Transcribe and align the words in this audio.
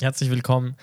Herzlich 0.00 0.30
willkommen 0.30 0.76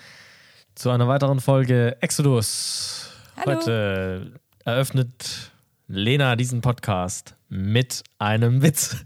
zu 0.74 0.90
einer 0.90 1.08
weiteren 1.08 1.40
Folge 1.40 1.96
Exodus. 2.02 3.08
Hallo. 3.38 3.56
Heute 3.56 4.38
eröffnet 4.66 5.52
Lena 5.88 6.36
diesen 6.36 6.60
Podcast 6.60 7.34
mit 7.48 8.02
einem 8.18 8.60
Witz. 8.60 8.94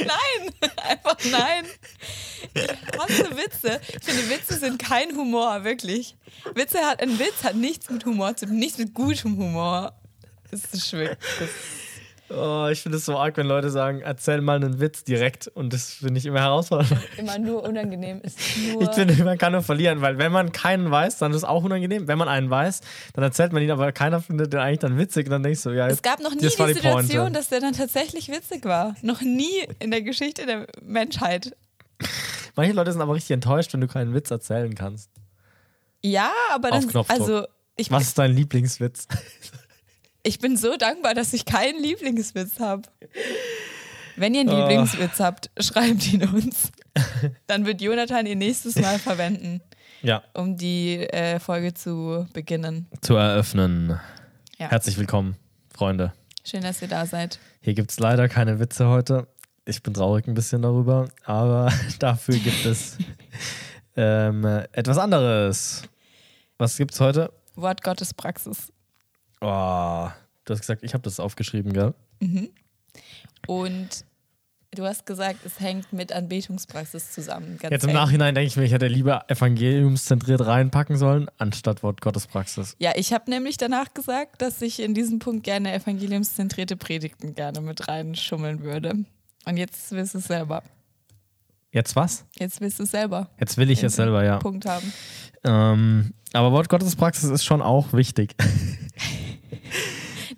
Nein, 0.00 0.70
einfach 0.76 1.16
nein. 1.30 1.64
Ich 2.54 2.98
hasse 2.98 3.36
Witze. 3.36 3.80
Ich 3.88 4.04
finde, 4.04 4.28
Witze 4.28 4.58
sind 4.58 4.78
kein 4.78 5.16
Humor, 5.16 5.64
wirklich. 5.64 6.16
Witze 6.54 6.80
hat, 6.80 7.00
ein 7.00 7.18
Witz 7.18 7.44
hat 7.44 7.54
nichts 7.54 7.88
mit 7.88 8.04
Humor 8.04 8.36
zu 8.36 8.46
tun, 8.46 8.58
nichts 8.58 8.76
mit 8.76 8.92
gutem 8.92 9.38
Humor. 9.38 9.94
Das 10.50 10.64
ist 10.64 10.86
schwierig. 10.88 11.16
Das 11.38 11.48
Oh, 12.34 12.68
ich 12.70 12.80
finde 12.80 12.98
es 12.98 13.04
so 13.04 13.18
arg, 13.18 13.36
wenn 13.36 13.46
Leute 13.46 13.70
sagen, 13.70 14.00
erzähl 14.00 14.40
mal 14.40 14.56
einen 14.56 14.80
Witz 14.80 15.04
direkt. 15.04 15.48
Und 15.48 15.72
das 15.72 15.92
finde 15.94 16.18
ich 16.18 16.26
immer 16.26 16.40
herausfordernd. 16.40 16.96
immer 17.18 17.38
nur 17.38 17.62
unangenehm 17.62 18.20
ist. 18.22 18.38
Nur 18.72 18.82
Ich 18.82 18.90
finde, 18.90 19.22
man 19.24 19.38
kann 19.38 19.52
nur 19.52 19.62
verlieren, 19.62 20.00
weil 20.00 20.18
wenn 20.18 20.32
man 20.32 20.52
keinen 20.52 20.90
weiß, 20.90 21.18
dann 21.18 21.32
ist 21.32 21.38
es 21.38 21.44
auch 21.44 21.64
unangenehm. 21.64 22.08
Wenn 22.08 22.18
man 22.18 22.28
einen 22.28 22.48
weiß, 22.48 22.80
dann 23.14 23.24
erzählt 23.24 23.52
man 23.52 23.62
ihn, 23.62 23.70
aber 23.70 23.92
keiner 23.92 24.20
findet 24.20 24.52
den 24.52 24.60
eigentlich 24.60 24.78
dann 24.80 24.98
witzig. 24.98 25.28
Dann 25.28 25.42
denkst 25.42 25.62
du, 25.62 25.70
ja, 25.70 25.88
es 25.88 26.02
gab 26.02 26.20
noch 26.20 26.32
nie 26.34 26.40
die 26.40 26.48
die 26.48 26.72
Situation, 26.74 27.32
dass 27.32 27.48
der 27.48 27.60
dann 27.60 27.74
tatsächlich 27.74 28.28
witzig 28.28 28.64
war. 28.64 28.94
Noch 29.02 29.20
nie 29.20 29.66
in 29.78 29.90
der 29.90 30.02
Geschichte 30.02 30.46
der 30.46 30.66
Menschheit. 30.82 31.54
Manche 32.56 32.72
Leute 32.72 32.92
sind 32.92 33.00
aber 33.00 33.14
richtig 33.14 33.32
enttäuscht, 33.32 33.72
wenn 33.72 33.80
du 33.80 33.88
keinen 33.88 34.14
Witz 34.14 34.30
erzählen 34.30 34.74
kannst. 34.74 35.10
Ja, 36.02 36.32
aber 36.52 36.70
dann, 36.70 36.88
also 37.08 37.46
ich, 37.76 37.90
Was 37.90 38.02
ist 38.04 38.18
dein 38.18 38.32
Lieblingswitz? 38.32 39.08
ich 40.22 40.38
bin 40.38 40.56
so 40.56 40.76
dankbar, 40.76 41.14
dass 41.14 41.32
ich 41.32 41.44
keinen 41.44 41.82
Lieblingswitz 41.82 42.60
habe. 42.60 42.82
Wenn 44.16 44.34
ihr 44.34 44.40
einen 44.42 44.50
Oh. 44.50 44.58
Lieblingswitz 44.58 45.20
habt, 45.20 45.50
schreibt 45.58 46.12
ihn 46.12 46.22
uns. 46.28 46.70
Dann 47.46 47.64
wird 47.66 47.80
Jonathan 47.80 48.26
ihn 48.26 48.38
nächstes 48.38 48.76
Mal 48.76 48.98
verwenden, 48.98 49.62
Ja, 50.02 50.22
um 50.34 50.56
die 50.56 50.96
äh, 50.98 51.38
Folge 51.38 51.72
zu 51.74 52.26
beginnen. 52.32 52.86
zu 53.00 53.16
eröffnen. 53.16 53.98
Ja. 54.58 54.68
Herzlich 54.70 54.98
willkommen, 54.98 55.36
Freunde. 55.74 56.12
Schön, 56.44 56.62
dass 56.62 56.82
ihr 56.82 56.88
da 56.88 57.06
seid. 57.06 57.38
Hier 57.60 57.74
gibt 57.74 57.90
es 57.90 57.98
leider 58.00 58.28
keine 58.28 58.60
Witze 58.60 58.88
heute. 58.88 59.26
Ich 59.64 59.82
bin 59.82 59.94
traurig 59.94 60.26
ein 60.26 60.34
bisschen 60.34 60.60
darüber, 60.62 61.08
aber 61.24 61.72
dafür 62.00 62.36
gibt 62.36 62.66
es 62.66 62.98
ähm, 63.96 64.44
etwas 64.72 64.98
anderes. 64.98 65.82
Was 66.58 66.76
gibt's 66.76 67.00
heute? 67.00 67.32
Wort 67.54 67.82
Gottes 67.82 68.12
Praxis. 68.12 68.72
Oh, 69.42 70.08
du 70.44 70.52
hast 70.52 70.60
gesagt, 70.60 70.84
ich 70.84 70.94
habe 70.94 71.02
das 71.02 71.18
aufgeschrieben, 71.18 71.72
gell? 71.72 71.94
Und 73.48 74.04
du 74.70 74.84
hast 74.84 75.04
gesagt, 75.04 75.44
es 75.44 75.58
hängt 75.58 75.92
mit 75.92 76.12
Anbetungspraxis 76.12 77.10
zusammen. 77.10 77.58
Jetzt 77.60 77.82
im 77.82 77.90
eng. 77.90 77.96
Nachhinein 77.96 78.36
denke 78.36 78.46
ich 78.46 78.56
mir, 78.56 78.62
ich 78.62 78.72
hätte 78.72 78.86
lieber 78.86 79.24
evangeliumszentriert 79.28 80.46
reinpacken 80.46 80.96
sollen, 80.96 81.28
anstatt 81.38 81.82
Wort 81.82 82.00
Gottes 82.00 82.28
Praxis. 82.28 82.76
Ja, 82.78 82.92
ich 82.94 83.12
habe 83.12 83.28
nämlich 83.30 83.56
danach 83.56 83.92
gesagt, 83.94 84.40
dass 84.42 84.62
ich 84.62 84.80
in 84.80 84.94
diesem 84.94 85.18
Punkt 85.18 85.42
gerne 85.42 85.72
evangeliumszentrierte 85.74 86.76
Predigten 86.76 87.34
gerne 87.34 87.60
mit 87.60 87.88
reinschummeln 87.88 88.62
würde. 88.62 88.94
Und 89.44 89.56
jetzt 89.56 89.90
willst 89.90 90.14
du 90.14 90.18
es 90.18 90.26
selber. 90.26 90.62
Jetzt 91.72 91.96
was? 91.96 92.24
Jetzt 92.38 92.60
willst 92.60 92.78
du 92.78 92.84
es 92.84 92.92
selber. 92.92 93.28
Jetzt 93.40 93.56
will 93.56 93.70
ich 93.70 93.82
es 93.82 93.96
selber, 93.96 94.24
ja. 94.24 94.38
Punkt 94.38 94.66
haben. 94.66 94.92
Ähm, 95.42 96.12
aber 96.32 96.52
Wort 96.52 96.68
Gottes 96.68 96.94
Praxis 96.94 97.28
ist 97.28 97.44
schon 97.44 97.60
auch 97.60 97.92
wichtig. 97.92 98.36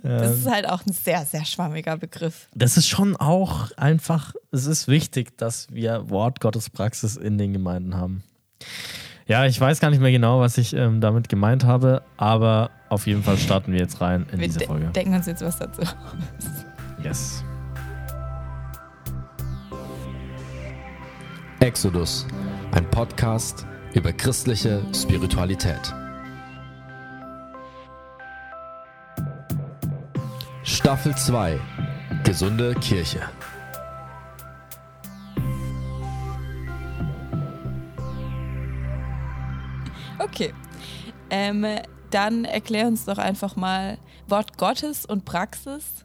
Das 0.06 0.32
Ähm. 0.32 0.38
ist 0.38 0.50
halt 0.50 0.68
auch 0.68 0.84
ein 0.86 0.92
sehr, 0.92 1.24
sehr 1.24 1.44
schwammiger 1.46 1.96
Begriff. 1.96 2.48
Das 2.54 2.76
ist 2.76 2.86
schon 2.88 3.16
auch 3.16 3.70
einfach, 3.78 4.34
es 4.52 4.66
ist 4.66 4.86
wichtig, 4.86 5.36
dass 5.38 5.66
wir 5.72 6.10
Wort 6.10 6.40
Gottes 6.40 6.68
Praxis 6.68 7.16
in 7.16 7.38
den 7.38 7.54
Gemeinden 7.54 7.96
haben. 7.96 8.22
Ja, 9.26 9.46
ich 9.46 9.58
weiß 9.58 9.80
gar 9.80 9.88
nicht 9.88 10.00
mehr 10.02 10.12
genau, 10.12 10.40
was 10.40 10.58
ich 10.58 10.74
ähm, 10.74 11.00
damit 11.00 11.30
gemeint 11.30 11.64
habe, 11.64 12.02
aber 12.18 12.70
auf 12.90 13.06
jeden 13.06 13.22
Fall 13.22 13.38
starten 13.38 13.72
wir 13.72 13.78
jetzt 13.80 14.02
rein 14.02 14.26
in 14.30 14.38
Wir 14.40 14.48
diese 14.48 14.58
de 14.58 14.68
Folge. 14.68 14.86
denken 14.88 15.14
uns 15.14 15.24
jetzt 15.24 15.42
was 15.42 15.58
dazu. 15.58 15.80
Yes. 17.02 17.42
Exodus, 21.60 22.26
ein 22.72 22.88
Podcast 22.90 23.66
über 23.94 24.12
christliche 24.12 24.82
Spiritualität. 24.94 25.94
Staffel 30.64 31.14
2 31.14 31.60
Gesunde 32.24 32.74
Kirche. 32.76 33.20
Okay. 40.18 40.52
Ähm, 41.30 41.66
dann 42.10 42.44
erklär 42.44 42.86
uns 42.86 43.04
doch 43.04 43.18
einfach 43.18 43.56
mal 43.56 43.98
Wort 44.28 44.56
Gottes 44.58 45.04
und 45.04 45.24
Praxis. 45.24 46.04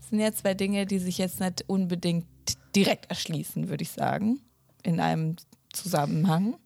Das 0.00 0.10
sind 0.10 0.20
ja 0.20 0.32
zwei 0.32 0.54
Dinge, 0.54 0.86
die 0.86 0.98
sich 0.98 1.18
jetzt 1.18 1.40
nicht 1.40 1.64
unbedingt 1.66 2.26
direkt 2.74 3.06
erschließen, 3.10 3.68
würde 3.68 3.82
ich 3.82 3.90
sagen, 3.90 4.40
in 4.82 5.00
einem 5.00 5.36
Zusammenhang. 5.72 6.56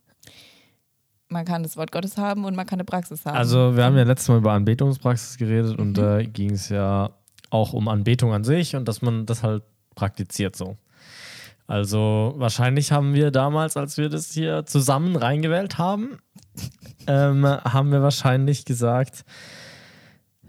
Man 1.29 1.45
kann 1.45 1.63
das 1.63 1.77
Wort 1.77 1.93
Gottes 1.93 2.17
haben 2.17 2.45
und 2.45 2.57
man 2.57 2.67
kann 2.67 2.81
eine 2.81 2.85
Praxis 2.85 3.25
haben. 3.25 3.37
Also, 3.37 3.77
wir 3.77 3.85
haben 3.85 3.97
ja 3.97 4.03
letztes 4.03 4.29
Mal 4.29 4.39
über 4.39 4.53
Anbetungspraxis 4.53 5.39
geredet 5.39 5.79
und 5.79 5.91
Mhm. 5.91 5.95
da 5.95 6.23
ging 6.23 6.51
es 6.51 6.69
ja 6.69 7.11
auch 7.51 7.73
um 7.73 7.89
Anbetung 7.89 8.33
an 8.33 8.45
sich 8.45 8.77
und 8.77 8.87
dass 8.87 9.03
man 9.03 9.27
das 9.27 9.43
halt 9.43 9.63
praktiziert 9.95 10.57
so. 10.57 10.77
Also, 11.67 12.35
wahrscheinlich 12.37 12.91
haben 12.91 13.15
wir 13.15 13.31
damals, 13.31 13.77
als 13.77 13.97
wir 13.97 14.09
das 14.09 14.33
hier 14.33 14.67
zusammen 14.67 15.15
reingewählt 15.15 15.79
haben, 15.79 16.19
ähm, 17.07 17.45
haben 17.47 17.93
wir 17.93 18.03
wahrscheinlich 18.03 18.65
gesagt, 18.65 19.25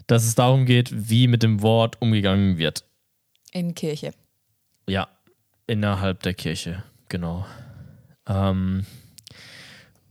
dass 0.08 0.24
es 0.26 0.34
darum 0.34 0.66
geht, 0.66 1.10
wie 1.10 1.28
mit 1.28 1.44
dem 1.44 1.62
Wort 1.62 2.02
umgegangen 2.02 2.58
wird. 2.58 2.86
in 3.52 3.76
Kirche. 3.76 4.14
Ja, 4.88 5.10
innerhalb 5.68 6.24
der 6.24 6.34
Kirche, 6.34 6.84
genau. 7.08 7.46
Ähm, 8.28 8.86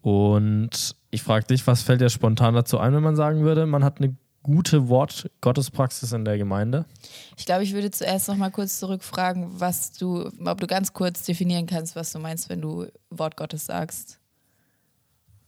und 0.02 0.94
ich 1.10 1.22
frage 1.22 1.46
dich, 1.46 1.66
was 1.66 1.82
fällt 1.82 2.00
dir 2.00 2.08
spontan 2.08 2.54
dazu 2.54 2.78
ein, 2.78 2.94
wenn 2.94 3.02
man 3.02 3.16
sagen 3.16 3.42
würde, 3.42 3.66
man 3.66 3.82
hat 3.82 3.98
eine 3.98 4.16
gute 4.42 4.88
Wort-Gottespraxis 4.88 6.12
in 6.12 6.24
der 6.24 6.38
Gemeinde? 6.38 6.86
Ich 7.36 7.44
glaube, 7.46 7.62
ich 7.64 7.72
würde 7.74 7.90
zuerst 7.90 8.28
noch 8.28 8.36
mal 8.36 8.50
kurz 8.50 8.78
zurückfragen, 8.78 9.60
was 9.60 9.92
du, 9.92 10.30
ob 10.44 10.60
du 10.60 10.66
ganz 10.66 10.92
kurz 10.92 11.24
definieren 11.24 11.66
kannst, 11.66 11.94
was 11.96 12.12
du 12.12 12.18
meinst, 12.18 12.48
wenn 12.48 12.60
du 12.60 12.86
Wort 13.10 13.36
Gottes 13.36 13.66
sagst. 13.66 14.18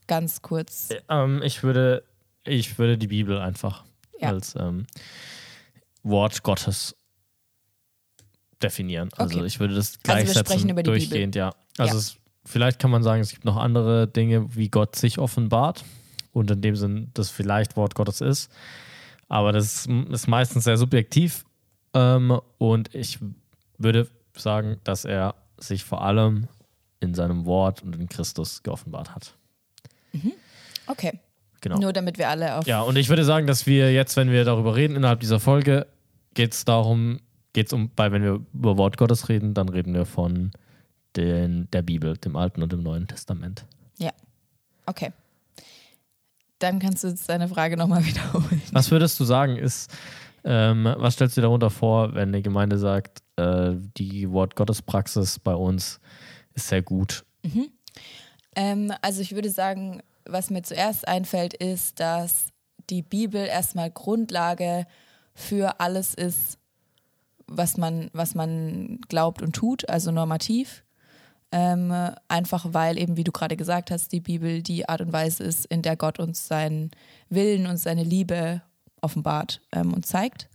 Ganz 0.07 0.41
kurz. 0.41 0.89
Ähm, 1.09 1.41
ich, 1.43 1.63
würde, 1.63 2.03
ich 2.43 2.77
würde 2.77 2.97
die 2.97 3.07
Bibel 3.07 3.39
einfach 3.39 3.83
Ja. 4.19 4.29
als 4.29 4.55
ähm, 4.57 4.85
Wort 6.03 6.43
Gottes 6.43 6.95
definieren. 8.61 9.09
Also 9.17 9.37
Okay. 9.37 9.47
ich 9.47 9.59
würde 9.59 9.75
das 9.75 9.87
Also 9.87 9.97
wir 9.97 10.03
gleichsetzen, 10.03 10.45
sprechen 10.45 10.69
über 10.69 10.83
die 10.83 10.89
Bibel. 10.91 10.99
durchgehend, 10.99 11.35
ja. 11.35 11.53
Also 11.77 11.93
Ja. 11.93 11.99
Es, 11.99 12.17
vielleicht 12.45 12.79
kann 12.79 12.91
man 12.91 13.03
sagen, 13.03 13.21
es 13.21 13.31
gibt 13.31 13.45
noch 13.45 13.57
andere 13.57 14.07
Dinge, 14.07 14.55
wie 14.55 14.69
Gott 14.69 14.95
sich 14.95 15.17
offenbart 15.19 15.83
und 16.33 16.51
in 16.51 16.61
dem 16.61 16.75
Sinn 16.75 17.11
das 17.13 17.29
vielleicht 17.29 17.77
Wort 17.77 17.95
Gottes 17.95 18.21
ist. 18.21 18.51
Aber 19.29 19.51
das 19.51 19.85
ist 19.85 20.27
meistens 20.27 20.65
sehr 20.65 20.77
subjektiv 20.77 21.45
ähm, 21.93 22.39
und 22.57 22.93
ich 22.93 23.19
würde 23.77 24.07
sagen, 24.35 24.77
dass 24.83 25.05
er 25.05 25.35
sich 25.57 25.83
vor 25.83 26.03
allem 26.03 26.47
in 26.99 27.13
seinem 27.13 27.45
Wort 27.45 27.83
und 27.83 27.95
in 27.95 28.09
Christus 28.09 28.63
geoffenbart 28.63 29.15
hat. 29.15 29.35
Okay. 30.87 31.19
Genau. 31.61 31.79
Nur 31.79 31.93
damit 31.93 32.17
wir 32.17 32.27
alle 32.27 32.57
auf. 32.57 32.67
Ja, 32.67 32.81
und 32.81 32.97
ich 32.97 33.07
würde 33.07 33.23
sagen, 33.23 33.47
dass 33.47 33.65
wir 33.65 33.93
jetzt, 33.93 34.17
wenn 34.17 34.29
wir 34.31 34.43
darüber 34.43 34.75
reden, 34.75 34.97
innerhalb 34.97 35.21
dieser 35.21 35.39
Folge, 35.39 35.87
geht 36.33 36.53
es 36.53 36.65
darum, 36.65 37.19
geht 37.53 37.67
es 37.67 37.73
um, 37.73 37.89
bei, 37.95 38.11
wenn 38.11 38.21
wir 38.21 38.41
über 38.53 38.77
Wort 38.77 38.97
Gottes 38.97 39.29
reden, 39.29 39.53
dann 39.53 39.69
reden 39.69 39.93
wir 39.93 40.05
von 40.05 40.51
den, 41.15 41.69
der 41.71 41.81
Bibel, 41.81 42.17
dem 42.17 42.35
Alten 42.35 42.61
und 42.61 42.73
dem 42.73 42.83
Neuen 42.83 43.07
Testament. 43.07 43.65
Ja. 43.97 44.11
Okay. 44.85 45.11
Dann 46.63 46.79
kannst 46.79 47.03
du 47.03 47.09
jetzt 47.09 47.27
deine 47.27 47.49
Frage 47.49 47.75
nochmal 47.75 48.05
wiederholen. 48.05 48.61
Was 48.71 48.89
würdest 48.89 49.19
du 49.19 49.25
sagen, 49.25 49.57
ist, 49.57 49.91
ähm, 50.45 50.85
was 50.97 51.15
stellst 51.15 51.35
du 51.35 51.41
dir 51.41 51.47
darunter 51.47 51.69
vor, 51.69 52.15
wenn 52.15 52.29
eine 52.29 52.41
Gemeinde 52.41 52.77
sagt, 52.77 53.21
äh, 53.35 53.73
die 53.97 54.31
Wort 54.31 54.55
Gottes 54.55 54.81
Praxis 54.81 55.39
bei 55.39 55.53
uns 55.53 55.99
ist 56.53 56.69
sehr 56.69 56.81
gut? 56.81 57.25
Ähm, 58.55 58.93
also 59.01 59.19
ich 59.19 59.35
würde 59.35 59.49
sagen, 59.49 60.01
was 60.25 60.49
mir 60.51 60.61
zuerst 60.61 61.05
einfällt, 61.05 61.53
ist, 61.53 61.99
dass 61.99 62.47
die 62.89 63.01
Bibel 63.01 63.45
erstmal 63.45 63.91
Grundlage 63.91 64.85
für 65.35 65.81
alles 65.81 66.13
ist, 66.13 66.59
was 67.45 67.75
man, 67.75 68.09
was 68.13 68.35
man 68.35 69.01
glaubt 69.09 69.41
und 69.41 69.53
tut, 69.53 69.89
also 69.89 70.11
normativ. 70.11 70.85
Ähm, 71.55 71.93
einfach 72.27 72.65
weil 72.71 72.97
eben, 72.97 73.15
wie 73.15 73.23
du 73.23 73.31
gerade 73.31 73.55
gesagt 73.55 73.91
hast, 73.91 74.11
die 74.11 74.21
Bibel 74.21 74.63
die 74.63 74.89
Art 74.89 75.01
und 75.01 75.13
Weise 75.13 75.43
ist, 75.43 75.65
in 75.67 75.83
der 75.83 75.95
Gott 75.95 76.17
uns 76.17 76.47
seinen 76.47 76.89
Willen 77.29 77.67
und 77.67 77.77
seine 77.77 78.03
Liebe 78.03 78.63
offenbart 79.01 79.61
ähm, 79.71 79.93
und 79.93 80.03
zeigt. 80.03 80.49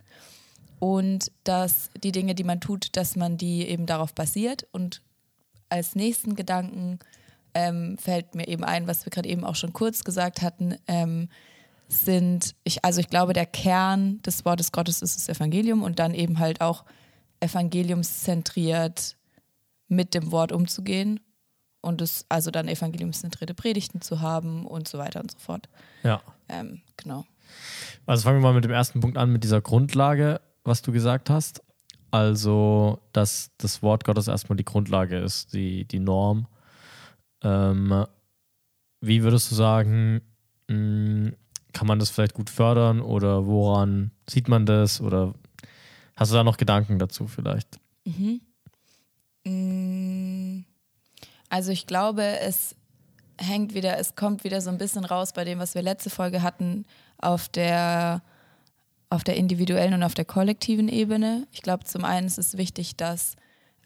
Und 0.80 1.30
dass 1.44 1.90
die 2.02 2.10
Dinge, 2.10 2.34
die 2.34 2.42
man 2.42 2.60
tut, 2.60 2.96
dass 2.96 3.14
man 3.14 3.36
die 3.36 3.68
eben 3.68 3.86
darauf 3.86 4.12
basiert. 4.12 4.66
Und 4.72 5.00
als 5.68 5.94
nächsten 5.94 6.34
Gedanken 6.34 6.98
ähm, 7.54 7.96
fällt 7.98 8.34
mir 8.34 8.48
eben 8.48 8.64
ein, 8.64 8.88
was 8.88 9.06
wir 9.06 9.10
gerade 9.10 9.28
eben 9.28 9.44
auch 9.44 9.54
schon 9.54 9.72
kurz 9.72 10.02
gesagt 10.02 10.42
hatten, 10.42 10.74
ähm, 10.88 11.28
sind, 11.88 12.56
ich, 12.64 12.84
also 12.84 13.00
ich 13.00 13.08
glaube, 13.08 13.34
der 13.34 13.46
Kern 13.46 14.20
des 14.22 14.44
Wortes 14.44 14.72
Gottes 14.72 15.00
ist 15.00 15.16
das 15.16 15.28
Evangelium 15.28 15.84
und 15.84 16.00
dann 16.00 16.12
eben 16.12 16.40
halt 16.40 16.60
auch 16.60 16.84
evangeliumszentriert 17.38 19.16
mit 19.88 20.14
dem 20.14 20.31
Wort 20.31 20.52
umzugehen 20.52 21.20
und 21.81 22.00
es 22.02 22.26
also 22.29 22.50
dann 22.50 22.69
evangeliumszentrierte 22.69 23.55
Predigten 23.55 24.00
zu 24.00 24.20
haben 24.20 24.67
und 24.67 24.88
so 24.88 24.99
weiter 24.99 25.20
und 25.20 25.31
so 25.31 25.38
fort. 25.38 25.69
Ja. 26.02 26.23
Ähm, 26.49 26.82
genau. 26.96 27.25
Also 28.06 28.25
fangen 28.25 28.38
wir 28.38 28.43
mal 28.43 28.55
mit 28.55 28.64
dem 28.64 28.70
ersten 28.70 29.00
Punkt 29.00 29.17
an, 29.17 29.32
mit 29.32 29.44
dieser 29.44 29.61
Grundlage, 29.61 30.40
was 30.64 30.82
du 30.82 30.93
gesagt 30.93 31.31
hast. 31.31 31.62
Also, 32.11 33.00
dass 33.12 33.50
das 33.58 33.82
Wort 33.82 34.05
Gottes 34.05 34.29
erstmal 34.29 34.56
die 34.56 34.64
Grundlage 34.64 35.19
ist, 35.19 35.52
die, 35.52 35.85
die 35.85 35.99
Norm. 35.99 36.46
Ähm, 37.43 38.06
wie 39.00 39.23
würdest 39.23 39.50
du 39.50 39.55
sagen, 39.55 40.23
mh, 40.69 41.32
kann 41.73 41.87
man 41.87 41.99
das 41.99 42.11
vielleicht 42.11 42.34
gut 42.34 42.50
fördern 42.50 43.00
oder 43.00 43.46
woran 43.46 44.11
sieht 44.29 44.49
man 44.49 44.67
das? 44.67 45.00
Oder 45.00 45.34
hast 46.17 46.32
du 46.32 46.37
da 46.37 46.44
noch 46.44 46.56
Gedanken 46.56 46.99
dazu 46.99 47.26
vielleicht? 47.29 47.79
Mhm. 48.05 48.41
Also 51.48 51.72
ich 51.72 51.86
glaube, 51.86 52.22
es 52.40 52.74
hängt 53.38 53.74
wieder, 53.74 53.98
es 53.98 54.16
kommt 54.16 54.44
wieder 54.44 54.60
so 54.60 54.70
ein 54.70 54.78
bisschen 54.78 55.04
raus 55.04 55.32
bei 55.32 55.44
dem, 55.44 55.58
was 55.58 55.74
wir 55.74 55.82
letzte 55.82 56.10
Folge 56.10 56.42
hatten, 56.42 56.84
auf 57.18 57.48
der, 57.48 58.22
auf 59.10 59.24
der 59.24 59.36
individuellen 59.36 59.94
und 59.94 60.02
auf 60.02 60.14
der 60.14 60.24
kollektiven 60.24 60.88
Ebene. 60.88 61.46
Ich 61.52 61.62
glaube, 61.62 61.84
zum 61.84 62.04
einen 62.04 62.26
ist 62.26 62.38
es 62.38 62.56
wichtig, 62.56 62.96
dass 62.96 63.36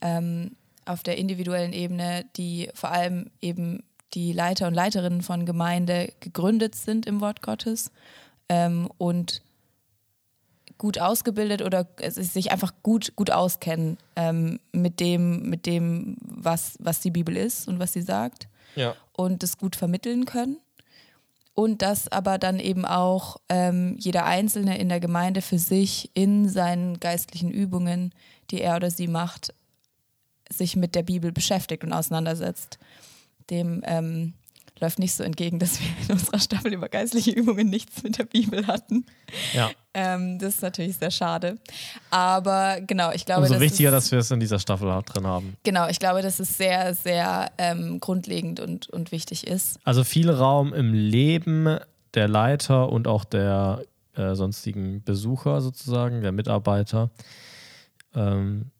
ähm, 0.01 0.55
auf 0.85 1.03
der 1.03 1.17
individuellen 1.17 1.73
Ebene 1.73 2.25
die 2.35 2.69
vor 2.73 2.91
allem 2.91 3.29
eben 3.41 3.83
die 4.13 4.33
Leiter 4.33 4.67
und 4.67 4.73
Leiterinnen 4.73 5.21
von 5.21 5.45
Gemeinde 5.45 6.13
gegründet 6.19 6.75
sind 6.75 7.05
im 7.05 7.21
Wort 7.21 7.41
Gottes 7.41 7.91
ähm, 8.49 8.89
und 8.97 9.41
gut 10.83 10.99
ausgebildet 10.99 11.61
oder 11.61 11.87
sich 12.09 12.51
einfach 12.51 12.73
gut, 12.83 13.15
gut 13.15 13.31
auskennen 13.31 13.97
ähm, 14.17 14.59
mit 14.73 14.99
dem, 14.99 15.49
mit 15.49 15.65
dem 15.65 16.17
was, 16.19 16.75
was 16.77 16.99
die 16.99 17.09
Bibel 17.09 17.37
ist 17.37 17.69
und 17.69 17.79
was 17.79 17.93
sie 17.93 18.01
sagt 18.01 18.49
Ja. 18.75 18.93
und 19.13 19.43
das 19.43 19.57
gut 19.57 19.77
vermitteln 19.77 20.25
können. 20.25 20.57
Und 21.53 21.81
dass 21.83 22.11
aber 22.11 22.37
dann 22.37 22.59
eben 22.59 22.83
auch 22.83 23.37
ähm, 23.47 23.95
jeder 23.97 24.25
Einzelne 24.25 24.77
in 24.77 24.89
der 24.89 24.99
Gemeinde 24.99 25.41
für 25.41 25.57
sich 25.57 26.11
in 26.15 26.49
seinen 26.49 26.99
geistlichen 26.99 27.49
Übungen, 27.49 28.11
die 28.51 28.59
er 28.59 28.75
oder 28.75 28.91
sie 28.91 29.07
macht, 29.07 29.53
sich 30.51 30.75
mit 30.75 30.95
der 30.95 31.03
Bibel 31.03 31.31
beschäftigt 31.31 31.85
und 31.85 31.93
auseinandersetzt. 31.93 32.77
Dem 33.49 33.83
ähm, 33.85 34.33
läuft 34.81 34.99
nicht 34.99 35.13
so 35.13 35.23
entgegen, 35.23 35.59
dass 35.59 35.79
wir 35.79 35.87
in 36.09 36.11
unserer 36.11 36.39
Staffel 36.39 36.73
über 36.73 36.89
geistliche 36.89 37.31
Übungen 37.31 37.69
nichts 37.69 38.03
mit 38.03 38.17
der 38.17 38.25
Bibel 38.25 38.67
hatten. 38.67 39.05
Ja. 39.53 39.71
Ähm, 39.93 40.39
das 40.39 40.55
ist 40.55 40.61
natürlich 40.61 40.97
sehr 40.97 41.11
schade. 41.11 41.57
Aber 42.09 42.79
genau, 42.81 43.11
ich 43.11 43.25
glaube, 43.25 43.41
Umso 43.41 43.53
das 43.53 43.61
wichtiger, 43.61 43.89
ist, 43.89 43.95
dass 43.95 44.11
wir 44.11 44.19
es 44.19 44.31
in 44.31 44.39
dieser 44.39 44.59
Staffel 44.59 44.89
auch 44.89 45.03
drin 45.03 45.27
haben. 45.27 45.55
genau, 45.63 45.87
ich 45.87 45.99
glaube, 45.99 46.21
dass 46.21 46.39
es 46.39 46.57
sehr, 46.57 46.95
sehr 46.95 47.51
ähm, 47.57 47.99
grundlegend 47.99 48.59
und, 48.59 48.89
und 48.89 49.11
wichtig 49.11 49.45
ist. 49.45 49.79
Also 49.83 50.03
viel 50.03 50.29
Raum 50.29 50.73
im 50.73 50.93
Leben 50.93 51.77
der 52.15 52.27
Leiter 52.27 52.89
und 52.89 53.07
auch 53.07 53.23
der 53.23 53.83
äh, 54.15 54.35
sonstigen 54.35 55.03
Besucher 55.03 55.61
sozusagen, 55.61 56.21
der 56.21 56.31
Mitarbeiter. 56.31 57.09
Ähm, 58.15 58.71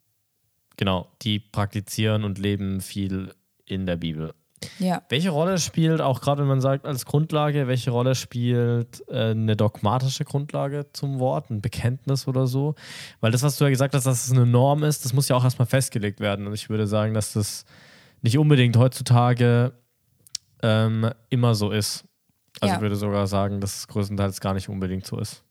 genau, 0.77 1.07
die 1.21 1.39
praktizieren 1.39 2.23
und 2.23 2.37
leben 2.37 2.81
viel 2.81 3.33
in 3.65 3.85
der 3.85 3.97
Bibel. 3.97 4.33
Ja. 4.79 5.01
Welche 5.09 5.29
Rolle 5.29 5.57
spielt, 5.57 6.01
auch 6.01 6.21
gerade 6.21 6.41
wenn 6.41 6.47
man 6.47 6.61
sagt 6.61 6.85
als 6.85 7.05
Grundlage, 7.05 7.67
welche 7.67 7.91
Rolle 7.91 8.15
spielt 8.15 9.03
äh, 9.09 9.31
eine 9.31 9.55
dogmatische 9.55 10.25
Grundlage 10.25 10.87
zum 10.93 11.19
Wort, 11.19 11.49
ein 11.49 11.61
Bekenntnis 11.61 12.27
oder 12.27 12.47
so? 12.47 12.75
Weil 13.21 13.31
das, 13.31 13.43
was 13.43 13.57
du 13.57 13.63
ja 13.65 13.69
gesagt 13.69 13.93
hast, 13.95 14.05
dass 14.05 14.25
es 14.25 14.31
eine 14.31 14.45
Norm 14.45 14.83
ist, 14.83 15.05
das 15.05 15.13
muss 15.13 15.27
ja 15.29 15.35
auch 15.35 15.43
erstmal 15.43 15.67
festgelegt 15.67 16.19
werden. 16.19 16.47
Und 16.47 16.53
ich 16.53 16.69
würde 16.69 16.87
sagen, 16.87 17.13
dass 17.13 17.33
das 17.33 17.65
nicht 18.21 18.37
unbedingt 18.37 18.77
heutzutage 18.77 19.73
ähm, 20.61 21.09
immer 21.29 21.55
so 21.55 21.71
ist. 21.71 22.05
Also 22.59 22.71
Ja. 22.71 22.75
ich 22.77 22.81
würde 22.81 22.95
sogar 22.95 23.27
sagen, 23.27 23.59
dass 23.59 23.77
es 23.77 23.87
größtenteils 23.87 24.39
gar 24.39 24.53
nicht 24.53 24.69
unbedingt 24.69 25.05
so 25.05 25.17
ist. 25.19 25.43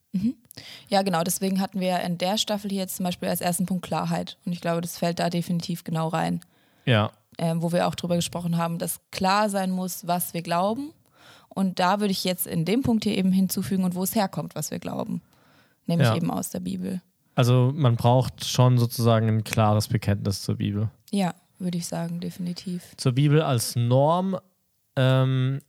Ja, 0.89 1.03
genau. 1.03 1.23
Deswegen 1.23 1.61
hatten 1.61 1.81
wir 1.81 2.01
in 2.01 2.19
der 2.19 2.37
Staffel 2.37 2.71
hier 2.71 2.81
jetzt 2.81 2.97
zum 2.97 3.05
Beispiel 3.05 3.29
als 3.29 3.41
ersten 3.41 3.65
Punkt 3.67 3.85
Klarheit. 3.85 4.37
Und 4.45 4.53
ich 4.53 4.61
glaube, 4.61 4.83
das 4.83 4.99
fällt 4.99 5.19
da 5.19 5.31
definitiv 5.31 5.85
genau 5.85 6.09
rein. 6.09 6.41
Ja, 6.85 7.11
Ähm, 7.39 7.63
wo 7.63 7.73
wir 7.73 7.87
auch 7.89 7.95
drüber 7.95 8.17
gesprochen 8.17 8.57
haben, 8.59 8.79
dass 8.79 9.01
klar 9.11 9.49
sein 9.49 9.71
muss, 9.71 10.07
was 10.07 10.35
wir 10.35 10.43
glauben. 10.43 10.93
Und 11.49 11.79
da 11.81 12.01
würde 12.01 12.13
ich 12.13 12.25
jetzt 12.25 12.47
in 12.47 12.65
dem 12.65 12.83
Punkt 12.83 13.05
hier 13.05 13.17
eben 13.17 13.33
hinzufügen 13.33 13.85
und 13.85 13.95
wo 13.95 14.03
es 14.03 14.15
herkommt, 14.15 14.55
was 14.55 14.71
wir 14.71 14.79
glauben. 14.79 15.23
Nämlich 15.87 16.09
Ja. 16.09 16.17
eben 16.17 16.31
aus 16.31 16.51
der 16.51 16.61
Bibel. 16.61 17.01
also 17.35 17.73
man 17.75 17.97
braucht 17.97 18.45
schon 18.45 18.77
sozusagen 18.79 19.29
ein 19.29 19.45
klares 19.45 19.89
Bekenntnis 19.89 20.43
zur 20.43 20.57
Bibel. 20.57 20.91
Ja, 21.11 21.35
würde 21.59 21.79
ich 21.79 21.87
sagen, 21.87 22.21
definitiv. 22.21 22.95
zur 22.99 23.13
Bibel 23.13 23.41
als 23.43 23.75
Norm. 23.77 24.37
Ähm, 24.97 25.61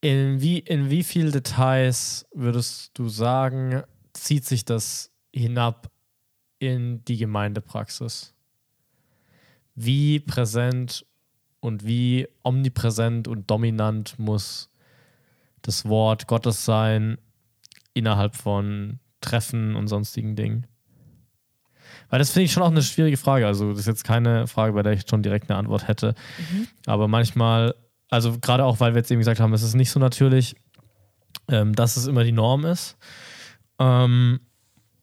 in, 0.00 0.40
wie, 0.40 0.58
in 0.58 0.90
wie 0.90 1.02
viel 1.04 1.30
Details 1.30 2.26
würdest 2.34 2.90
du 2.98 3.08
sagen, 3.08 3.82
zieht 4.12 4.44
sich 4.44 4.64
das 4.64 5.10
hinab 5.34 5.90
in 6.58 7.04
die 7.04 7.16
Gemeindepraxis? 7.16 8.34
Wie 9.76 10.20
präsent 10.20 11.06
und 11.60 11.86
wie 11.86 12.26
omnipräsent 12.42 13.28
und 13.28 13.50
dominant 13.50 14.18
muss 14.18 14.70
das 15.62 15.84
Wort 15.84 16.26
Gottes 16.26 16.64
sein 16.64 17.18
innerhalb 17.94 18.34
von 18.34 18.98
Treffen 19.20 19.76
und 19.76 19.88
sonstigen 19.88 20.34
Dingen? 20.34 20.66
Weil 22.08 22.18
das 22.18 22.30
finde 22.30 22.44
ich 22.44 22.52
schon 22.52 22.62
auch 22.62 22.70
eine 22.70 22.82
schwierige 22.82 23.16
Frage. 23.16 23.46
Also, 23.46 23.70
das 23.70 23.80
ist 23.80 23.86
jetzt 23.86 24.04
keine 24.04 24.46
Frage, 24.46 24.72
bei 24.72 24.82
der 24.82 24.92
ich 24.92 25.08
schon 25.08 25.22
direkt 25.22 25.50
eine 25.50 25.58
Antwort 25.58 25.88
hätte. 25.88 26.14
Aber 26.86 27.08
manchmal, 27.08 27.74
also 28.10 28.38
gerade 28.38 28.64
auch, 28.64 28.80
weil 28.80 28.94
wir 28.94 28.98
jetzt 28.98 29.10
eben 29.10 29.20
gesagt 29.20 29.40
haben, 29.40 29.52
es 29.52 29.62
ist 29.62 29.74
nicht 29.74 29.90
so 29.90 30.00
natürlich, 30.00 30.56
ähm, 31.48 31.74
dass 31.74 31.96
es 31.96 32.06
immer 32.06 32.24
die 32.24 32.32
Norm 32.32 32.64
ist. 32.64 32.96
Ähm, 33.78 34.40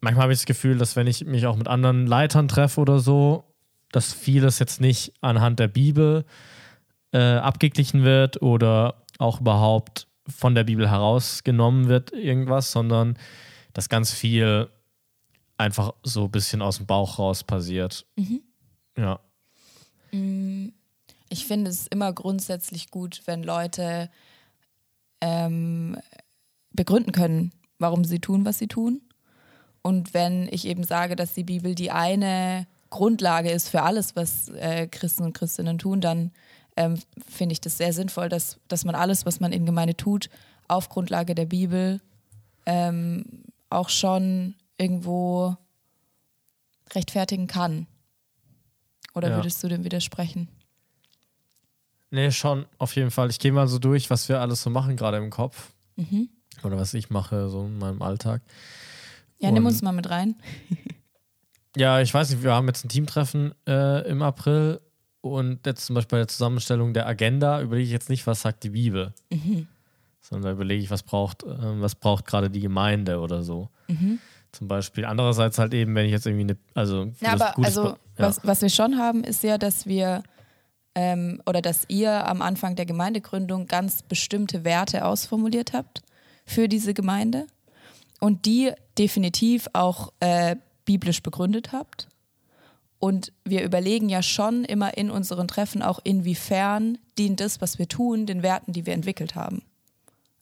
manchmal 0.02 0.24
habe 0.24 0.34
ich 0.34 0.40
das 0.40 0.46
Gefühl, 0.46 0.78
dass 0.78 0.96
wenn 0.96 1.08
ich 1.08 1.26
mich 1.26 1.46
auch 1.46 1.56
mit 1.56 1.68
anderen 1.68 2.08
Leitern 2.08 2.48
treffe 2.48 2.82
oder 2.82 3.00
so, 3.00 3.53
dass 3.94 4.12
vieles 4.12 4.60
jetzt 4.60 4.82
nicht 4.82 5.14
anhand 5.22 5.60
der 5.60 5.68
Bibel 5.68 6.26
äh, 7.14 7.20
abgeglichen 7.20 8.04
wird 8.04 8.42
oder 8.42 9.06
auch 9.20 9.40
überhaupt 9.40 10.08
von 10.28 10.56
der 10.56 10.64
Bibel 10.64 10.90
herausgenommen 10.90 11.88
wird, 11.88 12.12
irgendwas, 12.12 12.72
sondern 12.72 13.18
dass 13.74 13.90
ganz 13.90 14.12
viel 14.12 14.68
einfach 15.58 15.94
so 16.02 16.26
ein 16.26 16.32
bisschen 16.32 16.62
aus 16.64 16.78
dem 16.78 16.88
Bauch 16.88 17.20
raus 17.20 17.44
passiert. 17.44 18.06
Ja. 18.98 19.20
Ich 21.30 21.46
finde 21.46 21.70
es 21.70 21.88
immer 21.88 22.14
grundsätzlich 22.14 22.90
gut, 22.90 23.22
wenn 23.26 23.44
Leute 23.44 24.10
ähm, 25.22 25.98
begründen 26.72 27.12
können, 27.12 27.52
warum 27.78 28.06
sie 28.06 28.20
tun, 28.20 28.44
was 28.44 28.58
sie 28.58 28.68
tun. 28.68 29.02
Und 29.84 30.16
wenn 30.16 30.48
ich 30.52 30.66
eben 30.66 30.84
sage, 30.84 31.16
dass 31.16 31.34
die 31.34 31.44
Bibel 31.44 31.76
die 31.76 31.92
eine 31.92 32.66
Grundlage 32.94 33.50
ist 33.52 33.70
für 33.70 33.82
alles, 33.82 34.16
was 34.16 34.50
äh, 34.50 34.88
Christen 34.88 35.24
und 35.24 35.34
Christinnen 35.34 35.78
tun, 35.80 36.00
dann 36.00 36.32
ähm, 36.78 36.98
finde 37.28 37.54
ich 37.54 37.62
das 37.62 37.78
sehr 37.78 37.92
sinnvoll, 37.92 38.30
dass, 38.30 38.60
dass 38.68 38.86
man 38.86 38.96
alles, 38.96 39.26
was 39.26 39.40
man 39.40 39.52
in 39.52 39.66
Gemeinde 39.66 39.98
tut, 39.98 40.30
auf 40.68 40.90
Grundlage 40.90 41.34
der 41.36 41.46
Bibel 41.46 42.00
ähm, 42.66 43.26
auch 43.70 43.90
schon 43.90 44.56
irgendwo 44.78 45.58
rechtfertigen 46.94 47.48
kann. 47.48 47.88
Oder 49.16 49.30
Ja. 49.30 49.36
würdest 49.38 49.64
du 49.64 49.68
dem 49.68 49.84
widersprechen? 49.84 50.48
Nee, 52.12 52.32
schon, 52.32 52.66
auf 52.78 52.96
jeden 52.96 53.10
Fall. 53.12 53.30
Ich 53.32 53.40
gehe 53.40 53.52
mal 53.52 53.68
so 53.68 53.80
durch, 53.80 54.10
was 54.12 54.30
wir 54.30 54.40
alles 54.40 54.62
so 54.62 54.70
machen, 54.70 54.96
gerade 54.98 55.18
im 55.18 55.30
Kopf. 55.32 55.74
Mhm. 55.96 56.30
Oder 56.64 56.78
was 56.78 56.94
ich 56.94 57.10
mache, 57.10 57.50
so 57.50 57.66
in 57.66 57.78
meinem 57.80 58.02
Alltag. 58.04 58.42
Ja, 59.40 59.50
nimm 59.52 59.66
Und- 59.66 59.72
uns 59.74 59.82
mal 59.82 59.92
mit 59.94 60.10
rein. 60.10 60.36
Ja, 61.76 62.02
ich 62.02 62.14
weiß 62.14 62.30
nicht, 62.30 62.44
wir 62.44 62.54
haben 62.54 62.68
jetzt 62.68 62.86
ein 62.86 62.90
Teamtreffen 62.90 63.54
äh, 63.68 64.08
im 64.08 64.22
April 64.22 64.80
und 65.22 65.66
jetzt 65.66 65.86
zum 65.86 65.96
Beispiel 65.96 66.18
bei 66.18 66.22
der 66.22 66.28
Zusammenstellung 66.28 66.94
der 66.94 67.08
Agenda 67.08 67.62
überlege 67.62 67.86
ich 67.86 67.92
jetzt 67.92 68.10
nicht, 68.10 68.28
was 68.28 68.42
sagt 68.42 68.64
die 68.64 68.70
Bibel, 68.70 69.14
sondern 70.22 70.50
da 70.50 70.52
überlege 70.52 70.84
ich, 70.84 70.92
was 70.92 71.04
braucht, 71.04 71.44
äh, 71.44 71.48
was 71.48 71.96
braucht 71.96 72.26
gerade 72.26 72.50
die 72.50 72.60
Gemeinde 72.60 73.20
oder 73.20 73.42
so. 73.44 73.70
Zum 74.52 74.68
Beispiel. 74.68 75.06
Andererseits 75.06 75.58
halt 75.58 75.74
eben, 75.74 75.96
wenn 75.96 76.06
ich 76.06 76.12
jetzt 76.12 76.28
irgendwie 76.28 76.44
eine, 76.44 76.58
also 76.76 77.12
Ja, 77.20 77.34
aber 77.34 77.58
also, 77.58 77.88
ja. 77.88 77.98
was, 78.18 78.40
was 78.44 78.62
wir 78.62 78.70
schon 78.70 78.98
haben, 78.98 79.24
ist 79.24 79.44
ja, 79.44 79.58
dass 79.58 79.88
wir 79.88 80.22
ähm, 80.96 81.42
oder 81.48 81.62
dass 81.62 81.86
ihr 81.88 82.28
am 82.28 82.42
Anfang 82.42 82.76
der 82.76 82.86
Gemeindegründung 82.86 83.66
ganz 83.66 84.04
bestimmte 84.04 84.64
Werte 84.64 85.06
ausformuliert 85.06 85.74
habt 85.74 86.04
für 86.46 86.68
diese 86.68 86.94
Gemeinde 86.94 87.48
und 88.20 88.46
die 88.46 88.72
definitiv 88.98 89.68
auch 89.74 90.14
äh, 90.20 90.56
biblisch 90.86 91.22
begründet 91.24 91.72
habt 91.72 92.08
Und 93.00 93.34
wir 93.44 93.64
überlegen 93.64 94.10
ja 94.10 94.22
schon 94.22 94.64
immer 94.66 94.98
in 94.98 95.12
unseren 95.12 95.48
Treffen 95.48 95.82
auch, 95.82 96.00
inwiefern 96.04 96.98
dient 97.18 97.40
das, 97.40 97.60
was 97.60 97.78
wir 97.78 97.88
tun, 97.88 98.26
den 98.26 98.44
Werten, 98.44 98.72
die 98.74 98.86
wir 98.86 98.94
entwickelt 98.94 99.36
haben. 99.36 99.62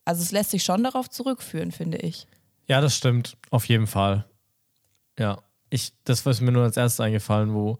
Also 0.05 0.21
es 0.21 0.31
lässt 0.31 0.51
sich 0.51 0.63
schon 0.63 0.83
darauf 0.83 1.09
zurückführen, 1.09 1.71
finde 1.71 1.97
ich. 1.97 2.27
Ja, 2.67 2.81
das 2.81 2.95
stimmt, 2.95 3.37
auf 3.49 3.65
jeden 3.65 3.87
Fall. 3.87 4.25
Ja, 5.17 5.39
ich, 5.69 5.93
das 6.03 6.25
ist 6.25 6.41
mir 6.41 6.51
nur 6.51 6.63
als 6.63 6.77
erstes 6.77 6.99
eingefallen, 6.99 7.53
wo, 7.53 7.79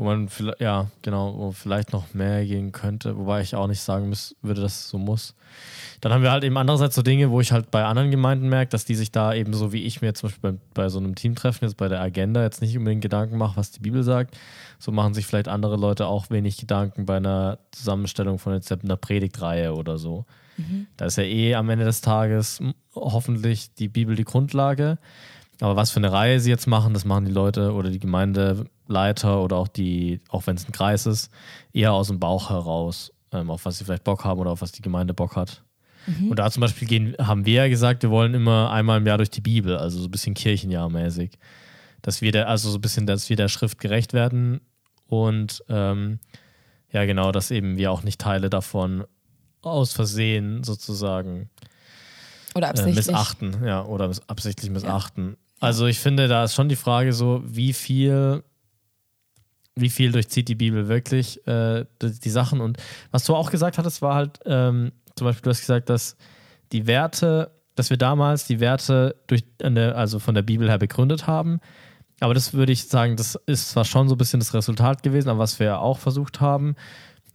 wo 0.00 0.04
man 0.04 0.30
vielleicht, 0.30 0.62
ja, 0.62 0.86
genau, 1.02 1.34
wo 1.36 1.52
vielleicht 1.52 1.92
noch 1.92 2.14
mehr 2.14 2.46
gehen 2.46 2.72
könnte, 2.72 3.18
wobei 3.18 3.42
ich 3.42 3.54
auch 3.54 3.66
nicht 3.66 3.82
sagen 3.82 4.08
muss, 4.08 4.34
würde, 4.40 4.62
dass 4.62 4.72
es 4.72 4.88
so 4.88 4.96
muss. 4.96 5.34
Dann 6.00 6.10
haben 6.10 6.22
wir 6.22 6.30
halt 6.30 6.42
eben 6.42 6.56
andererseits 6.56 6.94
so 6.94 7.02
Dinge, 7.02 7.30
wo 7.30 7.42
ich 7.42 7.52
halt 7.52 7.70
bei 7.70 7.84
anderen 7.84 8.10
Gemeinden 8.10 8.48
merke, 8.48 8.70
dass 8.70 8.86
die 8.86 8.94
sich 8.94 9.12
da 9.12 9.34
eben 9.34 9.52
so 9.52 9.74
wie 9.74 9.84
ich 9.84 10.00
mir 10.00 10.14
zum 10.14 10.30
Beispiel 10.30 10.52
bei, 10.52 10.58
bei 10.72 10.88
so 10.88 11.00
einem 11.00 11.16
Teamtreffen 11.16 11.68
jetzt 11.68 11.76
bei 11.76 11.88
der 11.88 12.00
Agenda 12.00 12.42
jetzt 12.42 12.62
nicht 12.62 12.78
unbedingt 12.78 13.02
Gedanken 13.02 13.36
mache, 13.36 13.58
was 13.58 13.72
die 13.72 13.80
Bibel 13.80 14.02
sagt. 14.02 14.38
So 14.78 14.90
machen 14.90 15.12
sich 15.12 15.26
vielleicht 15.26 15.48
andere 15.48 15.76
Leute 15.76 16.06
auch 16.06 16.30
wenig 16.30 16.56
Gedanken 16.56 17.04
bei 17.04 17.18
einer 17.18 17.58
Zusammenstellung 17.70 18.38
von 18.38 18.54
jetzt 18.54 18.72
einer 18.72 18.96
Predigtreihe 18.96 19.74
oder 19.74 19.98
so. 19.98 20.24
Mhm. 20.56 20.86
Da 20.96 21.04
ist 21.04 21.18
ja 21.18 21.24
eh 21.24 21.56
am 21.56 21.68
Ende 21.68 21.84
des 21.84 22.00
Tages 22.00 22.62
hoffentlich 22.94 23.74
die 23.74 23.88
Bibel 23.88 24.16
die 24.16 24.24
Grundlage. 24.24 24.96
Aber 25.60 25.76
was 25.76 25.90
für 25.90 25.98
eine 25.98 26.10
Reihe 26.10 26.40
sie 26.40 26.50
jetzt 26.50 26.66
machen, 26.66 26.94
das 26.94 27.04
machen 27.04 27.26
die 27.26 27.32
Leute 27.32 27.72
oder 27.72 27.90
die 27.90 27.98
Gemeindeleiter 27.98 29.42
oder 29.42 29.56
auch 29.56 29.68
die, 29.68 30.20
auch 30.28 30.46
wenn 30.46 30.56
es 30.56 30.66
ein 30.66 30.72
Kreis 30.72 31.06
ist, 31.06 31.30
eher 31.72 31.92
aus 31.92 32.08
dem 32.08 32.18
Bauch 32.18 32.50
heraus, 32.50 33.12
ähm, 33.32 33.50
auf 33.50 33.66
was 33.66 33.78
sie 33.78 33.84
vielleicht 33.84 34.04
Bock 34.04 34.24
haben 34.24 34.40
oder 34.40 34.50
auf 34.50 34.62
was 34.62 34.72
die 34.72 34.82
Gemeinde 34.82 35.12
Bock 35.12 35.36
hat. 35.36 35.62
Mhm. 36.06 36.30
Und 36.30 36.38
da 36.38 36.50
zum 36.50 36.62
Beispiel 36.62 36.88
gehen, 36.88 37.14
haben 37.18 37.44
wir 37.44 37.64
ja 37.64 37.68
gesagt, 37.68 38.02
wir 38.02 38.10
wollen 38.10 38.32
immer 38.32 38.70
einmal 38.70 38.98
im 38.98 39.06
Jahr 39.06 39.18
durch 39.18 39.30
die 39.30 39.42
Bibel, 39.42 39.76
also 39.76 39.98
so 39.98 40.08
ein 40.08 40.10
bisschen 40.10 40.34
Kirchenjahrmäßig. 40.34 41.38
Dass 42.02 42.22
wir 42.22 42.32
der, 42.32 42.48
also 42.48 42.70
so 42.70 42.78
ein 42.78 42.80
bisschen, 42.80 43.06
dass 43.06 43.28
wir 43.28 43.36
der 43.36 43.48
Schrift 43.48 43.78
gerecht 43.78 44.14
werden 44.14 44.62
und 45.06 45.62
ähm, 45.68 46.18
ja, 46.92 47.04
genau, 47.04 47.30
dass 47.30 47.50
eben 47.50 47.76
wir 47.76 47.92
auch 47.92 48.02
nicht 48.02 48.20
Teile 48.20 48.48
davon 48.48 49.04
aus 49.60 49.92
Versehen 49.92 50.64
sozusagen 50.64 51.50
oder 52.54 52.68
äh, 52.68 52.70
absichtlich. 52.70 53.08
Äh, 53.08 53.12
missachten, 53.12 53.64
ja, 53.64 53.84
oder 53.84 54.08
miss 54.08 54.22
absichtlich 54.28 54.70
missachten. 54.70 55.36
Also 55.60 55.86
ich 55.86 56.00
finde, 56.00 56.26
da 56.26 56.44
ist 56.44 56.54
schon 56.54 56.70
die 56.70 56.76
Frage 56.76 57.12
so, 57.12 57.42
wie 57.44 57.74
viel, 57.74 58.42
wie 59.76 59.90
viel 59.90 60.10
durchzieht 60.10 60.48
die 60.48 60.54
Bibel 60.54 60.88
wirklich 60.88 61.46
äh, 61.46 61.84
die, 62.00 62.18
die, 62.18 62.30
Sachen 62.30 62.62
und 62.62 62.78
was 63.10 63.24
du 63.24 63.36
auch 63.36 63.50
gesagt 63.50 63.76
hattest, 63.76 64.00
war 64.00 64.14
halt, 64.14 64.40
ähm, 64.46 64.92
zum 65.16 65.26
Beispiel, 65.26 65.42
du 65.42 65.50
hast 65.50 65.60
gesagt, 65.60 65.90
dass 65.90 66.16
die 66.72 66.86
Werte, 66.86 67.50
dass 67.74 67.90
wir 67.90 67.98
damals 67.98 68.46
die 68.46 68.58
Werte 68.58 69.16
durch, 69.26 69.44
also 69.62 70.18
von 70.18 70.34
der 70.34 70.42
Bibel 70.42 70.68
her 70.68 70.78
begründet 70.78 71.26
haben. 71.26 71.60
Aber 72.20 72.32
das 72.32 72.54
würde 72.54 72.72
ich 72.72 72.88
sagen, 72.88 73.16
das 73.16 73.34
ist 73.46 73.70
zwar 73.70 73.84
schon 73.84 74.08
so 74.08 74.14
ein 74.14 74.18
bisschen 74.18 74.40
das 74.40 74.54
Resultat 74.54 75.02
gewesen, 75.02 75.28
aber 75.28 75.40
was 75.40 75.58
wir 75.60 75.80
auch 75.80 75.98
versucht 75.98 76.40
haben, 76.40 76.74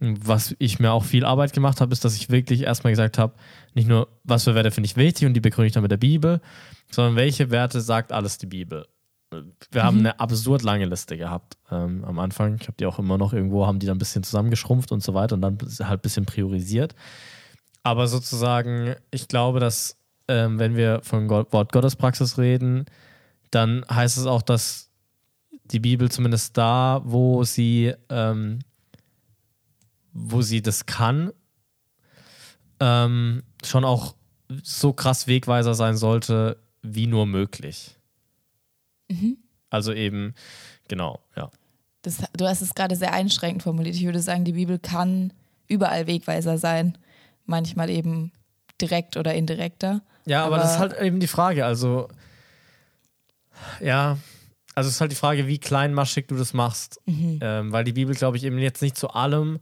was 0.00 0.54
ich 0.58 0.78
mir 0.78 0.92
auch 0.92 1.04
viel 1.04 1.24
Arbeit 1.24 1.52
gemacht 1.52 1.80
habe, 1.80 1.92
ist, 1.92 2.04
dass 2.04 2.16
ich 2.16 2.28
wirklich 2.28 2.62
erstmal 2.62 2.92
gesagt 2.92 3.18
habe, 3.18 3.34
nicht 3.74 3.88
nur, 3.88 4.08
was 4.24 4.44
für 4.44 4.54
Werte 4.54 4.70
finde 4.70 4.86
ich 4.86 4.96
wichtig 4.96 5.26
und 5.26 5.34
die 5.34 5.40
begründe 5.40 5.68
ich 5.68 5.72
dann 5.72 5.82
mit 5.82 5.90
der 5.90 5.96
Bibel, 5.96 6.40
sondern 6.90 7.16
welche 7.16 7.50
Werte 7.50 7.80
sagt 7.80 8.12
alles 8.12 8.38
die 8.38 8.46
Bibel. 8.46 8.86
Wir 9.30 9.82
mhm. 9.82 9.86
haben 9.86 9.98
eine 9.98 10.20
absurd 10.20 10.62
lange 10.62 10.86
Liste 10.86 11.16
gehabt 11.16 11.56
ähm, 11.70 12.04
am 12.04 12.18
Anfang. 12.18 12.58
Ich 12.60 12.68
habe 12.68 12.76
die 12.78 12.86
auch 12.86 12.98
immer 12.98 13.18
noch 13.18 13.32
irgendwo, 13.32 13.66
haben 13.66 13.78
die 13.78 13.86
dann 13.86 13.96
ein 13.96 13.98
bisschen 13.98 14.22
zusammengeschrumpft 14.22 14.92
und 14.92 15.02
so 15.02 15.14
weiter 15.14 15.34
und 15.34 15.42
dann 15.42 15.58
halt 15.80 16.00
ein 16.00 16.02
bisschen 16.02 16.26
priorisiert. 16.26 16.94
Aber 17.82 18.06
sozusagen, 18.06 18.94
ich 19.10 19.28
glaube, 19.28 19.60
dass 19.60 19.96
ähm, 20.28 20.58
wenn 20.58 20.76
wir 20.76 21.00
von 21.02 21.28
Gott, 21.28 21.52
Wort 21.52 21.72
Gottespraxis 21.72 22.38
reden, 22.38 22.86
dann 23.50 23.84
heißt 23.90 24.18
es 24.18 24.26
auch, 24.26 24.42
dass 24.42 24.90
die 25.64 25.80
Bibel 25.80 26.10
zumindest 26.10 26.56
da, 26.56 27.00
wo 27.04 27.44
sie, 27.44 27.94
ähm, 28.08 28.60
wo 30.12 30.42
sie 30.42 30.62
das 30.62 30.86
kann, 30.86 31.32
ähm, 32.80 33.42
schon 33.64 33.84
auch 33.84 34.14
so 34.62 34.92
krass 34.92 35.26
Wegweiser 35.26 35.74
sein 35.74 35.96
sollte, 35.96 36.58
wie 36.94 37.06
nur 37.06 37.26
möglich. 37.26 37.96
Mhm. 39.08 39.38
Also 39.70 39.92
eben, 39.92 40.34
genau, 40.88 41.20
ja. 41.36 41.50
Das, 42.02 42.22
du 42.36 42.46
hast 42.46 42.60
es 42.60 42.74
gerade 42.74 42.96
sehr 42.96 43.12
einschränkend 43.12 43.62
formuliert. 43.62 43.96
Ich 43.96 44.04
würde 44.04 44.20
sagen, 44.20 44.44
die 44.44 44.52
Bibel 44.52 44.78
kann 44.78 45.32
überall 45.66 46.06
Wegweiser 46.06 46.58
sein 46.58 46.96
manchmal 47.46 47.90
eben 47.90 48.32
direkt 48.80 49.16
oder 49.16 49.34
indirekter. 49.34 50.02
Ja, 50.24 50.44
aber, 50.44 50.56
aber 50.56 50.62
das 50.62 50.74
ist 50.74 50.78
halt 50.78 51.00
eben 51.00 51.20
die 51.20 51.26
Frage. 51.26 51.64
Also, 51.64 52.08
ja, 53.80 54.18
also 54.74 54.88
es 54.88 54.96
ist 54.96 55.00
halt 55.00 55.12
die 55.12 55.16
Frage, 55.16 55.46
wie 55.46 55.58
kleinmaschig 55.58 56.26
du 56.26 56.36
das 56.36 56.52
machst. 56.52 57.00
Mhm. 57.06 57.38
Ähm, 57.40 57.72
weil 57.72 57.84
die 57.84 57.92
Bibel, 57.92 58.14
glaube 58.14 58.36
ich, 58.36 58.44
eben 58.44 58.58
jetzt 58.58 58.82
nicht 58.82 58.96
zu 58.96 59.10
allem, 59.10 59.60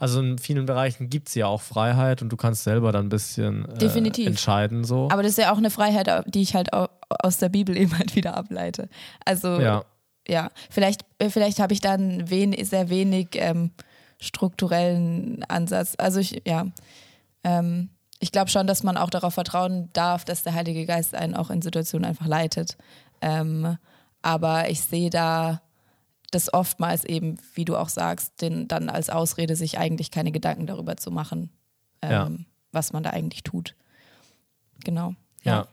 also 0.00 0.20
in 0.20 0.38
vielen 0.38 0.66
Bereichen 0.66 1.10
gibt 1.10 1.28
es 1.28 1.34
ja 1.34 1.46
auch 1.46 1.60
Freiheit 1.60 2.22
und 2.22 2.30
du 2.30 2.36
kannst 2.36 2.64
selber 2.64 2.90
dann 2.90 3.06
ein 3.06 3.08
bisschen 3.10 3.66
äh, 3.78 4.26
entscheiden. 4.26 4.82
So. 4.82 5.08
Aber 5.12 5.22
das 5.22 5.32
ist 5.32 5.38
ja 5.38 5.52
auch 5.52 5.58
eine 5.58 5.70
Freiheit, 5.70 6.24
die 6.26 6.42
ich 6.42 6.54
halt 6.54 6.70
aus 6.72 7.36
der 7.36 7.50
Bibel 7.50 7.76
eben 7.76 7.96
halt 7.96 8.16
wieder 8.16 8.36
ableite. 8.36 8.88
Also, 9.24 9.60
ja, 9.60 9.84
ja 10.26 10.50
vielleicht, 10.70 11.04
vielleicht 11.28 11.60
habe 11.60 11.74
ich 11.74 11.80
dann 11.80 12.28
wen, 12.30 12.52
sehr 12.64 12.88
wenig 12.88 13.28
ähm, 13.34 13.70
strukturellen 14.18 15.44
Ansatz. 15.44 15.94
Also, 15.98 16.18
ich, 16.18 16.42
ja 16.46 16.66
ähm, 17.44 17.90
ich 18.20 18.32
glaube 18.32 18.50
schon, 18.50 18.66
dass 18.66 18.82
man 18.82 18.96
auch 18.96 19.10
darauf 19.10 19.34
vertrauen 19.34 19.88
darf, 19.92 20.24
dass 20.24 20.42
der 20.42 20.54
Heilige 20.54 20.84
Geist 20.84 21.14
einen 21.14 21.34
auch 21.34 21.50
in 21.50 21.62
Situationen 21.62 22.04
einfach 22.04 22.26
leitet. 22.26 22.76
Ähm, 23.22 23.76
aber 24.22 24.70
ich 24.70 24.82
sehe 24.82 25.10
da 25.10 25.62
das 26.30 26.52
oftmals 26.52 27.04
eben, 27.04 27.38
wie 27.54 27.64
du 27.64 27.76
auch 27.76 27.88
sagst, 27.88 28.40
den, 28.40 28.68
dann 28.68 28.88
als 28.88 29.10
Ausrede, 29.10 29.56
sich 29.56 29.78
eigentlich 29.78 30.10
keine 30.10 30.32
Gedanken 30.32 30.66
darüber 30.66 30.96
zu 30.96 31.10
machen, 31.10 31.50
ähm, 32.02 32.10
ja. 32.10 32.30
was 32.72 32.92
man 32.92 33.02
da 33.02 33.10
eigentlich 33.10 33.42
tut. 33.42 33.74
Genau. 34.84 35.14
Ja. 35.42 35.52
ja. 35.52 35.68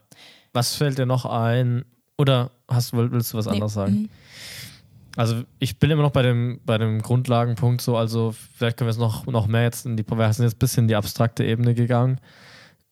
Was 0.52 0.74
fällt 0.74 0.98
dir 0.98 1.06
noch 1.06 1.24
ein? 1.24 1.84
Oder 2.16 2.50
hast, 2.68 2.92
willst 2.92 3.32
du 3.32 3.38
was 3.38 3.46
nee. 3.46 3.52
anderes 3.52 3.74
sagen? 3.74 3.92
Mhm. 3.92 4.08
Also 5.16 5.42
ich 5.58 5.78
bin 5.78 5.90
immer 5.90 6.02
noch 6.02 6.12
bei 6.12 6.22
dem, 6.22 6.60
bei 6.64 6.78
dem 6.78 7.02
Grundlagenpunkt 7.02 7.80
so, 7.80 7.96
also 7.96 8.32
vielleicht 8.54 8.76
können 8.76 8.86
wir 8.86 8.92
es 8.92 8.98
noch, 8.98 9.26
noch 9.26 9.48
mehr 9.48 9.64
jetzt 9.64 9.84
in 9.84 9.96
die, 9.96 10.08
wir 10.08 10.32
sind 10.32 10.44
jetzt 10.44 10.56
ein 10.56 10.58
bisschen 10.58 10.84
in 10.84 10.88
die 10.88 10.96
abstrakte 10.96 11.44
Ebene 11.44 11.74
gegangen. 11.74 12.20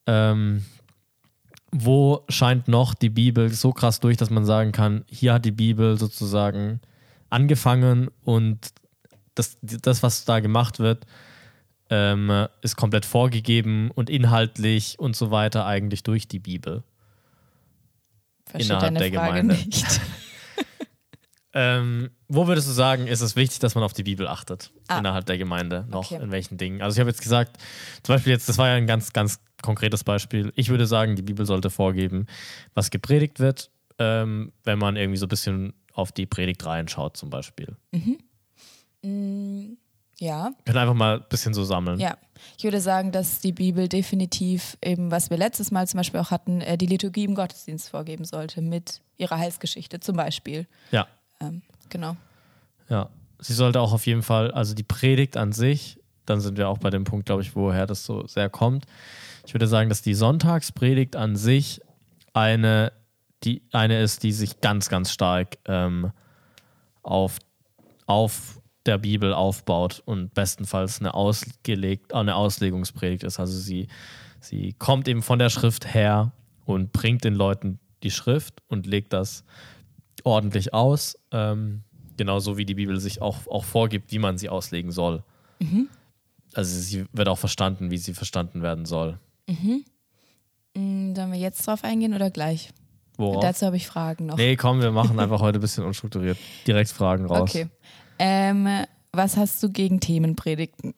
Ähm, 0.07 0.65
wo 1.71 2.25
scheint 2.29 2.67
noch 2.67 2.93
die 2.93 3.09
Bibel 3.09 3.49
so 3.49 3.71
krass 3.71 3.99
durch, 3.99 4.17
dass 4.17 4.29
man 4.29 4.45
sagen 4.45 4.71
kann, 4.71 5.05
hier 5.07 5.33
hat 5.33 5.45
die 5.45 5.51
Bibel 5.51 5.97
sozusagen 5.97 6.81
angefangen 7.29 8.09
und 8.23 8.73
das, 9.35 9.57
das 9.61 10.03
was 10.03 10.25
da 10.25 10.39
gemacht 10.39 10.79
wird, 10.79 11.05
ähm, 11.89 12.47
ist 12.61 12.75
komplett 12.75 13.05
vorgegeben 13.05 13.91
und 13.91 14.09
inhaltlich 14.09 14.99
und 14.99 15.15
so 15.15 15.31
weiter 15.31 15.65
eigentlich 15.65 16.03
durch 16.03 16.27
die 16.27 16.39
Bibel. 16.39 16.83
Versteht 18.45 18.71
innerhalb 18.71 18.97
der 18.97 19.11
Frage 19.11 19.41
Gemeinde. 19.41 19.55
Nicht. 19.55 20.01
Ähm, 21.59 22.11
wo 22.27 22.45
würdest 22.45 22.67
du 22.67 22.71
sagen, 22.71 23.07
ist 23.07 23.21
es 23.21 23.35
wichtig, 23.35 23.57
dass 23.57 23.73
man 23.73 23.83
auf 23.83 23.93
die 23.93 24.03
Bibel 24.03 24.27
achtet 24.27 24.69
ah. 24.89 24.99
innerhalb 24.99 25.25
der 25.25 25.39
Gemeinde 25.39 25.87
noch 25.89 26.11
okay. 26.11 26.21
in 26.21 26.29
welchen 26.29 26.59
Dingen? 26.59 26.83
Also 26.83 26.95
ich 26.95 26.99
habe 26.99 27.09
jetzt 27.09 27.23
gesagt, 27.23 27.57
zum 28.03 28.13
Beispiel 28.13 28.31
jetzt, 28.31 28.47
das 28.47 28.59
war 28.59 28.67
ja 28.67 28.75
ein 28.75 28.85
ganz, 28.85 29.11
ganz 29.11 29.39
konkretes 29.63 30.03
Beispiel. 30.03 30.53
Ich 30.55 30.69
würde 30.69 30.85
sagen, 30.85 31.15
die 31.15 31.23
Bibel 31.23 31.47
sollte 31.47 31.71
vorgeben, 31.71 32.27
was 32.75 32.91
gepredigt 32.91 33.39
wird, 33.39 33.71
ähm, 33.97 34.51
wenn 34.65 34.77
man 34.77 34.97
irgendwie 34.97 35.17
so 35.17 35.25
ein 35.25 35.29
bisschen 35.29 35.73
auf 35.97 36.11
die 36.11 36.25
Predigt 36.25 36.65
reinschaut, 36.65 37.17
zum 37.17 37.29
Beispiel. 37.29 37.75
Mhm. 37.91 38.17
Mm, 39.01 39.77
ja. 40.19 40.51
Wir 40.63 40.73
können 40.73 40.77
einfach 40.77 40.93
mal 40.93 41.17
ein 41.17 41.25
bisschen 41.29 41.53
so 41.53 41.63
sammeln. 41.63 41.99
Ja, 41.99 42.17
ich 42.57 42.63
würde 42.63 42.81
sagen, 42.81 43.11
dass 43.11 43.39
die 43.39 43.51
Bibel 43.51 43.87
definitiv 43.87 44.77
eben, 44.83 45.11
was 45.11 45.29
wir 45.29 45.37
letztes 45.37 45.71
Mal 45.71 45.87
zum 45.87 45.99
Beispiel 45.99 46.19
auch 46.19 46.31
hatten, 46.31 46.61
äh, 46.61 46.77
die 46.77 46.85
Liturgie 46.85 47.25
im 47.25 47.35
Gottesdienst 47.35 47.89
vorgeben 47.89 48.25
sollte 48.25 48.61
mit 48.61 49.01
ihrer 49.17 49.37
Heilsgeschichte 49.37 49.99
zum 49.99 50.15
Beispiel. 50.15 50.67
Ja. 50.91 51.07
Ähm, 51.41 51.61
genau. 51.89 52.15
Ja, 52.89 53.09
sie 53.39 53.53
sollte 53.53 53.81
auch 53.81 53.93
auf 53.93 54.05
jeden 54.05 54.23
Fall, 54.23 54.51
also 54.51 54.75
die 54.75 54.83
Predigt 54.83 55.35
an 55.35 55.51
sich, 55.51 55.99
dann 56.25 56.41
sind 56.41 56.57
wir 56.57 56.69
auch 56.69 56.77
bei 56.77 56.89
dem 56.89 57.05
Punkt, 57.05 57.25
glaube 57.25 57.41
ich, 57.41 57.55
woher 57.55 57.87
das 57.87 58.05
so 58.05 58.27
sehr 58.27 58.49
kommt. 58.49 58.85
Ich 59.45 59.53
würde 59.53 59.67
sagen, 59.67 59.89
dass 59.89 60.01
die 60.01 60.13
Sonntagspredigt 60.13 61.15
an 61.15 61.35
sich 61.35 61.81
eine, 62.33 62.91
die, 63.43 63.61
eine 63.71 64.01
ist, 64.01 64.23
die 64.23 64.31
sich 64.31 64.61
ganz, 64.61 64.89
ganz 64.89 65.11
stark 65.11 65.57
ähm, 65.65 66.11
auf, 67.03 67.39
auf 68.05 68.61
der 68.85 68.97
Bibel 68.97 69.33
aufbaut 69.33 70.01
und 70.05 70.33
bestenfalls 70.33 70.99
eine, 70.99 71.13
ausgelegt, 71.13 72.13
eine 72.13 72.35
Auslegungspredigt 72.35 73.23
ist. 73.23 73.39
Also 73.39 73.57
sie, 73.57 73.87
sie 74.39 74.73
kommt 74.73 75.07
eben 75.07 75.21
von 75.21 75.39
der 75.39 75.49
Schrift 75.49 75.93
her 75.93 76.31
und 76.65 76.91
bringt 76.93 77.23
den 77.23 77.35
Leuten 77.35 77.79
die 78.03 78.11
Schrift 78.11 78.61
und 78.67 78.87
legt 78.87 79.13
das 79.13 79.43
ordentlich 80.23 80.73
aus. 80.73 81.17
Ähm, 81.31 81.83
genauso 82.17 82.57
wie 82.57 82.65
die 82.65 82.75
Bibel 82.75 82.99
sich 82.99 83.21
auch, 83.21 83.47
auch 83.47 83.63
vorgibt, 83.63 84.11
wie 84.11 84.19
man 84.19 84.37
sie 84.37 84.49
auslegen 84.49 84.91
soll. 84.91 85.23
Mhm. 85.59 85.89
Also 86.53 86.79
sie 86.79 87.05
wird 87.13 87.27
auch 87.27 87.37
verstanden, 87.37 87.91
wie 87.91 87.97
sie 87.97 88.13
verstanden 88.13 88.61
werden 88.61 88.85
soll. 88.85 89.19
Mhm. 89.47 89.85
Mm, 90.75 91.15
sollen 91.15 91.31
wir 91.31 91.39
jetzt 91.39 91.67
drauf 91.67 91.83
eingehen 91.83 92.13
oder 92.13 92.31
gleich? 92.31 92.71
Worauf? 93.17 93.41
Dazu 93.41 93.65
habe 93.65 93.75
ich 93.77 93.87
Fragen 93.87 94.27
noch. 94.27 94.37
Nee, 94.37 94.55
komm, 94.55 94.81
wir 94.81 94.91
machen 94.91 95.19
einfach 95.19 95.41
heute 95.41 95.59
ein 95.59 95.61
bisschen 95.61 95.83
unstrukturiert. 95.83 96.37
Direkt 96.65 96.89
Fragen 96.91 97.25
raus. 97.25 97.49
okay. 97.49 97.67
Ähm, 98.19 98.67
was 99.11 99.37
hast 99.37 99.61
du 99.63 99.69
gegen 99.71 99.99
Themenpredigten? 99.99 100.93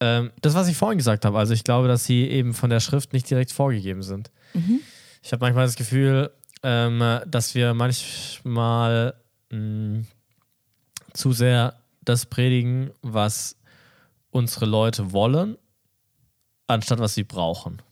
Ähm, 0.00 0.30
das, 0.40 0.54
was 0.54 0.68
ich 0.68 0.76
vorhin 0.76 0.98
gesagt 0.98 1.24
habe, 1.24 1.38
also 1.38 1.52
ich 1.52 1.62
glaube, 1.64 1.86
dass 1.88 2.04
sie 2.04 2.26
eben 2.28 2.54
von 2.54 2.70
der 2.70 2.80
Schrift 2.80 3.12
nicht 3.12 3.28
direkt 3.28 3.52
vorgegeben 3.52 4.02
sind. 4.02 4.30
Ich 5.22 5.32
habe 5.32 5.44
manchmal 5.44 5.66
das 5.66 5.76
Gefühl, 5.76 6.30
ähm, 6.62 7.20
dass 7.26 7.54
wir 7.54 7.74
manchmal 7.74 9.14
mh, 9.50 10.04
zu 11.12 11.32
sehr 11.32 11.74
das 12.02 12.26
predigen, 12.26 12.90
was 13.02 13.56
unsere 14.30 14.64
Leute 14.66 15.12
wollen, 15.12 15.56
anstatt 16.66 16.98
was 16.98 17.14
sie 17.14 17.24
brauchen. 17.24 17.82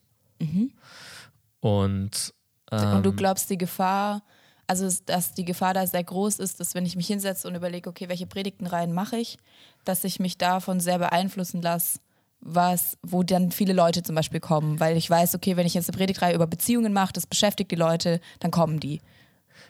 Und, 1.61 2.33
ähm, 2.71 2.97
Und 2.97 3.07
du 3.07 3.13
glaubst, 3.13 3.51
die 3.51 3.59
Gefahr, 3.59 4.23
also 4.67 4.89
dass 5.07 5.33
die 5.35 5.45
Gefahr 5.45 5.75
da 5.75 5.87
sehr 5.87 6.05
groß 6.05 6.39
ist, 6.39 6.61
dass 6.61 6.75
wenn 6.75 6.87
ich 6.87 6.97
mich 6.97 7.07
hinsetze 7.07 7.49
und 7.49 7.55
überlege, 7.55 7.89
okay, 7.89 8.09
welche 8.09 8.27
Predigtenreihen 8.27 8.93
mache 8.93 9.17
ich, 9.17 9.39
dass 9.85 10.05
ich 10.05 10.21
mich 10.21 10.39
davon 10.39 10.81
sehr 10.81 10.99
beeinflussen 10.99 11.63
lasse, 11.63 12.01
was, 12.41 12.97
wo 13.03 13.23
dann 13.23 13.51
viele 13.51 13.73
Leute 13.73 14.03
zum 14.03 14.15
Beispiel 14.15 14.41
kommen, 14.41 14.79
weil 14.79 14.97
ich 14.97 15.09
weiß, 15.09 15.35
okay, 15.35 15.57
wenn 15.57 15.67
ich 15.67 15.75
jetzt 15.75 15.89
eine 15.89 15.97
Predigtreihe 15.97 16.35
über 16.35 16.47
Beziehungen 16.47 16.93
mache, 16.93 17.13
das 17.13 17.27
beschäftigt 17.27 17.71
die 17.71 17.77
Leute, 17.77 18.21
dann 18.41 18.51
kommen 18.51 18.79
die. 18.81 19.01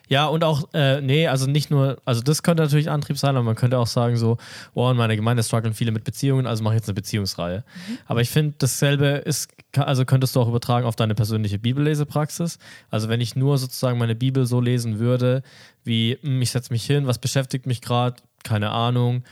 Ja, 0.09 0.25
und 0.25 0.43
auch, 0.43 0.67
äh, 0.73 1.01
nee, 1.01 1.27
also 1.27 1.45
nicht 1.45 1.69
nur, 1.69 2.01
also 2.03 2.21
das 2.21 2.41
könnte 2.41 2.63
natürlich 2.63 2.89
Antrieb 2.89 3.19
sein, 3.19 3.35
aber 3.35 3.43
man 3.43 3.55
könnte 3.55 3.77
auch 3.77 3.87
sagen 3.87 4.17
so, 4.17 4.37
oh, 4.73 4.89
in 4.89 4.97
meiner 4.97 5.15
Gemeinde 5.15 5.43
strugglen 5.43 5.75
viele 5.75 5.91
mit 5.91 6.03
Beziehungen, 6.03 6.47
also 6.47 6.63
mache 6.63 6.73
ich 6.73 6.79
jetzt 6.79 6.89
eine 6.89 6.95
Beziehungsreihe. 6.95 7.63
Aber 8.07 8.19
ich 8.19 8.31
finde, 8.31 8.55
dasselbe 8.57 9.05
ist, 9.05 9.51
also 9.77 10.05
könntest 10.05 10.35
du 10.35 10.41
auch 10.41 10.47
übertragen 10.47 10.87
auf 10.87 10.95
deine 10.95 11.13
persönliche 11.13 11.59
Bibellesepraxis. 11.59 12.57
Also 12.89 13.07
wenn 13.07 13.21
ich 13.21 13.35
nur 13.35 13.59
sozusagen 13.59 13.99
meine 13.99 14.15
Bibel 14.15 14.47
so 14.47 14.59
lesen 14.59 14.97
würde, 14.97 15.43
wie, 15.83 16.17
hm, 16.19 16.41
ich 16.41 16.49
setze 16.49 16.73
mich 16.73 16.85
hin, 16.85 17.05
was 17.05 17.19
beschäftigt 17.19 17.67
mich 17.67 17.79
gerade, 17.79 18.15
keine 18.43 18.71
Ahnung, 18.71 19.23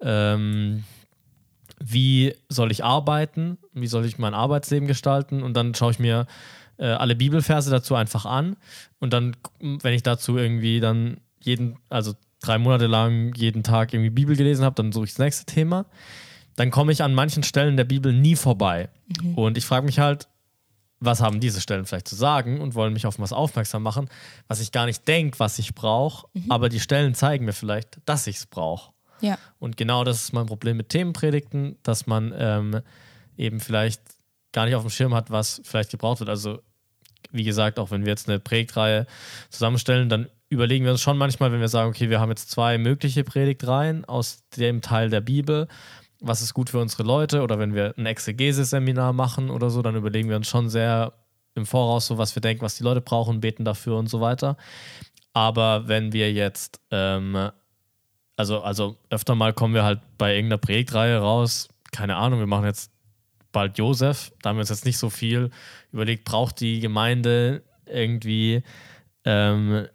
ähm, 0.00 0.84
wie 1.78 2.34
soll 2.48 2.70
ich 2.72 2.84
arbeiten, 2.84 3.58
wie 3.74 3.86
soll 3.86 4.06
ich 4.06 4.16
mein 4.16 4.32
Arbeitsleben 4.32 4.88
gestalten? 4.88 5.42
Und 5.42 5.54
dann 5.54 5.74
schaue 5.74 5.90
ich 5.90 5.98
mir 5.98 6.26
äh, 6.82 6.86
alle 6.86 7.14
Bibelverse 7.14 7.70
dazu 7.70 7.94
einfach 7.94 8.26
an 8.26 8.56
und 8.98 9.12
dann, 9.12 9.36
wenn 9.60 9.94
ich 9.94 10.02
dazu 10.02 10.36
irgendwie 10.36 10.80
dann 10.80 11.18
jeden, 11.40 11.78
also 11.88 12.14
drei 12.40 12.58
Monate 12.58 12.86
lang 12.86 13.32
jeden 13.36 13.62
Tag 13.62 13.94
irgendwie 13.94 14.10
Bibel 14.10 14.34
gelesen 14.34 14.64
habe, 14.64 14.74
dann 14.74 14.90
suche 14.90 15.04
ich 15.04 15.10
das 15.12 15.20
nächste 15.20 15.46
Thema. 15.46 15.86
Dann 16.56 16.70
komme 16.70 16.92
ich 16.92 17.02
an 17.02 17.14
manchen 17.14 17.44
Stellen 17.44 17.76
der 17.76 17.84
Bibel 17.84 18.12
nie 18.12 18.36
vorbei. 18.36 18.90
Und 19.36 19.56
ich 19.56 19.64
frage 19.64 19.86
mich 19.86 20.00
halt, 20.00 20.28
was 20.98 21.20
haben 21.20 21.40
diese 21.40 21.60
Stellen 21.60 21.86
vielleicht 21.86 22.08
zu 22.08 22.16
sagen 22.16 22.60
und 22.60 22.74
wollen 22.74 22.92
mich 22.92 23.06
auf 23.06 23.18
was 23.18 23.32
aufmerksam 23.32 23.82
machen, 23.82 24.08
was 24.48 24.60
ich 24.60 24.72
gar 24.72 24.86
nicht 24.86 25.06
denke, 25.06 25.38
was 25.38 25.58
ich 25.58 25.74
brauche, 25.74 26.26
aber 26.48 26.68
die 26.68 26.80
Stellen 26.80 27.14
zeigen 27.14 27.44
mir 27.44 27.52
vielleicht, 27.52 27.98
dass 28.06 28.26
ich 28.26 28.36
es 28.36 28.46
brauche. 28.46 28.92
Ja. 29.20 29.38
Und 29.58 29.76
genau 29.76 30.04
das 30.04 30.22
ist 30.22 30.32
mein 30.32 30.46
Problem 30.46 30.76
mit 30.76 30.88
Themenpredigten, 30.88 31.76
dass 31.82 32.06
man 32.06 32.34
ähm, 32.36 32.80
eben 33.36 33.60
vielleicht 33.60 34.02
gar 34.52 34.66
nicht 34.66 34.74
auf 34.74 34.82
dem 34.82 34.90
Schirm 34.90 35.14
hat, 35.14 35.30
was 35.30 35.60
vielleicht 35.64 35.90
gebraucht 35.90 36.20
wird. 36.20 36.28
Also, 36.28 36.60
wie 37.30 37.44
gesagt, 37.44 37.78
auch 37.78 37.90
wenn 37.90 38.04
wir 38.04 38.10
jetzt 38.10 38.28
eine 38.28 38.40
Predigtreihe 38.40 39.06
zusammenstellen, 39.50 40.08
dann 40.08 40.28
überlegen 40.48 40.84
wir 40.84 40.92
uns 40.92 41.00
schon 41.00 41.16
manchmal, 41.16 41.52
wenn 41.52 41.60
wir 41.60 41.68
sagen, 41.68 41.90
okay, 41.90 42.10
wir 42.10 42.20
haben 42.20 42.28
jetzt 42.28 42.50
zwei 42.50 42.78
mögliche 42.78 43.24
Predigtreihen 43.24 44.04
aus 44.04 44.42
dem 44.56 44.82
Teil 44.82 45.10
der 45.10 45.20
Bibel, 45.20 45.68
was 46.20 46.42
ist 46.42 46.54
gut 46.54 46.70
für 46.70 46.78
unsere 46.78 47.02
Leute 47.02 47.42
oder 47.42 47.58
wenn 47.58 47.74
wir 47.74 47.94
ein 47.96 48.06
Exegese-Seminar 48.06 49.12
machen 49.12 49.50
oder 49.50 49.70
so, 49.70 49.82
dann 49.82 49.96
überlegen 49.96 50.28
wir 50.28 50.36
uns 50.36 50.48
schon 50.48 50.68
sehr 50.68 51.12
im 51.54 51.66
Voraus 51.66 52.06
so, 52.06 52.18
was 52.18 52.34
wir 52.34 52.40
denken, 52.40 52.62
was 52.62 52.76
die 52.76 52.84
Leute 52.84 53.00
brauchen, 53.00 53.40
beten 53.40 53.64
dafür 53.64 53.96
und 53.96 54.08
so 54.08 54.20
weiter. 54.20 54.56
Aber 55.32 55.88
wenn 55.88 56.12
wir 56.12 56.32
jetzt 56.32 56.80
ähm, 56.90 57.50
also, 58.36 58.62
also 58.62 58.96
öfter 59.10 59.34
mal 59.34 59.52
kommen 59.52 59.74
wir 59.74 59.84
halt 59.84 60.00
bei 60.18 60.34
irgendeiner 60.34 60.58
Predigtreihe 60.58 61.18
raus, 61.18 61.68
keine 61.92 62.16
Ahnung, 62.16 62.40
wir 62.40 62.46
machen 62.46 62.64
jetzt 62.64 62.90
bald 63.52 63.78
Josef, 63.78 64.32
da 64.42 64.50
haben 64.50 64.56
wir 64.56 64.60
uns 64.60 64.70
jetzt 64.70 64.84
nicht 64.86 64.98
so 64.98 65.10
viel 65.10 65.50
überlegt, 65.92 66.24
braucht 66.24 66.60
die 66.60 66.80
Gemeinde 66.80 67.62
irgendwie 67.86 68.62
ähm, 69.24 69.86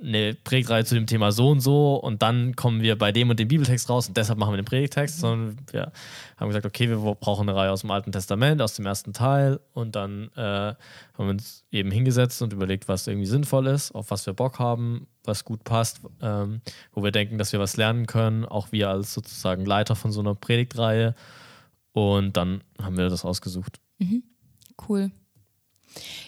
eine 0.00 0.34
Predigtreihe 0.34 0.84
zu 0.84 0.94
dem 0.94 1.06
Thema 1.06 1.32
so 1.32 1.48
und 1.48 1.60
so 1.60 1.96
und 1.96 2.20
dann 2.20 2.54
kommen 2.54 2.82
wir 2.82 2.98
bei 2.98 3.12
dem 3.12 3.30
und 3.30 3.40
dem 3.40 3.48
Bibeltext 3.48 3.88
raus 3.88 4.08
und 4.08 4.16
deshalb 4.16 4.38
machen 4.38 4.52
wir 4.52 4.58
den 4.58 4.66
Predigtext, 4.66 5.18
sondern 5.18 5.56
wir 5.72 5.90
haben 6.36 6.48
gesagt, 6.48 6.66
okay, 6.66 6.90
wir 6.90 6.98
brauchen 7.14 7.48
eine 7.48 7.56
Reihe 7.56 7.70
aus 7.70 7.80
dem 7.80 7.90
Alten 7.90 8.12
Testament, 8.12 8.60
aus 8.60 8.74
dem 8.74 8.84
ersten 8.84 9.14
Teil 9.14 9.58
und 9.72 9.96
dann 9.96 10.30
äh, 10.36 10.40
haben 10.40 10.76
wir 11.16 11.30
uns 11.30 11.64
eben 11.70 11.90
hingesetzt 11.90 12.42
und 12.42 12.52
überlegt, 12.52 12.88
was 12.88 13.06
irgendwie 13.06 13.26
sinnvoll 13.26 13.68
ist, 13.68 13.94
auf 13.94 14.10
was 14.10 14.26
wir 14.26 14.34
Bock 14.34 14.58
haben, 14.58 15.06
was 15.24 15.46
gut 15.46 15.64
passt, 15.64 16.02
ähm, 16.20 16.60
wo 16.92 17.02
wir 17.02 17.10
denken, 17.10 17.38
dass 17.38 17.52
wir 17.52 17.60
was 17.60 17.78
lernen 17.78 18.06
können, 18.06 18.44
auch 18.44 18.72
wir 18.72 18.90
als 18.90 19.14
sozusagen 19.14 19.64
Leiter 19.64 19.96
von 19.96 20.12
so 20.12 20.20
einer 20.20 20.34
Predigtreihe 20.34 21.14
und 21.96 22.36
dann 22.36 22.62
haben 22.78 22.98
wir 22.98 23.08
das 23.08 23.24
ausgesucht. 23.24 23.80
Cool. 24.86 25.10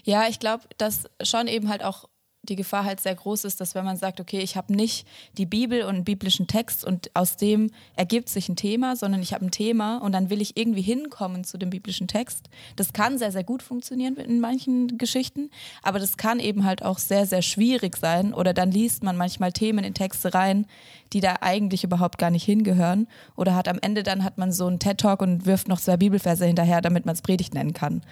Ja, 0.03 0.27
ich 0.27 0.41
glaube, 0.41 0.65
dass 0.79 1.11
schon 1.23 1.47
eben 1.47 1.69
halt 1.69 1.85
auch 1.85 2.09
die 2.49 2.57
Gefahr 2.57 2.85
halt 2.85 3.01
sehr 3.01 3.15
groß 3.15 3.45
ist, 3.45 3.61
dass 3.61 3.75
wenn 3.75 3.85
man 3.85 3.97
sagt, 3.97 4.21
okay, 4.21 4.41
ich 4.41 4.57
habe 4.57 4.75
nicht 4.75 5.07
die 5.37 5.47
Bibel 5.47 5.83
und 5.83 5.95
einen 5.97 6.05
biblischen 6.05 6.47
Text 6.47 6.85
und 6.85 7.11
aus 7.15 7.37
dem 7.37 7.71
ergibt 7.97 8.29
sich 8.29 8.49
ein 8.49 8.57
Thema, 8.57 8.97
sondern 8.97 9.23
ich 9.23 9.33
habe 9.33 9.45
ein 9.45 9.51
Thema 9.51 9.99
und 9.99 10.13
dann 10.13 10.31
will 10.31 10.41
ich 10.41 10.57
irgendwie 10.57 10.83
hinkommen 10.83 11.45
zu 11.45 11.59
dem 11.59 11.71
biblischen 11.71 12.09
Text. 12.09 12.49
Das 12.77 12.93
kann 12.93 13.19
sehr, 13.19 13.33
sehr 13.33 13.45
gut 13.45 13.63
funktionieren 13.63 14.17
in 14.17 14.41
manchen 14.41 14.99
Geschichten, 14.99 15.51
aber 15.83 15.99
das 15.99 16.17
kann 16.17 16.41
eben 16.41 16.65
halt 16.65 16.83
auch 16.85 16.99
sehr, 16.99 17.27
sehr 17.27 17.43
schwierig 17.43 17.97
sein 17.97 18.33
oder 18.35 18.55
dann 18.55 18.71
liest 18.71 19.03
man 19.03 19.17
manchmal 19.17 19.53
Themen 19.53 19.85
in 19.85 19.95
Texte 19.95 20.35
rein, 20.35 20.67
die 21.13 21.21
da 21.21 21.37
eigentlich 21.41 21.85
überhaupt 21.85 22.19
gar 22.19 22.31
nicht 22.31 22.45
hingehören 22.45 23.09
oder 23.37 23.55
hat 23.55 23.69
am 23.69 23.79
Ende 23.81 24.03
dann 24.03 24.25
hat 24.25 24.39
man 24.39 24.53
so 24.53 24.67
einen 24.67 24.79
TED-Talk 24.79 25.23
und 25.23 25.47
wirft 25.47 25.69
noch 25.69 25.81
zwei 25.81 25.97
Bibelverse 25.97 26.47
hinterher, 26.47 26.81
damit 26.81 27.07
man 27.07 27.15
es 27.15 27.23
Predigt 27.23 27.55
nennen 27.55 27.73
kann. 27.73 28.03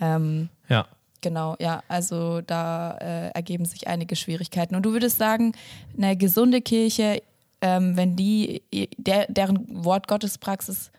Ähm, 0.00 0.48
Ja. 0.68 0.86
Genau, 1.20 1.56
ja, 1.58 1.82
also 1.88 2.40
da 2.40 2.96
äh, 2.98 3.28
ergeben 3.30 3.64
sich 3.64 3.88
einige 3.88 4.16
Schwierigkeiten. 4.16 4.74
Und 4.74 4.82
du 4.84 4.92
würdest 4.92 5.18
sagen, 5.18 5.52
eine 5.96 6.16
gesunde 6.16 6.60
Kirche, 6.60 7.22
ähm, 7.60 7.96
wenn 7.96 8.16
die, 8.16 8.62
der, 8.98 9.26
deren 9.28 9.84
Wort 9.84 10.08
Gottespraxis 10.08 10.90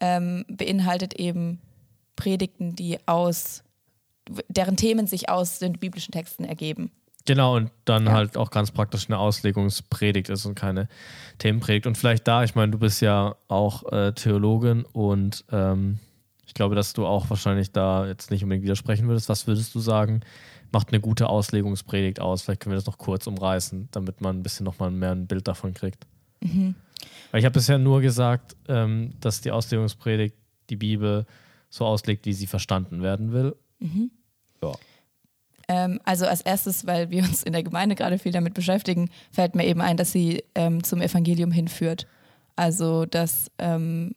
ähm, 0.00 0.44
beinhaltet 0.48 1.14
eben 1.14 1.60
Predigten, 2.16 2.74
die 2.74 2.98
aus, 3.06 3.62
deren 4.48 4.76
Themen 4.76 5.06
sich 5.06 5.28
aus 5.28 5.58
den 5.58 5.74
biblischen 5.74 6.12
Texten 6.12 6.44
ergeben. 6.44 6.90
Genau, 7.26 7.56
und 7.56 7.70
dann 7.84 8.06
Ja. 8.06 8.12
halt 8.12 8.36
auch 8.36 8.50
ganz 8.50 8.70
praktisch 8.70 9.06
eine 9.08 9.18
Auslegungspredigt 9.18 10.28
ist 10.28 10.46
und 10.46 10.54
keine 10.54 10.88
Themenpredigt. 11.38 11.86
Und 11.86 11.98
vielleicht 11.98 12.26
da, 12.28 12.44
ich 12.44 12.54
meine, 12.54 12.72
du 12.72 12.78
bist 12.78 13.02
ja 13.02 13.34
auch 13.48 13.90
äh, 13.92 14.12
Theologin 14.12 14.84
und 14.92 15.44
ähm, 15.50 15.98
ich 16.46 16.54
glaube, 16.54 16.74
dass 16.74 16.92
du 16.92 17.06
auch 17.06 17.28
wahrscheinlich 17.28 17.72
da 17.72 18.06
jetzt 18.06 18.30
nicht 18.30 18.42
unbedingt 18.42 18.64
widersprechen 18.64 19.08
würdest. 19.08 19.28
Was 19.28 19.46
würdest 19.46 19.74
du 19.74 19.80
sagen, 19.80 20.20
macht 20.72 20.88
eine 20.88 21.00
gute 21.00 21.28
Auslegungspredigt 21.28 22.20
aus? 22.20 22.42
Vielleicht 22.42 22.60
können 22.60 22.72
wir 22.72 22.76
das 22.76 22.86
noch 22.86 22.98
kurz 22.98 23.26
umreißen, 23.26 23.88
damit 23.90 24.20
man 24.20 24.38
ein 24.38 24.42
bisschen 24.42 24.64
nochmal 24.64 24.90
mehr 24.90 25.12
ein 25.12 25.26
Bild 25.26 25.48
davon 25.48 25.74
kriegt. 25.74 26.06
Weil 27.30 27.40
ich 27.40 27.44
habe 27.44 27.54
bisher 27.54 27.78
nur 27.78 28.00
gesagt, 28.00 28.56
ähm, 28.68 29.12
dass 29.20 29.40
die 29.40 29.50
Auslegungspredigt 29.50 30.36
die 30.70 30.76
Bibel 30.76 31.26
so 31.68 31.84
auslegt, 31.84 32.26
wie 32.26 32.32
sie 32.32 32.46
verstanden 32.46 33.02
werden 33.02 33.32
will. 33.32 33.56
Ja. 34.62 34.72
Ähm, 35.68 36.00
also 36.04 36.26
als 36.26 36.40
erstes, 36.42 36.86
weil 36.86 37.10
wir 37.10 37.24
uns 37.24 37.42
in 37.42 37.52
der 37.52 37.62
Gemeinde 37.62 37.96
gerade 37.96 38.18
viel 38.18 38.32
damit 38.32 38.54
beschäftigen, 38.54 39.10
fällt 39.32 39.54
mir 39.54 39.66
eben 39.66 39.80
ein, 39.80 39.96
dass 39.96 40.12
sie 40.12 40.44
ähm, 40.54 40.84
zum 40.84 41.00
Evangelium 41.00 41.50
hinführt. 41.50 42.06
Also 42.54 43.04
dass 43.04 43.50
ähm, 43.58 44.14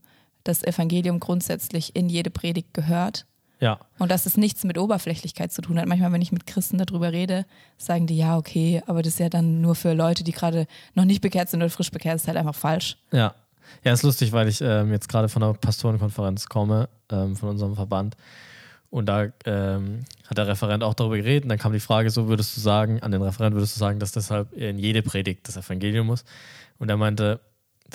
das 0.50 0.64
Evangelium 0.64 1.20
grundsätzlich 1.20 1.96
in 1.96 2.10
jede 2.10 2.30
Predigt 2.30 2.74
gehört 2.74 3.26
Ja, 3.60 3.80
und 3.98 4.12
dass 4.12 4.26
es 4.26 4.36
nichts 4.36 4.64
mit 4.64 4.78
Oberflächlichkeit 4.78 5.52
zu 5.52 5.62
tun 5.62 5.80
hat. 5.80 5.86
Manchmal, 5.86 6.12
wenn 6.12 6.22
ich 6.22 6.32
mit 6.32 6.46
Christen 6.46 6.78
darüber 6.78 7.12
rede, 7.12 7.46
sagen 7.78 8.08
die, 8.08 8.18
ja, 8.18 8.38
okay, 8.38 8.82
aber 8.88 9.02
das 9.02 9.14
ist 9.14 9.20
ja 9.20 9.30
dann 9.30 9.62
nur 9.62 9.76
für 9.76 9.94
Leute, 9.94 10.24
die 10.24 10.32
gerade 10.32 10.68
noch 10.96 11.06
nicht 11.06 11.22
bekehrt 11.22 11.50
sind 11.50 11.62
oder 11.62 11.70
frisch 11.70 11.92
bekehrt, 11.92 12.16
das 12.16 12.24
ist 12.24 12.28
halt 12.28 12.38
einfach 12.38 12.56
falsch. 12.56 12.98
Ja. 13.12 13.34
Ja, 13.84 13.94
ist 13.94 14.02
lustig, 14.02 14.32
weil 14.32 14.48
ich 14.48 14.62
ähm, 14.62 14.92
jetzt 14.92 15.08
gerade 15.10 15.30
von 15.30 15.44
einer 15.44 15.54
Pastorenkonferenz 15.54 16.48
komme, 16.48 16.90
ähm, 17.12 17.36
von 17.36 17.50
unserem 17.50 17.76
Verband. 17.76 18.16
Und 18.90 19.06
da 19.06 19.28
ähm, 19.46 20.06
hat 20.28 20.40
der 20.40 20.48
Referent 20.48 20.84
auch 20.84 20.96
darüber 20.96 21.18
geredet. 21.18 21.44
Und 21.44 21.50
dann 21.50 21.60
kam 21.60 21.74
die 21.74 21.80
Frage: 21.80 22.10
So 22.10 22.28
würdest 22.28 22.58
du 22.58 22.62
sagen, 22.62 23.00
an 23.04 23.12
den 23.12 23.22
Referent 23.22 23.54
würdest 23.54 23.76
du 23.76 23.80
sagen, 23.80 24.00
dass 24.00 24.12
deshalb 24.12 24.54
in 24.54 24.80
jede 24.80 25.04
Predigt 25.04 25.48
das 25.48 25.58
Evangelium 25.58 26.08
muss? 26.08 26.26
Und 26.80 26.90
er 26.90 26.98
meinte, 26.98 27.40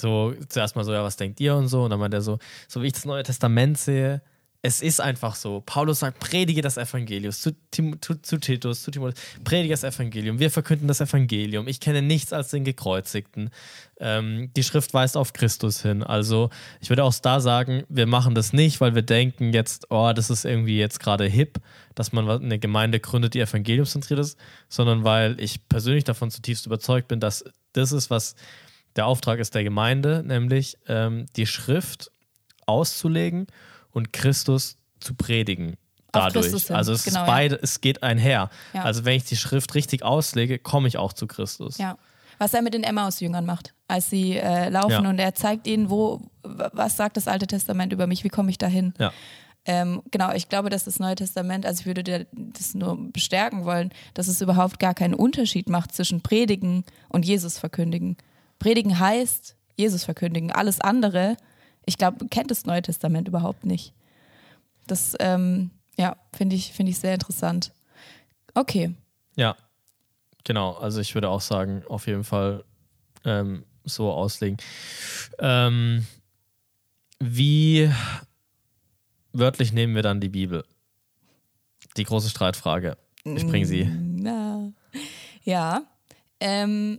so 0.00 0.34
zuerst 0.48 0.76
mal 0.76 0.84
so, 0.84 0.92
ja, 0.92 1.02
was 1.02 1.16
denkt 1.16 1.40
ihr 1.40 1.54
und 1.54 1.68
so? 1.68 1.84
Und 1.84 1.90
dann 1.90 2.00
meinte 2.00 2.18
er 2.18 2.22
so, 2.22 2.38
so 2.68 2.82
wie 2.82 2.86
ich 2.86 2.92
das 2.92 3.04
Neue 3.04 3.22
Testament 3.22 3.78
sehe, 3.78 4.22
es 4.66 4.80
ist 4.80 4.98
einfach 4.98 5.34
so. 5.34 5.62
Paulus 5.66 5.98
sagt, 5.98 6.20
predige 6.20 6.62
das 6.62 6.78
Evangelium 6.78 7.32
zu, 7.32 7.54
Tim, 7.70 8.00
zu, 8.00 8.14
zu 8.14 8.38
Titus, 8.38 8.82
zu 8.82 8.90
Timotheus, 8.90 9.22
predige 9.44 9.74
das 9.74 9.84
Evangelium. 9.84 10.38
Wir 10.38 10.50
verkünden 10.50 10.88
das 10.88 11.02
Evangelium. 11.02 11.68
Ich 11.68 11.80
kenne 11.80 12.00
nichts 12.00 12.32
als 12.32 12.48
den 12.48 12.64
Gekreuzigten. 12.64 13.50
Ähm, 14.00 14.50
die 14.56 14.62
Schrift 14.62 14.94
weist 14.94 15.18
auf 15.18 15.34
Christus 15.34 15.82
hin. 15.82 16.02
Also 16.02 16.48
ich 16.80 16.88
würde 16.88 17.04
auch 17.04 17.12
da 17.12 17.40
sagen, 17.40 17.84
wir 17.90 18.06
machen 18.06 18.34
das 18.34 18.54
nicht, 18.54 18.80
weil 18.80 18.94
wir 18.94 19.02
denken 19.02 19.52
jetzt, 19.52 19.90
oh, 19.90 20.14
das 20.14 20.30
ist 20.30 20.46
irgendwie 20.46 20.78
jetzt 20.78 20.98
gerade 20.98 21.26
hip, 21.26 21.60
dass 21.94 22.12
man 22.12 22.26
eine 22.26 22.58
Gemeinde 22.58 23.00
gründet, 23.00 23.34
die 23.34 23.40
evangeliumszentriert 23.40 24.18
ist, 24.18 24.38
sondern 24.70 25.04
weil 25.04 25.38
ich 25.40 25.68
persönlich 25.68 26.04
davon 26.04 26.30
zutiefst 26.30 26.64
überzeugt 26.64 27.08
bin, 27.08 27.20
dass 27.20 27.44
das 27.74 27.92
ist, 27.92 28.08
was 28.08 28.34
der 28.96 29.06
Auftrag 29.06 29.38
ist 29.38 29.54
der 29.54 29.64
Gemeinde, 29.64 30.22
nämlich 30.24 30.76
ähm, 30.88 31.26
die 31.36 31.46
Schrift 31.46 32.10
auszulegen 32.66 33.46
und 33.90 34.12
Christus 34.12 34.78
zu 35.00 35.14
predigen 35.14 35.76
dadurch. 36.14 36.70
Also 36.70 36.92
es 36.92 37.04
genau, 37.04 37.20
ist 37.20 37.26
beide, 37.26 37.54
ja. 37.56 37.60
es 37.62 37.80
geht 37.80 38.02
einher. 38.02 38.50
Ja. 38.72 38.82
Also 38.82 39.04
wenn 39.04 39.16
ich 39.16 39.24
die 39.24 39.36
Schrift 39.36 39.74
richtig 39.74 40.02
auslege, 40.02 40.58
komme 40.58 40.88
ich 40.88 40.96
auch 40.96 41.12
zu 41.12 41.26
Christus. 41.26 41.78
Ja. 41.78 41.98
Was 42.38 42.52
er 42.52 42.62
mit 42.62 42.74
den 42.74 42.82
Emmaus-Jüngern 42.82 43.46
macht, 43.46 43.74
als 43.86 44.10
sie 44.10 44.36
äh, 44.36 44.68
laufen 44.68 45.06
und 45.06 45.18
er 45.20 45.34
zeigt 45.34 45.66
ihnen, 45.68 45.88
wo, 45.88 46.20
was 46.42 46.96
sagt 46.96 47.16
das 47.16 47.28
Alte 47.28 47.46
Testament 47.46 47.92
über 47.92 48.08
mich, 48.08 48.24
wie 48.24 48.28
komme 48.28 48.50
ich 48.50 48.58
dahin. 48.58 48.92
Ja. 48.98 49.12
Ähm, 49.66 50.02
genau, 50.10 50.32
ich 50.32 50.48
glaube, 50.48 50.68
dass 50.68 50.84
das 50.84 50.98
Neue 50.98 51.14
Testament, 51.14 51.64
also 51.64 51.80
ich 51.80 51.86
würde 51.86 52.02
dir 52.02 52.26
das 52.32 52.74
nur 52.74 52.98
bestärken 53.12 53.64
wollen, 53.64 53.90
dass 54.14 54.28
es 54.28 54.40
überhaupt 54.40 54.78
gar 54.78 54.94
keinen 54.94 55.14
Unterschied 55.14 55.68
macht 55.68 55.94
zwischen 55.94 56.22
Predigen 56.22 56.84
und 57.08 57.24
Jesus 57.24 57.58
verkündigen. 57.58 58.16
Predigen 58.58 58.98
heißt 58.98 59.56
Jesus 59.76 60.04
verkündigen. 60.04 60.50
Alles 60.50 60.80
andere 60.80 61.36
ich 61.86 61.98
glaube, 61.98 62.26
kennt 62.28 62.50
das 62.50 62.64
Neue 62.64 62.82
Testament 62.82 63.28
überhaupt 63.28 63.64
nicht. 63.64 63.92
Das, 64.86 65.14
ähm, 65.20 65.70
ja, 65.96 66.16
finde 66.34 66.56
ich, 66.56 66.72
find 66.72 66.88
ich 66.88 66.98
sehr 66.98 67.14
interessant. 67.14 67.72
Okay. 68.54 68.94
Ja, 69.36 69.56
genau. 70.44 70.72
Also 70.72 71.00
ich 71.00 71.14
würde 71.14 71.28
auch 71.28 71.40
sagen, 71.40 71.82
auf 71.88 72.06
jeden 72.06 72.24
Fall 72.24 72.64
ähm, 73.24 73.64
so 73.84 74.10
auslegen. 74.10 74.58
Ähm, 75.38 76.06
wie 77.18 77.90
wörtlich 79.32 79.72
nehmen 79.72 79.94
wir 79.94 80.02
dann 80.02 80.20
die 80.20 80.28
Bibel? 80.28 80.64
Die 81.96 82.04
große 82.04 82.30
Streitfrage. 82.30 82.96
Ich 83.24 83.46
bringe 83.46 83.66
sie. 83.66 83.84
Na, 83.84 84.72
ja. 85.44 85.82
Ähm, 86.40 86.98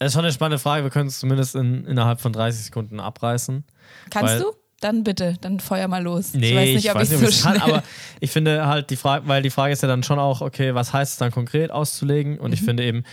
das 0.00 0.08
ist 0.08 0.14
schon 0.14 0.24
eine 0.24 0.32
spannende 0.32 0.58
Frage. 0.58 0.82
Wir 0.82 0.90
können 0.90 1.08
es 1.08 1.20
zumindest 1.20 1.54
in, 1.54 1.84
innerhalb 1.84 2.20
von 2.20 2.32
30 2.32 2.64
Sekunden 2.64 3.00
abreißen. 3.00 3.64
Kannst 4.08 4.40
du? 4.40 4.46
Dann 4.80 5.04
bitte, 5.04 5.36
dann 5.42 5.60
feuer 5.60 5.88
mal 5.88 6.02
los. 6.02 6.32
Nee, 6.32 6.48
ich 6.48 6.56
weiß 6.56 6.68
nicht, 6.68 6.84
ich 6.86 6.90
ob 6.90 6.96
weiß 6.96 7.12
ich 7.12 7.36
so 7.36 7.48
kann, 7.48 7.60
aber 7.60 7.82
ich 8.18 8.30
finde 8.30 8.66
halt 8.66 8.88
die 8.88 8.96
Frage, 8.96 9.28
weil 9.28 9.42
die 9.42 9.50
Frage 9.50 9.74
ist 9.74 9.82
ja 9.82 9.88
dann 9.88 10.02
schon 10.02 10.18
auch, 10.18 10.40
okay, 10.40 10.74
was 10.74 10.94
heißt 10.94 11.12
es 11.12 11.18
dann 11.18 11.30
konkret 11.30 11.70
auszulegen? 11.70 12.38
Und 12.38 12.48
mhm. 12.48 12.54
ich 12.54 12.62
finde 12.62 12.84
eben, 12.84 13.04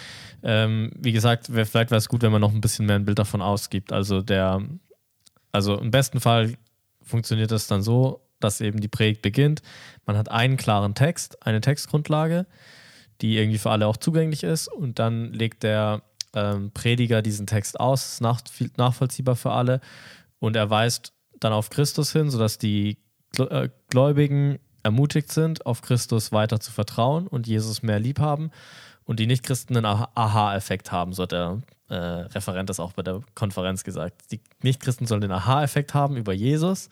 ähm, 0.44 0.94
wie 0.96 1.12
gesagt, 1.12 1.54
wär, 1.54 1.66
vielleicht 1.66 1.92
wäre 1.92 1.98
es 1.98 2.08
gut, 2.08 2.22
wenn 2.22 2.32
man 2.32 2.40
noch 2.40 2.54
ein 2.54 2.62
bisschen 2.62 2.86
mehr 2.86 2.96
ein 2.96 3.04
Bild 3.04 3.20
davon 3.20 3.42
ausgibt. 3.42 3.92
Also 3.92 4.22
der, 4.22 4.62
also 5.52 5.78
im 5.78 5.92
besten 5.92 6.22
Fall 6.22 6.54
funktioniert 7.04 7.52
das 7.52 7.68
dann 7.68 7.82
so, 7.82 8.22
dass 8.40 8.62
eben 8.62 8.80
die 8.80 8.88
Predigt 8.88 9.22
beginnt. 9.22 9.62
Man 10.06 10.16
hat 10.16 10.32
einen 10.32 10.56
klaren 10.56 10.96
Text, 10.96 11.46
eine 11.46 11.60
Textgrundlage, 11.60 12.46
die 13.20 13.36
irgendwie 13.38 13.58
für 13.58 13.72
alle 13.72 13.88
auch 13.88 13.98
zugänglich 13.98 14.44
ist, 14.44 14.70
und 14.70 15.00
dann 15.00 15.34
legt 15.34 15.64
der 15.64 16.02
ähm, 16.38 16.72
Prediger 16.72 17.22
diesen 17.22 17.48
Text 17.48 17.80
aus, 17.80 18.14
ist 18.14 18.22
nach, 18.22 18.42
nachvollziehbar 18.78 19.36
für 19.36 19.52
alle 19.52 19.82
und 20.40 20.56
er 20.56 20.70
weist 20.70 21.14
dann 21.40 21.54
auf 21.54 21.70
Christus 21.70 22.12
hin, 22.12 22.30
sodass 22.30 22.58
die 22.58 22.98
äh, 23.38 23.70
Gläubigen 23.90 24.60
ermutigt 24.84 25.32
sind, 25.32 25.66
auf 25.66 25.82
Christus 25.82 26.32
weiter 26.32 26.60
zu 26.60 26.72
vertrauen 26.72 27.28
und 27.28 27.48
Jesus 27.48 27.82
mehr 27.82 28.00
lieb 28.00 28.20
haben 28.20 28.52
und 29.06 29.20
die 29.20 29.28
Nichtchristen 29.28 29.76
einen 29.76 29.86
Aha-Effekt 29.86 30.92
haben, 30.92 31.14
so 31.14 31.24
hat 31.24 31.32
der 31.32 31.62
äh, 31.90 31.96
Referent 31.96 32.70
das 32.70 32.80
auch 32.80 32.94
bei 32.94 33.02
der 33.02 33.22
Konferenz 33.34 33.84
gesagt. 33.84 34.32
Die 34.32 34.42
Nichtchristen 34.62 35.08
sollen 35.08 35.22
den 35.22 35.32
Aha-Effekt 35.32 35.94
haben 35.94 36.18
über 36.18 36.34
Jesus 36.34 36.90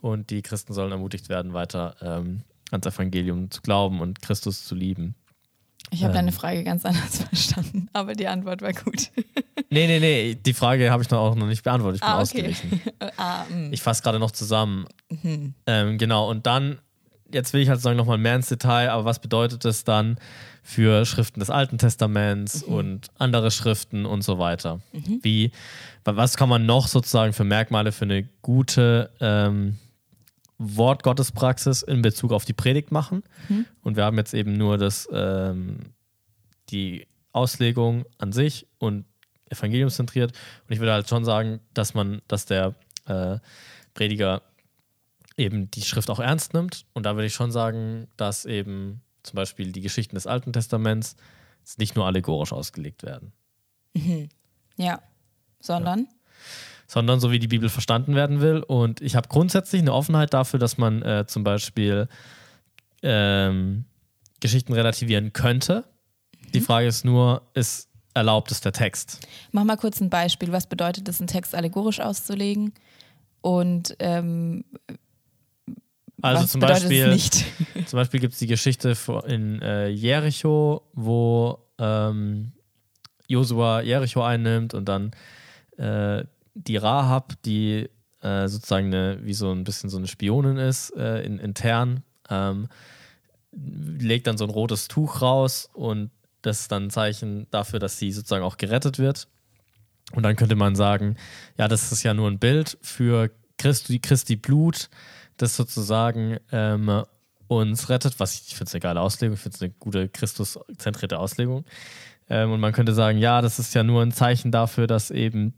und 0.00 0.30
die 0.30 0.42
Christen 0.42 0.74
sollen 0.74 0.92
ermutigt 0.92 1.28
werden, 1.28 1.54
weiter 1.54 1.96
ähm, 2.00 2.42
ans 2.70 2.86
Evangelium 2.86 3.50
zu 3.50 3.62
glauben 3.62 4.00
und 4.00 4.20
Christus 4.22 4.64
zu 4.64 4.74
lieben. 4.74 5.14
Ich 5.90 6.02
habe 6.02 6.10
ähm, 6.12 6.16
deine 6.16 6.32
Frage 6.32 6.64
ganz 6.64 6.84
anders 6.84 7.18
verstanden, 7.28 7.88
aber 7.92 8.14
die 8.14 8.26
Antwort 8.26 8.62
war 8.62 8.72
gut. 8.72 9.10
nee, 9.70 9.86
nee, 9.86 10.00
nee, 10.00 10.34
die 10.34 10.54
Frage 10.54 10.90
habe 10.90 11.02
ich 11.02 11.10
noch 11.10 11.18
auch 11.18 11.34
noch 11.34 11.46
nicht 11.46 11.62
beantwortet. 11.62 11.96
Ich 11.96 12.00
bin 12.00 12.08
ah, 12.08 12.14
okay. 12.14 12.22
ausgewichen. 12.22 12.80
ah, 13.16 13.44
mm. 13.44 13.72
ich 13.72 13.82
fasse 13.82 14.02
gerade 14.02 14.18
noch 14.18 14.30
zusammen. 14.30 14.86
Mhm. 15.10 15.54
Ähm, 15.66 15.98
genau, 15.98 16.28
und 16.28 16.46
dann, 16.46 16.78
jetzt 17.32 17.52
will 17.52 17.60
ich 17.60 17.68
halt 17.68 17.80
sagen 17.80 17.96
nochmal 17.96 18.18
mehr 18.18 18.36
ins 18.36 18.48
Detail, 18.48 18.90
aber 18.90 19.04
was 19.04 19.20
bedeutet 19.20 19.64
das 19.64 19.84
dann 19.84 20.16
für 20.62 21.04
Schriften 21.04 21.38
des 21.38 21.50
Alten 21.50 21.78
Testaments 21.78 22.66
mhm. 22.66 22.74
und 22.74 23.06
andere 23.18 23.50
Schriften 23.50 24.06
und 24.06 24.22
so 24.22 24.38
weiter? 24.38 24.80
Mhm. 24.92 25.20
Wie, 25.22 25.52
was 26.04 26.36
kann 26.36 26.48
man 26.48 26.66
noch 26.66 26.88
sozusagen 26.88 27.32
für 27.32 27.44
Merkmale 27.44 27.92
für 27.92 28.04
eine 28.04 28.28
gute 28.42 29.10
ähm, 29.20 29.78
Wort 30.58 31.02
Gottes 31.02 31.32
Praxis 31.32 31.82
in 31.82 32.02
Bezug 32.02 32.32
auf 32.32 32.44
die 32.44 32.52
Predigt 32.52 32.90
machen. 32.90 33.22
Mhm. 33.48 33.66
Und 33.82 33.96
wir 33.96 34.04
haben 34.04 34.16
jetzt 34.16 34.34
eben 34.34 34.54
nur 34.54 34.78
das, 34.78 35.08
ähm, 35.12 35.92
die 36.70 37.06
Auslegung 37.32 38.04
an 38.18 38.32
sich 38.32 38.66
und 38.78 39.04
evangeliumszentriert. 39.50 40.32
Und 40.32 40.72
ich 40.72 40.80
würde 40.80 40.92
halt 40.92 41.08
schon 41.08 41.24
sagen, 41.24 41.60
dass 41.74 41.94
man, 41.94 42.22
dass 42.28 42.46
der 42.46 42.74
äh, 43.06 43.38
Prediger 43.94 44.42
eben 45.36 45.70
die 45.70 45.82
Schrift 45.82 46.08
auch 46.08 46.20
ernst 46.20 46.54
nimmt. 46.54 46.86
Und 46.94 47.04
da 47.04 47.14
würde 47.14 47.26
ich 47.26 47.34
schon 47.34 47.52
sagen, 47.52 48.08
dass 48.16 48.46
eben 48.46 49.02
zum 49.22 49.36
Beispiel 49.36 49.72
die 49.72 49.82
Geschichten 49.82 50.14
des 50.14 50.26
Alten 50.26 50.52
Testaments 50.52 51.16
nicht 51.76 51.96
nur 51.96 52.06
allegorisch 52.06 52.52
ausgelegt 52.52 53.02
werden. 53.02 53.32
Mhm. 53.94 54.28
Ja, 54.78 55.00
sondern? 55.58 56.00
Ja 56.00 56.10
sondern 56.86 57.20
so 57.20 57.30
wie 57.30 57.38
die 57.38 57.48
Bibel 57.48 57.68
verstanden 57.68 58.14
werden 58.14 58.40
will. 58.40 58.62
Und 58.62 59.00
ich 59.00 59.16
habe 59.16 59.28
grundsätzlich 59.28 59.82
eine 59.82 59.92
Offenheit 59.92 60.32
dafür, 60.34 60.58
dass 60.58 60.78
man 60.78 61.02
äh, 61.02 61.26
zum 61.26 61.44
Beispiel 61.44 62.08
ähm, 63.02 63.84
Geschichten 64.40 64.72
relativieren 64.72 65.32
könnte. 65.32 65.84
Mhm. 66.32 66.52
Die 66.52 66.60
Frage 66.60 66.86
ist 66.86 67.04
nur, 67.04 67.42
ist 67.54 67.88
erlaubt 68.14 68.50
es 68.50 68.60
der 68.60 68.72
Text? 68.72 69.26
Mach 69.52 69.64
mal 69.64 69.76
kurz 69.76 70.00
ein 70.00 70.10
Beispiel. 70.10 70.50
Was 70.50 70.66
bedeutet 70.66 71.08
es, 71.08 71.20
einen 71.20 71.28
Text 71.28 71.54
allegorisch 71.54 72.00
auszulegen? 72.00 72.72
Und 73.42 73.94
ähm, 73.98 74.64
also 76.22 76.42
was 76.42 76.52
zum 76.52 76.60
Beispiel, 76.62 77.18
zum 77.86 77.98
Beispiel 77.98 78.20
gibt 78.20 78.32
es 78.32 78.38
die 78.38 78.46
Geschichte 78.46 78.96
in 79.26 79.60
äh, 79.60 79.88
Jericho, 79.88 80.82
wo 80.94 81.58
ähm, 81.78 82.52
Josua 83.28 83.82
Jericho 83.82 84.22
einnimmt 84.22 84.72
und 84.72 84.86
dann 84.86 85.10
äh, 85.76 86.24
die 86.56 86.76
Rahab, 86.76 87.34
die 87.44 87.88
äh, 88.22 88.48
sozusagen 88.48 88.86
eine, 88.86 89.18
wie 89.22 89.34
so 89.34 89.52
ein 89.52 89.64
bisschen 89.64 89.90
so 89.90 89.98
eine 89.98 90.06
Spionin 90.06 90.56
ist, 90.56 90.90
äh, 90.96 91.20
in, 91.22 91.38
intern, 91.38 92.02
ähm, 92.30 92.68
legt 93.52 94.26
dann 94.26 94.38
so 94.38 94.44
ein 94.44 94.50
rotes 94.50 94.88
Tuch 94.88 95.22
raus 95.22 95.68
und 95.72 96.10
das 96.42 96.60
ist 96.60 96.72
dann 96.72 96.84
ein 96.84 96.90
Zeichen 96.90 97.46
dafür, 97.50 97.78
dass 97.78 97.98
sie 97.98 98.12
sozusagen 98.12 98.44
auch 98.44 98.56
gerettet 98.56 98.98
wird. 98.98 99.28
Und 100.12 100.22
dann 100.22 100.36
könnte 100.36 100.54
man 100.54 100.76
sagen, 100.76 101.16
ja, 101.58 101.68
das 101.68 101.90
ist 101.90 102.02
ja 102.04 102.14
nur 102.14 102.30
ein 102.30 102.38
Bild 102.38 102.78
für 102.80 103.30
Christi, 103.58 103.98
Christi 103.98 104.36
Blut, 104.36 104.88
das 105.36 105.56
sozusagen 105.56 106.38
ähm, 106.52 107.02
uns 107.48 107.88
rettet, 107.88 108.20
was 108.20 108.34
ich, 108.34 108.48
ich 108.48 108.54
finde 108.54 108.68
es 108.68 108.74
eine 108.74 108.80
geile 108.80 109.00
Auslegung, 109.00 109.34
ich 109.34 109.40
finde 109.40 109.56
es 109.56 109.62
eine 109.62 109.72
gute 109.72 110.08
Christus-zentrierte 110.08 111.18
Auslegung. 111.18 111.64
Ähm, 112.28 112.52
und 112.52 112.60
man 112.60 112.72
könnte 112.72 112.94
sagen, 112.94 113.18
ja, 113.18 113.40
das 113.42 113.58
ist 113.58 113.74
ja 113.74 113.82
nur 113.82 114.02
ein 114.02 114.12
Zeichen 114.12 114.52
dafür, 114.52 114.86
dass 114.86 115.10
eben 115.10 115.54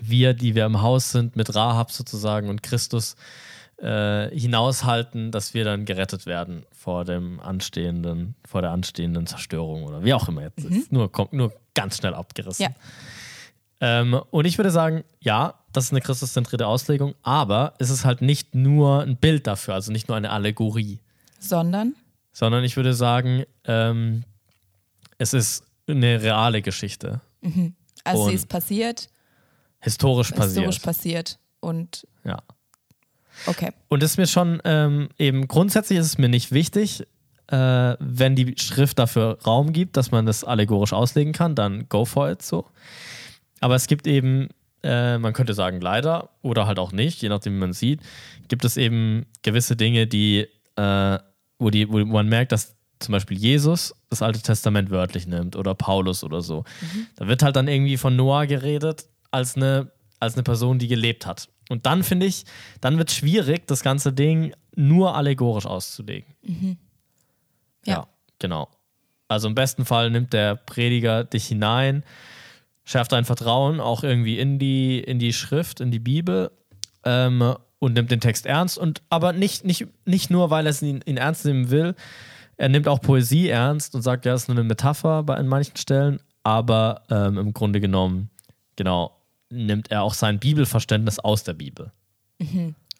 wir, 0.00 0.34
die 0.34 0.54
wir 0.54 0.66
im 0.66 0.82
Haus 0.82 1.12
sind, 1.12 1.36
mit 1.36 1.54
Rahab 1.54 1.90
sozusagen 1.90 2.48
und 2.48 2.62
Christus 2.62 3.16
äh, 3.78 4.28
hinaushalten, 4.36 5.30
dass 5.30 5.54
wir 5.54 5.64
dann 5.64 5.84
gerettet 5.84 6.26
werden 6.26 6.64
vor 6.72 7.04
dem 7.04 7.40
anstehenden, 7.40 8.34
vor 8.44 8.62
der 8.62 8.72
anstehenden 8.72 9.26
Zerstörung 9.26 9.84
oder 9.84 10.04
wie 10.04 10.14
auch 10.14 10.28
immer 10.28 10.42
jetzt. 10.42 10.68
Mhm. 10.68 10.76
Ist 10.76 10.92
nur, 10.92 11.12
kommt 11.12 11.32
nur 11.32 11.52
ganz 11.74 11.98
schnell 11.98 12.14
abgerissen. 12.14 12.64
Ja. 12.64 12.70
Ähm, 13.80 14.20
und 14.30 14.44
ich 14.46 14.58
würde 14.58 14.72
sagen, 14.72 15.04
ja, 15.20 15.54
das 15.72 15.84
ist 15.84 15.92
eine 15.92 16.00
christuszentrierte 16.00 16.66
Auslegung, 16.66 17.14
aber 17.22 17.74
es 17.78 17.90
ist 17.90 18.04
halt 18.04 18.20
nicht 18.20 18.54
nur 18.54 19.02
ein 19.02 19.16
Bild 19.16 19.46
dafür, 19.46 19.74
also 19.74 19.92
nicht 19.92 20.08
nur 20.08 20.16
eine 20.16 20.30
Allegorie. 20.30 20.98
Sondern? 21.38 21.94
Sondern 22.32 22.64
ich 22.64 22.76
würde 22.76 22.94
sagen, 22.94 23.44
ähm, 23.64 24.24
es 25.18 25.34
ist 25.34 25.64
eine 25.86 26.20
reale 26.20 26.62
Geschichte. 26.62 27.20
Mhm. 27.42 27.74
Also 28.02 28.22
und 28.22 28.30
sie 28.30 28.34
ist 28.34 28.48
passiert 28.48 29.08
historisch 29.80 30.30
passiert. 30.30 30.48
Historisch 30.48 30.78
passiert. 30.80 31.38
Und 31.60 32.06
ja. 32.24 32.38
Okay. 33.46 33.72
Und 33.88 34.02
es 34.02 34.12
ist 34.12 34.16
mir 34.18 34.26
schon 34.26 34.60
ähm, 34.64 35.08
eben 35.18 35.46
grundsätzlich 35.48 35.98
ist 35.98 36.06
es 36.06 36.18
mir 36.18 36.28
nicht 36.28 36.52
wichtig, 36.52 37.06
äh, 37.46 37.56
wenn 38.00 38.34
die 38.36 38.54
Schrift 38.58 38.98
dafür 38.98 39.38
Raum 39.46 39.72
gibt, 39.72 39.96
dass 39.96 40.10
man 40.10 40.26
das 40.26 40.44
allegorisch 40.44 40.92
auslegen 40.92 41.32
kann, 41.32 41.54
dann 41.54 41.88
go 41.88 42.04
for 42.04 42.30
it 42.30 42.42
so. 42.42 42.66
Aber 43.60 43.74
es 43.74 43.86
gibt 43.86 44.06
eben 44.06 44.48
äh, 44.82 45.18
man 45.18 45.32
könnte 45.32 45.54
sagen 45.54 45.80
leider 45.80 46.30
oder 46.42 46.66
halt 46.66 46.78
auch 46.78 46.92
nicht, 46.92 47.20
je 47.22 47.28
nachdem 47.28 47.54
wie 47.54 47.60
man 47.60 47.72
sieht, 47.72 48.00
gibt 48.48 48.64
es 48.64 48.76
eben 48.76 49.26
gewisse 49.42 49.76
Dinge, 49.76 50.06
die, 50.06 50.46
äh, 50.76 51.18
wo, 51.58 51.70
die 51.70 51.88
wo 51.88 51.98
man 52.04 52.28
merkt, 52.28 52.52
dass 52.52 52.76
zum 53.00 53.12
Beispiel 53.12 53.38
Jesus 53.38 53.94
das 54.10 54.22
Alte 54.22 54.40
Testament 54.40 54.90
wörtlich 54.90 55.26
nimmt 55.26 55.56
oder 55.56 55.74
Paulus 55.74 56.24
oder 56.24 56.42
so. 56.42 56.64
Da 57.16 57.28
wird 57.28 57.42
halt 57.42 57.56
dann 57.56 57.68
irgendwie 57.68 57.96
von 57.96 58.16
Noah 58.16 58.46
geredet 58.46 59.06
als 59.30 59.56
eine, 59.56 59.90
als 60.20 60.34
eine 60.34 60.42
Person, 60.42 60.78
die 60.78 60.88
gelebt 60.88 61.26
hat. 61.26 61.48
Und 61.68 61.86
dann 61.86 62.02
finde 62.02 62.26
ich, 62.26 62.44
dann 62.80 62.98
wird 62.98 63.10
es 63.10 63.16
schwierig, 63.16 63.66
das 63.66 63.82
ganze 63.82 64.12
Ding 64.12 64.54
nur 64.74 65.16
allegorisch 65.16 65.66
auszulegen. 65.66 66.34
Ja. 67.84 67.92
ja, 67.92 68.08
genau. 68.38 68.68
Also 69.28 69.48
im 69.48 69.54
besten 69.54 69.84
Fall 69.84 70.10
nimmt 70.10 70.32
der 70.32 70.56
Prediger 70.56 71.24
dich 71.24 71.46
hinein, 71.46 72.02
schärft 72.84 73.12
dein 73.12 73.26
Vertrauen 73.26 73.80
auch 73.80 74.02
irgendwie 74.02 74.38
in 74.38 74.58
die, 74.58 74.98
in 75.00 75.18
die 75.18 75.34
Schrift, 75.34 75.80
in 75.80 75.90
die 75.90 75.98
Bibel 75.98 76.50
ähm, 77.04 77.54
und 77.78 77.92
nimmt 77.92 78.10
den 78.10 78.20
Text 78.20 78.46
ernst. 78.46 78.78
Und 78.78 79.02
aber 79.10 79.34
nicht, 79.34 79.64
nicht, 79.64 79.86
nicht 80.06 80.30
nur, 80.30 80.50
weil 80.50 80.66
er 80.66 80.82
ihn, 80.82 81.02
ihn 81.04 81.18
ernst 81.18 81.44
nehmen 81.44 81.70
will. 81.70 81.94
Er 82.56 82.70
nimmt 82.70 82.88
auch 82.88 83.00
Poesie 83.00 83.48
ernst 83.48 83.94
und 83.94 84.02
sagt, 84.02 84.24
ja, 84.24 84.32
das 84.32 84.42
ist 84.42 84.48
nur 84.48 84.56
eine 84.56 84.66
Metapher 84.66 85.22
bei 85.22 85.36
an 85.36 85.46
manchen 85.46 85.76
Stellen, 85.76 86.20
aber 86.42 87.02
ähm, 87.10 87.38
im 87.38 87.52
Grunde 87.52 87.80
genommen, 87.80 88.30
genau, 88.74 89.17
nimmt 89.50 89.90
er 89.90 90.02
auch 90.02 90.14
sein 90.14 90.38
Bibelverständnis 90.38 91.18
aus 91.18 91.44
der 91.44 91.54
Bibel. 91.54 91.92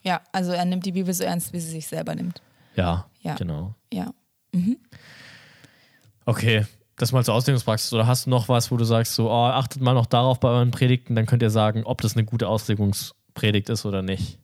Ja, 0.02 0.20
also 0.32 0.52
er 0.52 0.64
nimmt 0.64 0.86
die 0.86 0.92
Bibel 0.92 1.12
so 1.14 1.24
ernst, 1.24 1.52
wie 1.52 1.60
sie 1.60 1.70
sich 1.70 1.86
selber 1.86 2.14
nimmt. 2.14 2.42
Ja, 2.76 3.06
Ja. 3.22 3.34
genau. 3.34 3.74
Ja. 3.92 4.12
Okay, 6.24 6.66
das 6.96 7.12
mal 7.12 7.24
zur 7.24 7.34
Auslegungspraxis. 7.34 7.92
Oder 7.92 8.06
hast 8.06 8.26
du 8.26 8.30
noch 8.30 8.48
was, 8.48 8.70
wo 8.70 8.76
du 8.76 8.84
sagst, 8.84 9.14
so, 9.14 9.30
oh, 9.30 9.32
achtet 9.46 9.80
mal 9.82 9.94
noch 9.94 10.06
darauf 10.06 10.40
bei 10.40 10.48
euren 10.48 10.70
Predigten, 10.70 11.14
dann 11.14 11.26
könnt 11.26 11.42
ihr 11.42 11.50
sagen, 11.50 11.84
ob 11.84 12.00
das 12.00 12.14
eine 12.16 12.24
gute 12.24 12.48
Auslegungspredigt 12.48 13.68
ist 13.68 13.84
oder 13.86 14.02
nicht. 14.02 14.38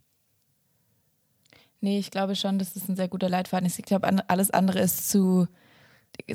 Nee, 1.80 1.98
ich 1.98 2.10
glaube 2.10 2.34
schon, 2.36 2.58
dass 2.58 2.72
das 2.74 2.88
ein 2.88 2.96
sehr 2.96 3.08
guter 3.08 3.28
Leitfaden 3.28 3.66
ist. 3.66 3.78
Ich 3.78 3.84
glaube, 3.84 4.08
alles 4.28 4.50
andere 4.50 4.78
ist 4.80 5.10
zu, 5.10 5.46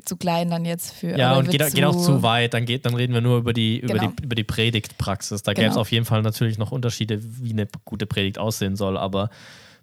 zu 0.06 0.18
klein 0.18 0.50
dann 0.50 0.65
jetzt 0.65 0.92
für. 0.94 1.18
Ja, 1.18 1.36
und 1.38 1.50
geht, 1.50 1.74
geht 1.74 1.84
auch 1.84 1.96
zu 1.96 2.22
weit. 2.24 2.54
Dann, 2.54 2.65
geht, 2.65 2.86
dann 2.86 2.94
reden 2.96 3.13
wir 3.13 3.22
nur 3.22 3.38
über 3.39 3.54
die, 3.54 3.80
über 3.80 3.96
Genau. 3.96 4.12
die, 4.18 4.24
über 4.24 4.36
die 4.36 4.44
Predigtpraxis. 4.44 5.44
Da 5.44 5.54
gäbe 5.54 5.68
es 5.68 5.72
Genau. 5.74 5.82
auf 5.82 5.92
jeden 5.92 6.06
Fall 6.06 6.22
natürlich 6.22 6.58
noch 6.58 6.72
Unterschiede, 6.72 7.20
wie 7.22 7.52
eine 7.52 7.68
gute 7.86 8.06
Predigt 8.06 8.38
aussehen 8.38 8.76
soll, 8.76 8.98
aber 8.98 9.30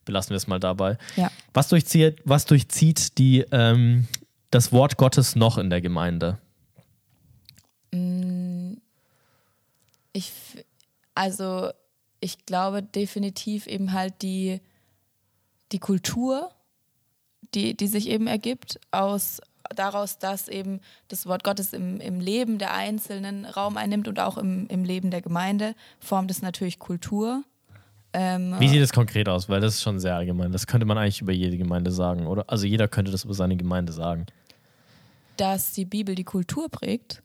belassen 0.05 0.31
wir 0.31 0.37
es 0.37 0.47
mal 0.47 0.61
dabei. 0.61 0.99
Ja. 1.17 1.31
Was 1.55 1.69
durchzieht, 1.69 2.19
was 2.25 2.45
durchzieht 2.47 3.19
die, 3.19 3.45
ähm, 3.51 4.07
das 4.51 4.71
Wort 4.73 4.97
Gottes 4.97 5.35
noch 5.35 5.59
in 5.59 5.71
der 5.71 5.81
Gemeinde? 5.81 6.39
Ich, 10.13 10.29
f- 10.29 10.65
also 11.15 11.71
ich 12.21 12.47
glaube 12.47 12.83
definitiv 12.83 13.67
eben 13.67 13.93
halt 13.93 14.23
die, 14.23 14.61
die 15.73 15.79
Kultur, 15.79 16.51
die, 17.55 17.77
die 17.77 17.87
sich 17.87 18.09
eben 18.09 18.27
ergibt, 18.27 18.79
aus 18.91 19.41
daraus, 19.75 20.19
dass 20.19 20.49
eben 20.49 20.81
das 21.09 21.27
Wort 21.27 21.45
Gottes 21.45 21.73
im, 21.73 22.01
im 22.01 22.21
Leben 22.21 22.59
der 22.59 22.75
Einzelnen 22.75 23.45
Raum 23.45 23.77
einnimmt 23.77 24.09
und 24.09 24.21
auch 24.21 24.39
im, 24.39 24.67
im 24.69 24.85
Leben 24.85 25.11
der 25.11 25.23
Gemeinde, 25.23 25.75
formt 25.99 26.31
es 26.31 26.43
natürlich 26.43 26.79
Kultur. 26.79 27.43
Ähm, 28.13 28.55
Wie 28.59 28.69
sieht 28.69 28.81
es 28.81 28.93
konkret 28.93 29.29
aus? 29.29 29.49
Weil 29.49 29.61
das 29.61 29.75
ist 29.75 29.83
schon 29.83 29.99
sehr 29.99 30.15
allgemein. 30.17 30.53
Das 30.53 30.67
könnte 30.67 30.87
man 30.87 30.97
eigentlich 30.97 31.21
über 31.21 31.33
jede 31.33 31.59
Gemeinde 31.59 31.91
sagen, 31.91 32.27
oder? 32.27 32.45
Also 32.49 32.67
jeder 32.67 32.89
könnte 32.89 33.11
das 33.11 33.25
über 33.25 33.35
seine 33.35 33.57
Gemeinde 33.57 33.93
sagen. 33.93 34.27
dass 35.37 35.73
die 35.73 35.85
Bibel 35.85 36.15
die 36.15 36.25
Kultur 36.25 36.69
prägt. 36.71 37.23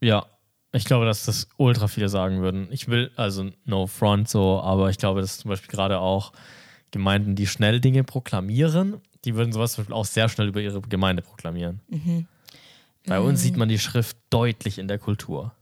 Ja, 0.00 0.26
ich 0.72 0.84
glaube, 0.84 1.04
dass 1.04 1.26
das 1.26 1.46
ultra 1.58 1.86
viele 1.86 2.08
sagen 2.08 2.40
würden. 2.40 2.66
Ich 2.70 2.88
will, 2.88 3.12
also 3.16 3.50
no 3.64 3.86
front 3.86 4.28
so, 4.28 4.60
aber 4.60 4.90
ich 4.90 4.98
glaube, 4.98 5.20
dass 5.20 5.38
zum 5.38 5.50
Beispiel 5.50 5.70
gerade 5.70 5.98
auch 6.00 6.32
Gemeinden, 6.90 7.36
die 7.36 7.46
schnell 7.46 7.80
Dinge 7.80 8.02
proklamieren, 8.04 9.00
die 9.24 9.34
würden 9.34 9.52
sowas 9.52 9.72
zum 9.72 9.82
Beispiel 9.82 9.94
auch 9.94 10.04
sehr 10.04 10.28
schnell 10.28 10.48
über 10.48 10.60
ihre 10.60 10.80
Gemeinde 10.82 11.22
proklamieren. 11.22 11.80
Bei 13.06 13.20
uns 13.20 13.42
sieht 13.42 13.56
man 13.56 13.68
die 13.68 13.78
Schrift 13.78 14.16
deutlich 14.30 14.78
in 14.78 14.88
der 14.88 14.98
Kultur. 14.98 15.52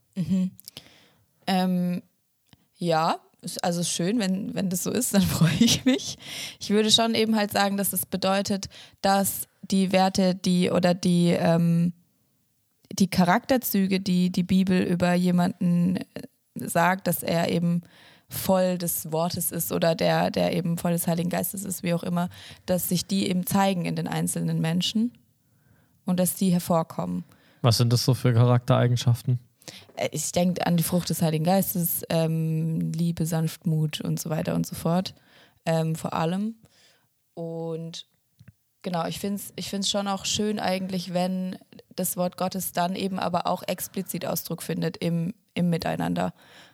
Ähm, 1.47 2.03
ja, 2.77 3.19
also 3.63 3.83
schön, 3.83 4.19
wenn, 4.19 4.55
wenn 4.55 4.69
das 4.69 4.83
so 4.83 4.91
ist, 4.91 5.15
dann 5.15 5.23
freue 5.39 5.55
ich 5.59 5.85
mich. 5.85 6.19
Ich 6.61 6.71
würde 6.71 6.91
schon 6.91 7.15
eben 7.15 7.37
halt 7.37 7.51
sagen, 7.51 7.77
dass 7.77 7.93
es 7.93 8.07
bedeutet, 8.07 8.69
dass 9.03 9.49
die 9.63 9.93
Werte, 9.93 10.35
die 10.35 10.71
oder 10.71 10.95
die, 10.95 11.29
ähm, 11.29 11.93
die 12.93 13.09
Charakterzüge, 13.09 14.01
die 14.01 14.31
die 14.31 14.43
Bibel 14.43 14.83
über 14.83 15.15
jemanden 15.15 15.97
äh, 15.97 16.05
sagt, 16.55 17.07
dass 17.07 17.23
er 17.23 17.51
eben 17.51 17.83
voll 18.31 18.79
des 18.79 19.13
Wortes 19.13 19.51
ist 19.51 19.73
oder 19.73 19.95
der, 19.95 20.31
der 20.31 20.57
eben 20.57 20.79
voll 20.79 20.93
des 20.93 21.07
Heiligen 21.07 21.31
Geistes 21.31 21.65
ist, 21.65 21.83
wie 21.83 21.93
auch 21.93 22.05
immer, 22.05 22.31
dass 22.65 22.89
sich 22.89 23.05
die 23.05 23.29
eben 23.29 23.45
zeigen 23.45 23.85
in 23.85 23.97
den 23.97 24.07
einzelnen 24.07 24.61
Menschen 24.61 25.13
und 26.07 26.21
dass 26.21 26.35
die 26.35 26.51
hervorkommen. 26.51 27.25
Was 27.63 27.77
sind 27.77 27.93
das 27.93 28.05
so 28.05 28.15
für 28.15 28.33
Charaktereigenschaften? 28.33 29.41
Äh, 29.97 30.09
ich 30.13 30.33
denke 30.33 30.67
an 30.67 30.77
die 30.77 30.83
Frucht 30.83 31.11
des 31.11 31.23
Heiligen 31.23 31.45
Geistes, 31.45 32.05
ähm, 32.09 32.93
Liebe, 32.93 33.27
Sanftmut 33.27 34.01
und 34.01 34.21
so 34.21 34.31
weiter 34.31 34.55
und 34.55 34.67
so 34.67 34.77
fort, 34.77 35.15
ähm, 35.67 35.97
vor 35.97 36.13
allem. 36.13 36.55
Und 37.35 38.07
genau, 38.83 39.07
ich 39.07 39.19
finde 39.19 39.37
es 39.37 39.53
ich 39.57 39.69
find's 39.69 39.91
schon 39.91 40.09
auch 40.09 40.25
schön 40.25 40.59
eigentlich, 40.59 41.13
wenn 41.13 41.59
das 41.97 42.17
Wort 42.17 42.37
Gottes 42.37 42.73
dann 42.73 42.95
eben 42.95 43.19
aber 43.19 43.47
auch 43.47 43.63
explizit 43.67 44.25
Ausdruck 44.25 44.63
findet 44.63 44.97
im, 44.99 45.35
im 45.55 45.69
Miteinander. 45.69 46.33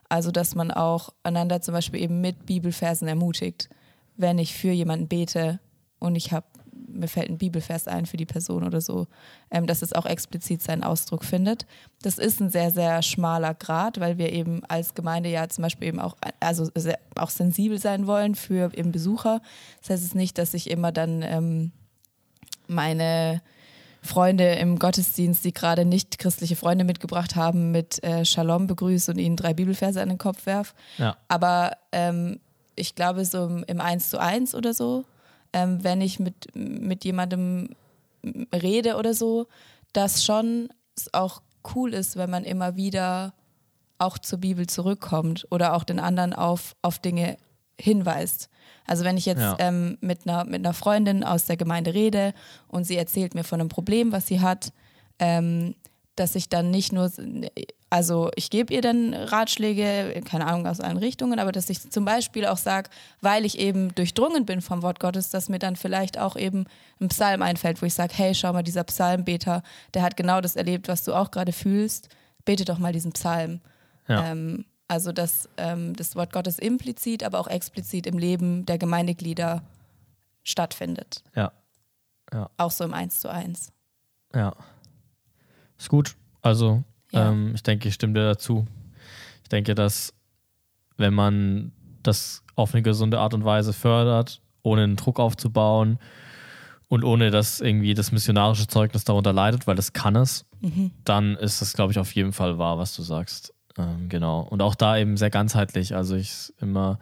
Also, 0.09 0.31
dass 0.31 0.55
man 0.55 0.71
auch 0.71 1.11
einander 1.23 1.61
zum 1.61 1.75
Beispiel 1.75 2.01
eben 2.01 2.21
mit 2.21 2.47
Bibelversen 2.47 3.09
ermutigt. 3.09 3.69
Wenn 4.17 4.39
ich 4.39 4.55
für 4.55 4.71
jemanden 4.71 5.09
bete 5.09 5.61
und 5.99 6.15
ich 6.17 6.33
habe, 6.33 6.47
mir 6.73 7.09
fällt 7.09 7.29
ein 7.29 7.39
Bibelvers 7.39 7.89
ein 7.89 8.07
für 8.07 8.17
die 8.17 8.27
Person 8.27 8.65
oder 8.65 8.81
so, 8.81 9.07
ähm, 9.51 9.67
dass 9.67 9.83
es 9.83 9.93
auch 9.93 10.07
explizit 10.07 10.63
seinen 10.63 10.83
Ausdruck 10.83 11.25
findet. 11.25 11.67
Das 12.03 12.19
ist 12.19 12.41
ein 12.41 12.51
sehr, 12.51 12.71
sehr 12.71 13.03
schmaler 13.03 13.55
Grad, 13.55 14.01
weil 14.01 14.17
wir 14.19 14.33
eben 14.33 14.65
als 14.67 14.95
Gemeinde 14.95 15.29
ja 15.29 15.49
zum 15.49 15.63
Beispiel 15.63 15.89
eben 15.89 16.01
auch, 16.01 16.17
also 16.41 16.71
sehr, 16.75 16.99
auch 17.17 17.31
sensibel 17.31 17.79
sein 17.79 18.07
wollen 18.07 18.35
für 18.35 18.73
eben 18.75 18.93
Besucher. 18.93 19.43
Das 19.81 19.91
heißt 19.91 20.05
es 20.05 20.15
nicht, 20.15 20.39
dass 20.39 20.55
ich 20.55 20.71
immer 20.71 20.93
dann 20.93 21.23
ähm, 21.23 21.73
meine 22.69 23.43
Freunde 24.07 24.55
im 24.55 24.79
Gottesdienst, 24.79 25.45
die 25.45 25.53
gerade 25.53 25.85
nicht 25.85 26.19
christliche 26.19 26.57
Freunde 26.57 26.85
mitgebracht 26.85 27.37
haben, 27.37 27.73
mit 27.73 28.03
äh, 28.03 28.25
Shalom 28.25 28.67
begrüße 28.67 29.13
und 29.13 29.19
ihnen 29.19 29.37
drei 29.37 29.55
Bibelverse 29.55 30.01
an 30.01 30.09
den 30.09 30.19
Kopf 30.19 30.47
werf. 30.47 30.75
Ja. 30.99 31.17
Aber 31.29 31.73
ähm, 31.93 32.41
ich 32.75 32.95
glaube, 32.95 33.25
so 33.25 33.63
im, 33.67 33.81
1 33.81 34.11
zu 34.11 34.21
1 34.21 34.55
oder 34.55 34.75
so, 34.75 35.05
ähm, 35.53 35.83
wenn 35.83 36.01
ich 36.01 36.19
mit, 36.19 36.55
mit 36.55 37.05
jemandem 37.05 37.71
rede 38.53 38.97
oder 38.97 39.15
so, 39.15 39.47
dass 39.93 40.25
schon 40.25 40.69
auch 41.13 41.43
cool 41.75 41.95
ist, 41.95 42.17
wenn 42.17 42.31
man 42.31 42.45
immer 42.45 42.77
wieder 42.77 43.33
auch 43.99 44.19
zur 44.19 44.39
Bibel 44.39 44.67
zurückkommt 44.67 45.47
oder 45.51 45.75
auch 45.75 45.85
den 45.85 45.99
anderen 45.99 46.33
auf, 46.33 46.77
auf 46.83 46.99
Dinge 46.99 47.39
hinweist. 47.81 48.49
Also 48.87 49.05
wenn 49.05 49.17
ich 49.17 49.27
jetzt 49.27 49.41
Ja. 49.41 49.57
ähm, 49.59 49.99
mit, 50.01 50.21
einer, 50.27 50.45
mit 50.45 50.65
einer 50.65 50.75
Freundin 50.75 51.25
aus 51.25 51.45
der 51.47 51.57
Gemeinde 51.57 51.95
rede 51.95 52.35
und 52.69 52.85
sie 52.85 52.97
erzählt 52.97 53.35
mir 53.35 53.45
von 53.45 53.61
einem 53.61 53.69
Problem, 53.69 54.13
was 54.13 54.27
sie 54.27 54.41
hat, 54.41 54.73
ähm, 55.19 55.75
dass 56.15 56.35
ich 56.35 56.49
dann 56.49 56.71
nicht 56.71 56.93
nur, 56.93 57.13
also 57.91 58.31
ich 58.37 58.49
gebe 58.49 58.73
ihr 58.73 58.81
dann 58.81 59.13
Ratschläge, 59.13 60.23
keine 60.25 60.47
Ahnung, 60.47 60.67
aus 60.67 60.81
allen 60.81 60.97
Richtungen, 60.97 61.39
aber 61.39 61.53
dass 61.53 61.69
ich 61.69 61.91
zum 61.91 62.07
Beispiel 62.07 62.47
auch 62.47 62.57
sage, 62.57 62.89
weil 63.21 63.45
ich 63.45 63.59
eben 63.59 63.95
durchdrungen 63.95 64.47
bin 64.47 64.63
vom 64.63 64.81
Wort 64.83 64.99
Gottes, 64.99 65.29
dass 65.29 65.51
mir 65.51 65.59
dann 65.59 65.77
vielleicht 65.77 66.19
auch 66.19 66.37
eben 66.37 66.65
ein 67.01 67.09
Psalm 67.09 67.43
einfällt, 67.43 67.83
wo 67.83 67.87
ich 67.87 67.93
sage, 67.95 68.15
hey, 68.17 68.35
schau 68.35 68.53
mal, 68.55 68.63
dieser 68.63 68.85
Psalmbeter, 68.85 69.63
der 69.93 70.03
hat 70.03 70.17
genau 70.17 70.41
das 70.41 70.57
erlebt, 70.57 70.89
was 70.89 71.05
du 71.05 71.13
auch 71.13 71.31
gerade 71.31 71.53
fühlst, 71.53 72.09
bete 72.47 72.65
doch 72.65 72.79
mal 72.79 72.93
diesen 72.95 73.13
Psalm. 73.13 73.61
Ja. 74.09 74.31
Ähm, 74.31 74.65
also 74.89 75.13
dass 75.13 75.49
ähm, 75.57 75.95
das 75.95 76.15
Wort 76.17 76.33
Gottes 76.33 76.59
implizit, 76.59 77.23
aber 77.25 77.39
auch 77.41 77.49
explizit 77.49 78.07
im 78.07 78.19
Leben 78.19 78.67
der 78.67 78.79
Gemeindeglieder 78.79 79.63
stattfindet. 80.45 81.23
Ja. 81.35 81.53
Auch 82.57 82.71
so 82.71 82.85
im 82.85 82.93
Eins 82.93 83.21
zu 83.21 83.29
eins. 83.31 83.73
Ja. 84.35 84.53
Ist 85.79 85.89
gut. 85.89 86.17
Also, 86.43 86.83
Ja. 87.13 87.31
ähm, 87.31 87.53
ich 87.55 87.63
denke, 87.63 87.89
ich 87.89 87.95
stimme 87.95 88.15
dir 88.15 88.25
dazu. 88.25 88.67
Ich 89.43 89.49
denke, 89.49 89.75
dass 89.75 90.13
wenn 90.97 91.15
man 91.15 91.73
das 92.03 92.43
auf 92.57 92.75
eine 92.75 92.83
gesunde 92.83 93.19
Art 93.21 93.33
und 93.35 93.45
Weise 93.45 93.73
fördert, 93.73 94.41
ohne 94.63 94.83
einen 94.85 94.97
Druck 94.97 95.21
aufzubauen 95.21 95.99
und 96.89 97.05
ohne 97.05 97.31
dass 97.31 97.61
irgendwie 97.61 97.95
das 97.95 98.11
missionarische 98.13 98.67
Zeugnis 98.67 99.05
darunter 99.05 99.33
leidet, 99.33 99.67
weil 99.67 99.77
das 99.77 99.93
kann 99.93 100.17
es, 100.17 100.45
dann 101.05 101.37
ist 101.37 101.61
das, 101.63 101.75
glaube 101.75 101.93
ich, 101.93 101.99
auf 101.99 102.13
jeden 102.15 102.33
Fall 102.33 102.59
wahr, 102.59 102.79
was 102.79 102.95
du 102.97 103.03
sagst. 103.03 103.53
Ähm, 103.79 104.09
genau. 104.09 104.41
Und 104.41 104.63
auch 104.63 104.75
da 104.75 104.97
eben 104.97 105.17
sehr 105.17 105.31
ganzheitlich. 105.31 105.95
Also 105.95 106.17
ich 106.17 106.53
immer, 106.61 106.99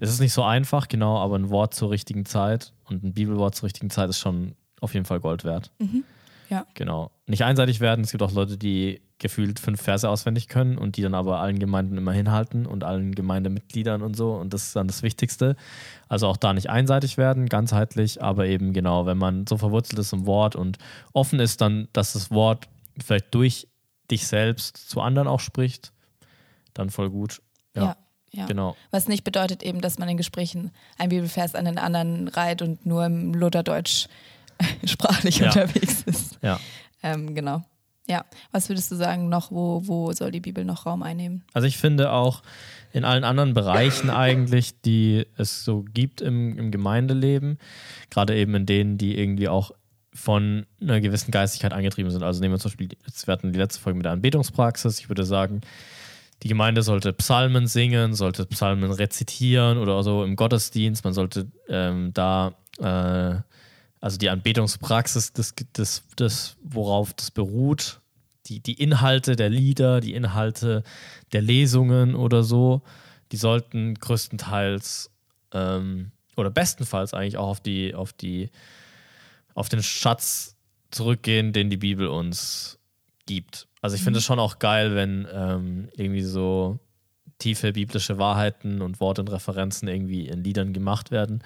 es 0.00 0.10
ist 0.10 0.20
nicht 0.20 0.32
so 0.32 0.42
einfach, 0.42 0.88
genau, 0.88 1.18
aber 1.18 1.36
ein 1.36 1.50
Wort 1.50 1.74
zur 1.74 1.90
richtigen 1.90 2.24
Zeit 2.24 2.72
und 2.84 3.04
ein 3.04 3.12
Bibelwort 3.12 3.54
zur 3.54 3.66
richtigen 3.66 3.90
Zeit 3.90 4.08
ist 4.08 4.18
schon 4.18 4.54
auf 4.80 4.94
jeden 4.94 5.06
Fall 5.06 5.20
Gold 5.20 5.44
wert. 5.44 5.70
Ja. 6.48 6.66
Genau. 6.74 7.10
Nicht 7.26 7.44
einseitig 7.44 7.80
werden. 7.80 8.04
Es 8.04 8.10
gibt 8.10 8.22
auch 8.22 8.32
Leute, 8.32 8.56
die 8.56 9.02
gefühlt 9.18 9.58
fünf 9.58 9.82
Verse 9.82 10.08
auswendig 10.08 10.48
können 10.48 10.78
und 10.78 10.96
die 10.96 11.02
dann 11.02 11.14
aber 11.14 11.40
allen 11.40 11.58
Gemeinden 11.58 11.98
immer 11.98 12.12
hinhalten 12.12 12.66
und 12.66 12.84
allen 12.84 13.14
Gemeindemitgliedern 13.14 14.00
und 14.00 14.16
so. 14.16 14.34
Und 14.34 14.54
das 14.54 14.68
ist 14.68 14.76
dann 14.76 14.86
das 14.86 15.02
Wichtigste. 15.02 15.56
Also 16.08 16.28
auch 16.28 16.36
da 16.36 16.52
nicht 16.52 16.70
einseitig 16.70 17.18
werden, 17.18 17.48
ganzheitlich, 17.48 18.22
aber 18.22 18.46
eben 18.46 18.72
genau, 18.72 19.06
wenn 19.06 19.18
man 19.18 19.46
so 19.46 19.58
verwurzelt 19.58 19.98
ist 19.98 20.12
im 20.12 20.26
Wort 20.26 20.56
und 20.56 20.78
offen 21.12 21.40
ist, 21.40 21.60
dann, 21.60 21.88
dass 21.92 22.12
das 22.12 22.30
Wort 22.30 22.68
vielleicht 23.04 23.34
durch 23.34 23.68
dich 24.10 24.26
selbst 24.26 24.76
zu 24.88 25.00
anderen 25.00 25.28
auch 25.28 25.40
spricht, 25.40 25.92
dann 26.78 26.90
voll 26.90 27.10
gut. 27.10 27.42
Ja, 27.74 27.82
Ja, 27.82 27.96
ja. 28.32 28.46
genau. 28.46 28.76
Was 28.90 29.08
nicht 29.08 29.24
bedeutet 29.24 29.62
eben, 29.62 29.80
dass 29.80 29.98
man 29.98 30.08
in 30.08 30.16
Gesprächen 30.16 30.70
ein 30.96 31.08
Bibelvers 31.10 31.54
an 31.54 31.64
den 31.64 31.78
anderen 31.78 32.28
reiht 32.28 32.62
und 32.62 32.86
nur 32.86 33.04
im 33.06 33.34
Lutherdeutsch 33.34 34.06
sprachlich 34.84 35.38
Ja. 35.38 35.46
unterwegs 35.46 36.02
ist. 36.02 36.38
Ja. 36.42 36.58
Ähm, 37.02 37.34
genau. 37.34 37.62
Ja. 38.06 38.24
Was 38.52 38.68
würdest 38.70 38.90
du 38.90 38.96
sagen 38.96 39.28
noch, 39.28 39.50
wo, 39.52 39.82
wo 39.86 40.12
soll 40.12 40.30
die 40.30 40.40
Bibel 40.40 40.64
noch 40.64 40.86
Raum 40.86 41.02
einnehmen? 41.02 41.44
Also 41.52 41.68
ich 41.68 41.76
finde 41.76 42.10
auch 42.12 42.42
in 42.92 43.04
allen 43.04 43.22
anderen 43.24 43.52
Bereichen 43.52 44.08
eigentlich, 44.08 44.80
die 44.80 45.26
es 45.36 45.62
so 45.64 45.84
gibt 45.92 46.22
im, 46.22 46.58
im 46.58 46.70
Gemeindeleben, 46.70 47.58
gerade 48.08 48.34
eben 48.34 48.54
in 48.54 48.64
denen, 48.64 48.96
die 48.96 49.18
irgendwie 49.18 49.48
auch 49.48 49.72
von 50.14 50.64
einer 50.80 51.00
gewissen 51.00 51.30
Geistigkeit 51.30 51.72
angetrieben 51.74 52.10
sind. 52.10 52.22
Also 52.22 52.40
nehmen 52.40 52.54
wir 52.54 52.58
zum 52.58 52.70
Beispiel, 52.70 52.88
jetzt 53.06 53.26
wir 53.26 53.32
hatten 53.32 53.52
die 53.52 53.58
letzte 53.58 53.80
Folge 53.80 53.98
mit 53.98 54.06
der 54.06 54.12
Anbetungspraxis. 54.12 54.98
Ich 55.00 55.10
würde 55.10 55.24
sagen, 55.24 55.60
die 56.42 56.48
Gemeinde 56.48 56.82
sollte 56.82 57.12
Psalmen 57.12 57.66
singen, 57.66 58.14
sollte 58.14 58.46
Psalmen 58.46 58.90
rezitieren 58.90 59.78
oder 59.78 60.02
so 60.02 60.24
im 60.24 60.36
Gottesdienst. 60.36 61.04
Man 61.04 61.12
sollte 61.12 61.48
ähm, 61.68 62.12
da, 62.14 62.54
äh, 62.78 63.40
also 64.00 64.18
die 64.18 64.30
Anbetungspraxis, 64.30 65.32
das, 65.32 65.54
das, 65.72 66.04
das, 66.16 66.56
worauf 66.62 67.12
das 67.14 67.30
beruht, 67.30 68.00
die, 68.46 68.60
die 68.60 68.80
Inhalte 68.80 69.36
der 69.36 69.50
Lieder, 69.50 70.00
die 70.00 70.14
Inhalte 70.14 70.82
der 71.32 71.42
Lesungen 71.42 72.14
oder 72.14 72.42
so, 72.42 72.82
die 73.32 73.36
sollten 73.36 73.94
größtenteils 73.94 75.10
ähm, 75.52 76.12
oder 76.36 76.50
bestenfalls 76.50 77.14
eigentlich 77.14 77.36
auch 77.36 77.48
auf 77.48 77.60
die, 77.60 77.94
auf 77.94 78.12
die, 78.12 78.50
auf 79.54 79.68
den 79.68 79.82
Schatz 79.82 80.56
zurückgehen, 80.90 81.52
den 81.52 81.68
die 81.68 81.76
Bibel 81.76 82.06
uns 82.06 82.78
gibt. 83.26 83.67
Also 83.80 83.96
ich 83.96 84.02
finde 84.02 84.18
es 84.18 84.24
schon 84.24 84.38
auch 84.38 84.58
geil, 84.58 84.94
wenn 84.94 85.26
ähm, 85.32 85.88
irgendwie 85.96 86.22
so 86.22 86.78
tiefe 87.38 87.72
biblische 87.72 88.18
Wahrheiten 88.18 88.82
und 88.82 89.00
Worte 89.00 89.20
und 89.20 89.30
Referenzen 89.30 89.88
irgendwie 89.88 90.26
in 90.26 90.42
Liedern 90.42 90.72
gemacht 90.72 91.10
werden. 91.10 91.42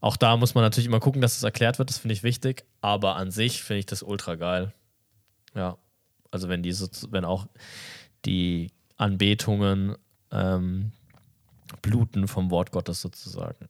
Auch 0.00 0.16
da 0.16 0.36
muss 0.36 0.54
man 0.54 0.62
natürlich 0.62 0.86
immer 0.86 1.00
gucken, 1.00 1.20
dass 1.20 1.36
es 1.36 1.42
erklärt 1.42 1.78
wird, 1.78 1.90
das 1.90 1.98
finde 1.98 2.14
ich 2.14 2.22
wichtig, 2.22 2.64
aber 2.80 3.16
an 3.16 3.30
sich 3.30 3.62
finde 3.62 3.80
ich 3.80 3.86
das 3.86 4.02
ultra 4.02 4.36
geil. 4.36 4.72
Ja, 5.54 5.76
also 6.30 6.48
wenn 6.48 6.62
die 6.62 6.72
so, 6.72 6.88
wenn 7.10 7.24
auch 7.24 7.46
die 8.24 8.70
Anbetungen 8.96 9.96
ähm, 10.30 10.92
bluten 11.82 12.28
vom 12.28 12.50
Wort 12.50 12.70
Gottes 12.70 13.00
sozusagen. 13.00 13.68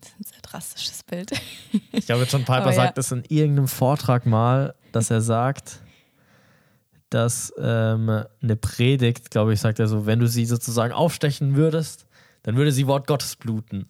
Das 0.00 0.10
ist 0.10 0.20
ein 0.20 0.24
sehr 0.24 0.42
drastisches 0.42 1.02
Bild. 1.02 1.32
Ich 1.92 2.06
glaube, 2.06 2.24
John 2.24 2.44
Piper 2.44 2.66
ja. 2.66 2.72
sagt 2.72 2.98
es 2.98 3.12
in 3.12 3.24
irgendeinem 3.28 3.68
Vortrag 3.68 4.26
mal, 4.26 4.74
dass 4.92 5.10
er 5.10 5.20
sagt, 5.20 5.80
dass 7.14 7.52
ähm, 7.58 8.24
eine 8.42 8.56
Predigt, 8.56 9.30
glaube 9.30 9.52
ich, 9.52 9.60
sagt 9.60 9.78
er 9.78 9.86
so, 9.86 10.04
wenn 10.04 10.18
du 10.18 10.26
sie 10.26 10.46
sozusagen 10.46 10.92
aufstechen 10.92 11.54
würdest, 11.54 12.06
dann 12.42 12.56
würde 12.56 12.72
sie 12.72 12.88
Wort 12.88 13.06
Gottes 13.06 13.36
bluten. 13.36 13.86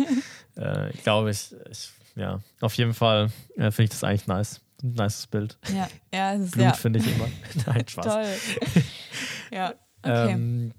äh, 0.56 0.90
ich 0.90 1.02
glaube, 1.02 1.30
ich, 1.30 1.54
ich, 1.70 1.90
ja, 2.16 2.40
auf 2.62 2.74
jeden 2.74 2.94
Fall 2.94 3.30
äh, 3.56 3.70
finde 3.70 3.84
ich 3.84 3.90
das 3.90 4.04
eigentlich 4.04 4.26
nice. 4.26 4.60
Ein 4.82 4.94
nices 4.94 5.26
Bild. 5.26 5.58
Ja, 5.68 5.88
ja, 6.12 6.34
es 6.34 6.44
ist 6.44 6.52
Blut 6.52 6.64
ja 6.64 6.72
finde 6.72 6.98
ich 6.98 7.14
immer. 7.14 7.28
Nein, 7.66 7.84
Spaß. 7.86 8.06
toll. 8.06 8.82
ja, 9.52 9.74
okay. 10.02 10.32
Ähm, 10.32 10.72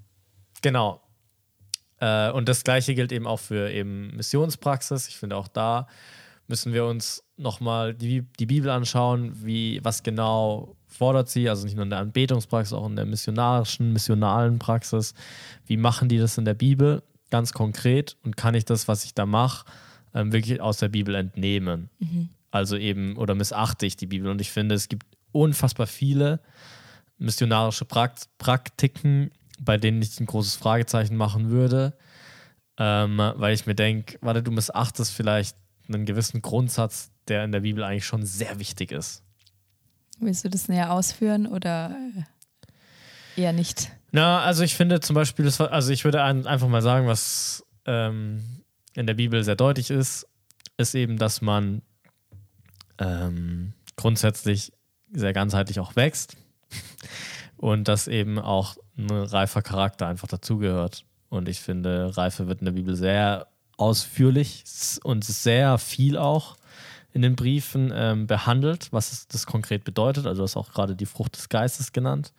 genau. 0.63 0.99
Äh, 1.99 2.31
und 2.31 2.49
das 2.49 2.63
gleiche 2.63 2.95
gilt 2.95 3.11
eben 3.11 3.27
auch 3.27 3.39
für 3.39 3.69
eben 3.71 4.17
Missionspraxis. 4.17 5.07
Ich 5.07 5.17
finde 5.17 5.37
auch 5.37 5.47
da 5.47 5.87
müssen 6.47 6.73
wir 6.73 6.85
uns 6.85 7.23
nochmal 7.37 7.93
die, 7.93 8.21
die 8.39 8.45
Bibel 8.45 8.69
anschauen, 8.69 9.31
wie, 9.45 9.79
was 9.83 10.03
genau 10.03 10.75
fordert 10.93 11.29
sie, 11.29 11.49
also 11.49 11.65
nicht 11.65 11.75
nur 11.75 11.83
in 11.83 11.89
der 11.89 11.99
Anbetungspraxis, 11.99 12.73
auch 12.73 12.87
in 12.87 12.95
der 12.95 13.05
missionarischen, 13.05 13.93
missionalen 13.93 14.59
Praxis. 14.59 15.13
Wie 15.65 15.77
machen 15.77 16.09
die 16.09 16.17
das 16.17 16.37
in 16.37 16.45
der 16.45 16.53
Bibel 16.53 17.03
ganz 17.29 17.51
konkret 17.53 18.15
und 18.23 18.37
kann 18.37 18.55
ich 18.55 18.65
das, 18.65 18.87
was 18.87 19.03
ich 19.05 19.13
da 19.13 19.25
mache, 19.25 19.65
ähm, 20.13 20.31
wirklich 20.31 20.61
aus 20.61 20.77
der 20.77 20.89
Bibel 20.89 21.15
entnehmen? 21.15 21.89
Also 22.51 22.77
eben, 22.77 23.17
oder 23.17 23.33
missachte 23.33 23.85
ich 23.85 23.97
die 23.97 24.05
Bibel? 24.05 24.29
Und 24.29 24.39
ich 24.39 24.51
finde, 24.51 24.75
es 24.75 24.87
gibt 24.87 25.07
unfassbar 25.31 25.87
viele 25.87 26.39
missionarische 27.17 27.85
Prakt 27.85 28.29
Praktiken, 28.37 29.31
bei 29.59 29.77
denen 29.77 30.01
ich 30.01 30.19
ein 30.19 30.25
großes 30.25 30.55
Fragezeichen 30.55 31.15
machen 31.15 31.49
würde, 31.49 31.97
ähm, 32.77 33.17
weil 33.17 33.53
ich 33.53 33.65
mir 33.65 33.75
denke, 33.75 34.17
warte, 34.21 34.43
du 34.43 34.51
missachtest 34.51 35.11
vielleicht 35.11 35.57
einen 35.87 36.05
gewissen 36.05 36.41
Grundsatz, 36.41 37.11
der 37.27 37.43
in 37.43 37.51
der 37.51 37.61
Bibel 37.61 37.83
eigentlich 37.83 38.05
schon 38.05 38.25
sehr 38.25 38.59
wichtig 38.59 38.91
ist. 38.91 39.22
Willst 40.19 40.45
du 40.45 40.49
das 40.49 40.67
näher 40.67 40.91
ausführen 40.91 41.47
oder 41.47 41.95
äh, 43.37 43.41
eher 43.41 43.53
nicht? 43.53 43.91
Na, 44.11 44.41
also 44.41 44.63
ich 44.63 44.75
finde 44.75 44.99
zum 44.99 45.15
Beispiel, 45.15 45.45
das 45.45 45.59
also 45.59 45.91
ich 45.91 46.05
würde 46.05 46.23
ein, 46.23 46.45
einfach 46.45 46.67
mal 46.67 46.81
sagen, 46.81 47.07
was 47.07 47.65
ähm, 47.85 48.63
in 48.93 49.07
der 49.07 49.15
Bibel 49.15 49.43
sehr 49.43 49.55
deutlich 49.55 49.89
ist, 49.89 50.27
ist 50.77 50.95
eben, 50.95 51.17
dass 51.17 51.41
man 51.41 51.81
ähm, 52.99 53.73
grundsätzlich 53.95 54.71
sehr 55.11 55.33
ganzheitlich 55.33 55.79
auch 55.79 55.95
wächst 55.95 56.37
und 57.57 57.87
dass 57.87 58.07
eben 58.07 58.39
auch 58.39 58.77
ein 58.97 59.09
reifer 59.09 59.61
Charakter 59.61 60.07
einfach 60.07 60.27
dazugehört. 60.27 61.05
Und 61.29 61.49
ich 61.49 61.59
finde, 61.59 62.15
Reife 62.15 62.47
wird 62.47 62.59
in 62.59 62.65
der 62.65 62.73
Bibel 62.73 62.95
sehr 62.95 63.47
ausführlich 63.77 64.63
und 65.03 65.23
sehr 65.25 65.79
viel 65.79 66.17
auch 66.17 66.57
in 67.13 67.21
den 67.21 67.35
Briefen 67.35 67.91
ähm, 67.93 68.27
behandelt, 68.27 68.91
was 68.91 69.11
es- 69.11 69.27
das 69.27 69.45
konkret 69.45 69.83
bedeutet. 69.83 70.25
Also 70.25 70.39
du 70.39 70.43
hast 70.43 70.57
auch 70.57 70.71
gerade 70.73 70.95
die 70.95 71.05
Frucht 71.05 71.35
des 71.37 71.47
Geistes 71.49 71.91
genannt. 71.91 72.33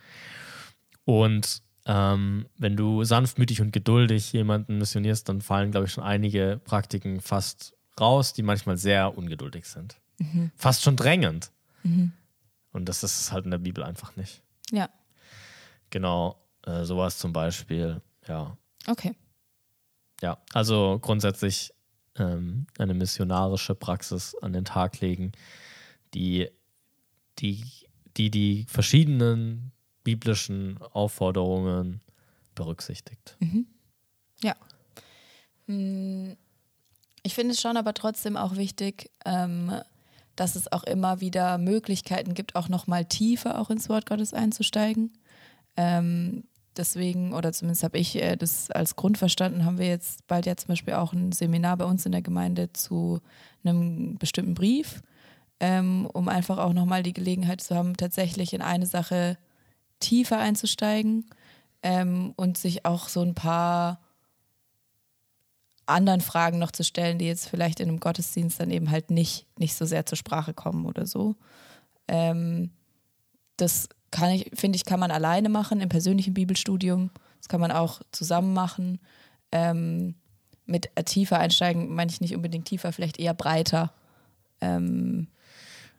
Und 1.05 1.63
ähm, 1.87 2.47
wenn 2.57 2.77
du 2.77 3.05
sanftmütig 3.05 3.61
und 3.61 3.73
geduldig 3.73 4.33
jemanden 4.33 4.79
missionierst, 4.79 5.29
dann 5.29 5.41
fallen, 5.43 5.71
glaube 5.71 5.87
ich, 5.87 5.93
schon 5.93 6.05
einige 6.05 6.61
Praktiken 6.65 7.21
fast 7.21 7.75
raus, 8.01 8.33
die 8.33 8.43
manchmal 8.43 8.77
sehr 8.79 9.17
ungeduldig 9.17 9.67
sind. 9.67 10.01
Fast 10.57 10.83
schon 10.83 10.97
drängend. 10.97 11.51
Und 12.73 12.89
das 12.89 13.03
ist 13.05 13.31
halt 13.33 13.45
in 13.45 13.51
der 13.51 13.59
Bibel 13.59 13.85
einfach 13.85 14.17
nicht. 14.17 14.43
Ja, 14.73 14.89
Genau, 15.91 16.41
äh, 16.67 16.85
sowas 16.85 17.19
zum 17.19 17.33
Beispiel, 17.33 18.01
ja. 18.27 18.57
okay. 18.89 19.15
Ja, 20.23 20.39
also 20.53 20.99
grundsätzlich 21.01 21.73
ähm, 22.19 22.67
eine 22.79 22.95
missionarische 22.95 23.75
Praxis 23.75 24.35
an 24.41 24.53
den 24.53 24.65
Tag 24.65 25.01
legen, 25.01 25.33
die 26.15 26.49
die, 27.41 27.65
die, 28.17 28.31
die 28.31 28.65
verschiedenen 28.69 29.73
biblischen 30.05 30.79
Aufforderungen 30.93 32.01
berücksichtigt. 32.55 33.37
Ja. 34.41 34.55
Hm, 35.67 36.37
Ich 37.23 37.35
finde 37.35 37.53
es 37.53 37.61
schon 37.61 37.77
aber 37.77 37.95
trotzdem 37.95 38.37
auch 38.37 38.57
wichtig, 38.57 39.11
ähm, 39.25 39.73
dass 40.37 40.57
es 40.57 40.71
auch 40.71 40.85
immer 40.85 41.21
wieder 41.21 41.59
Möglichkeiten 41.59 42.35
gibt, 42.35 42.55
auch 42.55 42.69
nochmal 42.69 43.05
tiefer 43.05 43.61
auch 43.61 43.71
ins 43.71 43.89
Wort 43.89 44.07
Gottes 44.07 44.35
einzusteigen. 44.35 45.13
Ähm, 45.77 46.45
deswegen, 46.77 47.33
oder 47.33 47.53
zumindest 47.53 47.83
habe 47.85 47.99
ich 47.99 48.17
äh, 48.17 48.37
das 48.37 48.71
als 48.71 48.97
Grund 48.97 49.19
verstanden, 49.19 49.65
haben 49.65 49.79
wir 49.79 49.87
jetzt 49.87 50.27
bald 50.27 50.47
ja 50.47 50.57
zum 50.57 50.69
Beispiel 50.69 50.95
auch 50.95 51.13
ein 51.13 51.33
Seminar 51.33 51.77
bei 51.77 51.85
uns 51.85 52.07
in 52.07 52.13
der 52.13 52.23
Gemeinde 52.23 52.73
zu 52.73 53.21
einem 53.65 54.17
bestimmten 54.19 54.55
Brief, 54.55 55.03
ähm, 55.61 56.09
um 56.13 56.29
einfach 56.29 56.59
auch 56.59 56.73
nochmal 56.73 57.03
die 57.03 57.13
Gelegenheit 57.13 57.61
zu 57.61 57.75
haben, 57.75 57.97
tatsächlich 57.97 58.53
in 58.53 58.63
eine 58.63 58.87
Sache 58.87 59.39
tiefer 60.01 60.39
einzusteigen 60.39 61.27
ähm, 61.83 62.33
und 62.37 62.59
sich 62.59 62.85
auch 62.85 63.09
so 63.09 63.23
ein 63.23 63.35
paar 63.35 64.01
anderen 65.87 66.21
Fragen 66.21 66.59
noch 66.59 66.73
zu 66.73 66.83
stellen, 66.83 67.19
die 67.19 67.27
jetzt 67.27 67.49
vielleicht 67.49 67.81
in 67.81 67.89
einem 67.89 68.01
Gottesdienst 68.01 68.59
dann 68.59 68.71
eben 68.71 68.91
halt 68.91 69.11
nicht, 69.11 69.47
nicht 69.59 69.75
so 69.75 69.85
sehr 69.85 70.07
zur 70.07 70.17
Sprache 70.17 70.55
kommen 70.55 70.87
oder 70.87 71.07
so. 71.07 71.37
Ähm, 72.09 72.71
das 73.57 73.89
kann 74.15 74.31
ich, 74.31 74.49
finde 74.55 74.77
ich, 74.77 74.85
kann 74.85 75.01
man 75.01 75.11
alleine 75.11 75.49
machen 75.49 75.81
im 75.81 75.89
persönlichen 75.89 76.35
Bibelstudium. 76.35 77.11
Das 77.39 77.49
kann 77.49 77.61
man 77.61 77.73
auch 77.73 78.01
zusammen 78.13 78.55
machen. 78.55 79.01
Ähm, 79.51 80.15
mit 80.67 80.89
tiefer 81.05 81.41
einsteigen 81.41 81.93
meine 81.93 82.13
ich 82.13 82.21
nicht 82.21 82.35
unbedingt 82.35 82.67
tiefer, 82.67 82.93
vielleicht 82.93 83.19
eher 83.19 83.35
breiter. 83.35 83.93
Ähm, 84.61 85.27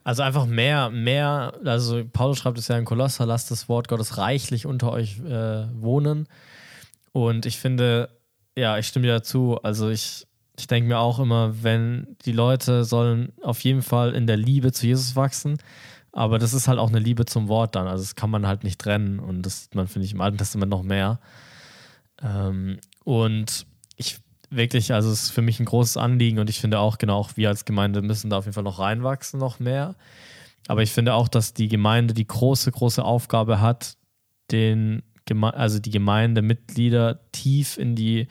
Also 0.02 0.22
einfach 0.22 0.46
mehr, 0.46 0.88
mehr, 0.88 1.52
also 1.64 2.04
Paulus 2.10 2.38
schreibt 2.38 2.58
es 2.58 2.68
ja 2.68 2.78
in 2.78 2.86
Kolosser, 2.86 3.26
lasst 3.26 3.50
das 3.50 3.68
Wort 3.68 3.88
Gottes 3.88 4.16
reichlich 4.16 4.64
unter 4.64 4.92
euch 4.92 5.18
äh, 5.20 5.66
wohnen. 5.74 6.26
Und 7.12 7.44
ich 7.44 7.58
finde, 7.58 8.08
ja, 8.56 8.78
ich 8.78 8.86
stimme 8.86 9.06
dir 9.06 9.12
dazu. 9.12 9.58
Also 9.62 9.90
ich, 9.90 10.26
ich 10.58 10.66
denke 10.66 10.88
mir 10.88 11.00
auch 11.00 11.18
immer, 11.18 11.62
wenn 11.62 12.16
die 12.24 12.32
Leute 12.32 12.84
sollen 12.84 13.34
auf 13.42 13.60
jeden 13.60 13.82
Fall 13.82 14.14
in 14.14 14.26
der 14.26 14.38
Liebe 14.38 14.72
zu 14.72 14.86
Jesus 14.86 15.16
wachsen, 15.16 15.58
Aber 16.16 16.38
das 16.38 16.54
ist 16.54 16.66
halt 16.66 16.78
auch 16.78 16.88
eine 16.88 16.98
Liebe 16.98 17.26
zum 17.26 17.46
Wort 17.46 17.74
dann. 17.74 17.86
Also 17.86 18.02
das 18.02 18.14
kann 18.14 18.30
man 18.30 18.46
halt 18.46 18.64
nicht 18.64 18.80
trennen. 18.80 19.18
Und 19.18 19.42
das 19.42 19.64
sieht 19.64 19.74
man, 19.74 19.86
finde 19.86 20.06
ich, 20.06 20.14
im 20.14 20.22
Alten 20.22 20.38
Testament 20.38 20.70
noch 20.70 20.82
mehr. 20.82 21.20
Ähm, 22.22 22.78
und 23.04 23.66
ich 23.96 24.18
wirklich, 24.48 24.94
also 24.94 25.10
es 25.10 25.24
ist 25.24 25.30
für 25.30 25.42
mich 25.42 25.60
ein 25.60 25.66
großes 25.66 25.98
Anliegen 25.98 26.38
und 26.38 26.48
ich 26.48 26.58
finde 26.58 26.78
auch, 26.78 26.96
genau, 26.96 27.18
auch 27.18 27.36
wir 27.36 27.50
als 27.50 27.66
Gemeinde 27.66 28.00
müssen 28.00 28.30
da 28.30 28.38
auf 28.38 28.46
jeden 28.46 28.54
Fall 28.54 28.64
noch 28.64 28.78
reinwachsen, 28.78 29.38
noch 29.38 29.60
mehr. 29.60 29.94
Aber 30.68 30.82
ich 30.82 30.90
finde 30.90 31.12
auch, 31.12 31.28
dass 31.28 31.52
die 31.52 31.68
Gemeinde 31.68 32.14
die 32.14 32.26
große, 32.26 32.72
große 32.72 33.04
Aufgabe 33.04 33.60
hat, 33.60 33.98
den, 34.50 35.02
also 35.42 35.80
die 35.80 35.90
Gemeindemitglieder 35.90 37.30
tief 37.32 37.76
in 37.76 37.94
die, 37.94 38.28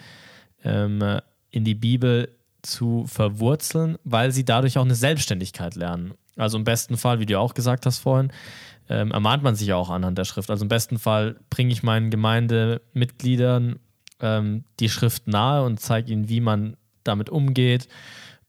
ähm, 0.64 1.20
in 1.52 1.64
die 1.64 1.76
Bibel 1.76 2.36
zu 2.64 3.06
verwurzeln, 3.06 4.00
weil 4.04 4.32
sie 4.32 4.44
dadurch 4.44 4.80
auch 4.80 4.86
eine 4.86 4.96
Selbstständigkeit 4.96 5.76
lernen. 5.76 6.16
Also 6.36 6.58
im 6.58 6.64
besten 6.64 6.98
Fall, 6.98 7.20
wie 7.20 7.26
du 7.26 7.40
auch 7.40 7.54
gesagt 7.54 7.86
hast 7.86 8.00
vorhin, 8.00 8.32
ähm, 8.90 9.12
ermahnt 9.12 9.44
man 9.44 9.56
sich 9.56 9.70
ja 9.70 9.76
auch 9.76 9.90
anhand 9.90 10.18
der 10.18 10.26
Schrift. 10.26 10.50
Also 10.50 10.66
im 10.66 10.70
besten 10.70 11.00
Fall 11.00 11.38
bringe 11.50 11.72
ich 11.72 11.84
meinen 11.84 12.12
Gemeindemitgliedern 12.12 13.80
ähm, 14.22 14.64
die 14.80 14.90
Schrift 14.90 15.28
nahe 15.28 15.64
und 15.64 15.80
zeige 15.80 16.12
ihnen, 16.12 16.30
wie 16.30 16.42
man 16.42 16.78
damit 17.04 17.30
umgeht 17.30 17.88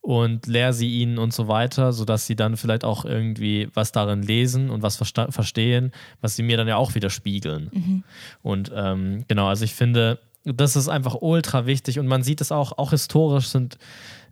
und 0.07 0.47
lehre 0.47 0.72
sie 0.72 1.01
ihnen 1.01 1.18
und 1.18 1.32
so 1.32 1.49
weiter, 1.49 1.93
sodass 1.93 2.26
sie 2.26 2.37
dann 2.37 2.57
vielleicht 2.57 2.84
auch 2.84 3.05
irgendwie 3.05 3.68
was 3.74 3.91
darin 3.91 4.22
lesen 4.22 4.70
und 4.70 4.82
was 4.82 4.97
verstehen, 4.97 5.91
was 6.20 6.37
sie 6.37 6.45
mir 6.45 6.57
dann 6.57 6.68
ja 6.68 6.76
auch 6.76 6.95
wieder 6.95 7.11
spiegeln. 7.11 7.70
Mhm. 7.72 8.05
Und 8.43 8.72
ähm, 8.72 9.24
genau, 9.26 9.49
also 9.49 9.64
ich 9.64 9.74
finde, 9.74 10.20
das 10.45 10.76
ist 10.76 10.89
einfach 10.89 11.16
ultra 11.20 11.66
wichtig 11.66 11.99
und 11.99 12.07
man 12.07 12.22
sieht 12.22 12.41
es 12.41 12.53
auch, 12.53 12.78
auch 12.78 12.91
historisch 12.91 13.49
sind 13.49 13.78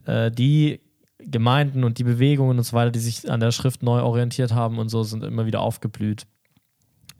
äh, 0.06 0.30
die 0.30 0.80
Gemeinden 1.18 1.84
und 1.84 1.98
die 1.98 2.04
Bewegungen 2.04 2.58
und 2.58 2.64
so 2.64 2.74
weiter, 2.74 2.90
die 2.90 2.98
sich 2.98 3.30
an 3.30 3.40
der 3.40 3.52
Schrift 3.52 3.82
neu 3.82 4.00
orientiert 4.02 4.52
haben 4.52 4.78
und 4.78 4.88
so, 4.88 5.02
sind 5.02 5.24
immer 5.24 5.46
wieder 5.46 5.60
aufgeblüht. 5.60 6.26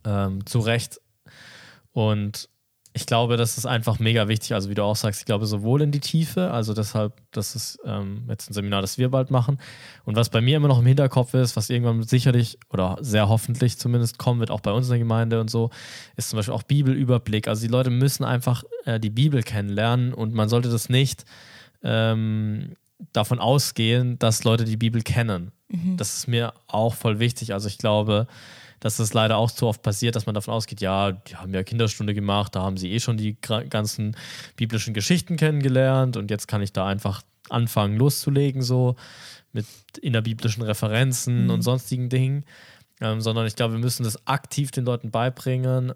Ähm, 0.04 0.44
zu 0.46 0.58
Recht. 0.58 1.00
Und 1.92 2.48
ich 2.96 3.06
glaube, 3.06 3.36
das 3.36 3.58
ist 3.58 3.66
einfach 3.66 3.98
mega 3.98 4.28
wichtig. 4.28 4.54
Also, 4.54 4.70
wie 4.70 4.74
du 4.74 4.84
auch 4.84 4.94
sagst, 4.94 5.20
ich 5.20 5.26
glaube, 5.26 5.46
sowohl 5.46 5.82
in 5.82 5.90
die 5.90 5.98
Tiefe, 5.98 6.52
also 6.52 6.74
deshalb, 6.74 7.14
das 7.32 7.56
ist 7.56 7.80
ähm, 7.84 8.22
jetzt 8.28 8.48
ein 8.48 8.54
Seminar, 8.54 8.82
das 8.82 8.98
wir 8.98 9.08
bald 9.08 9.32
machen. 9.32 9.58
Und 10.04 10.14
was 10.14 10.28
bei 10.30 10.40
mir 10.40 10.56
immer 10.56 10.68
noch 10.68 10.78
im 10.78 10.86
Hinterkopf 10.86 11.34
ist, 11.34 11.56
was 11.56 11.70
irgendwann 11.70 12.04
sicherlich 12.04 12.56
oder 12.70 12.96
sehr 13.00 13.28
hoffentlich 13.28 13.78
zumindest 13.78 14.18
kommen 14.18 14.38
wird, 14.38 14.52
auch 14.52 14.60
bei 14.60 14.70
uns 14.70 14.86
in 14.86 14.90
der 14.90 15.00
Gemeinde 15.00 15.40
und 15.40 15.50
so, 15.50 15.70
ist 16.14 16.30
zum 16.30 16.36
Beispiel 16.36 16.54
auch 16.54 16.62
Bibelüberblick. 16.62 17.48
Also, 17.48 17.62
die 17.62 17.72
Leute 17.72 17.90
müssen 17.90 18.24
einfach 18.24 18.62
äh, 18.84 19.00
die 19.00 19.10
Bibel 19.10 19.42
kennenlernen 19.42 20.14
und 20.14 20.32
man 20.32 20.48
sollte 20.48 20.70
das 20.70 20.88
nicht 20.88 21.24
ähm, 21.82 22.76
davon 23.12 23.38
ausgehen, 23.38 24.18
dass 24.18 24.44
Leute 24.44 24.64
die 24.64 24.76
Bibel 24.76 25.02
kennen. 25.02 25.52
Mhm. 25.68 25.96
Das 25.96 26.14
ist 26.14 26.28
mir 26.28 26.54
auch 26.66 26.94
voll 26.94 27.18
wichtig. 27.18 27.52
Also, 27.52 27.68
ich 27.68 27.78
glaube, 27.78 28.26
dass 28.80 28.98
das 28.98 29.14
leider 29.14 29.38
auch 29.38 29.50
zu 29.50 29.66
oft 29.66 29.82
passiert, 29.82 30.14
dass 30.14 30.26
man 30.26 30.34
davon 30.34 30.52
ausgeht, 30.52 30.82
ja, 30.82 31.12
die 31.12 31.36
haben 31.36 31.54
ja 31.54 31.62
Kinderstunde 31.62 32.12
gemacht, 32.12 32.54
da 32.54 32.62
haben 32.62 32.76
sie 32.76 32.92
eh 32.92 33.00
schon 33.00 33.16
die 33.16 33.34
ganzen 33.70 34.14
biblischen 34.56 34.92
Geschichten 34.92 35.36
kennengelernt 35.36 36.18
und 36.18 36.30
jetzt 36.30 36.48
kann 36.48 36.60
ich 36.60 36.72
da 36.72 36.86
einfach 36.86 37.22
anfangen 37.48 37.96
loszulegen, 37.96 38.60
so 38.60 38.96
mit 39.52 39.66
innerbiblischen 40.02 40.62
Referenzen 40.62 41.44
mhm. 41.44 41.50
und 41.50 41.62
sonstigen 41.62 42.10
Dingen. 42.10 42.44
Ähm, 43.00 43.20
sondern 43.20 43.46
ich 43.46 43.56
glaube, 43.56 43.74
wir 43.74 43.80
müssen 43.80 44.04
das 44.04 44.26
aktiv 44.26 44.70
den 44.70 44.84
Leuten 44.84 45.10
beibringen, 45.10 45.92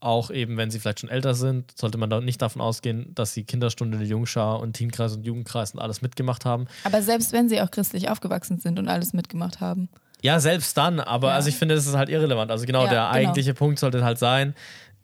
auch 0.00 0.30
eben, 0.30 0.56
wenn 0.56 0.70
sie 0.70 0.80
vielleicht 0.80 1.00
schon 1.00 1.10
älter 1.10 1.34
sind, 1.34 1.78
sollte 1.78 1.98
man 1.98 2.10
da 2.10 2.20
nicht 2.20 2.40
davon 2.40 2.62
ausgehen, 2.62 3.14
dass 3.14 3.34
sie 3.34 3.44
Kinderstunde, 3.44 4.02
Jungschar 4.02 4.60
und 4.60 4.72
Teenkreis 4.72 5.14
und 5.14 5.24
Jugendkreis 5.24 5.72
und 5.72 5.80
alles 5.80 6.02
mitgemacht 6.02 6.44
haben. 6.44 6.66
Aber 6.84 7.02
selbst 7.02 7.32
wenn 7.32 7.48
sie 7.48 7.60
auch 7.60 7.70
christlich 7.70 8.08
aufgewachsen 8.08 8.58
sind 8.58 8.78
und 8.78 8.88
alles 8.88 9.12
mitgemacht 9.12 9.60
haben. 9.60 9.88
Ja, 10.22 10.40
selbst 10.40 10.76
dann, 10.76 11.00
aber 11.00 11.28
ja. 11.28 11.34
also 11.34 11.48
ich 11.48 11.56
finde, 11.56 11.74
das 11.74 11.86
ist 11.86 11.96
halt 11.96 12.08
irrelevant. 12.08 12.50
Also 12.50 12.66
genau, 12.66 12.84
ja, 12.84 12.90
der 12.90 13.00
genau. 13.00 13.10
eigentliche 13.10 13.54
Punkt 13.54 13.78
sollte 13.78 14.04
halt 14.04 14.18
sein, 14.18 14.54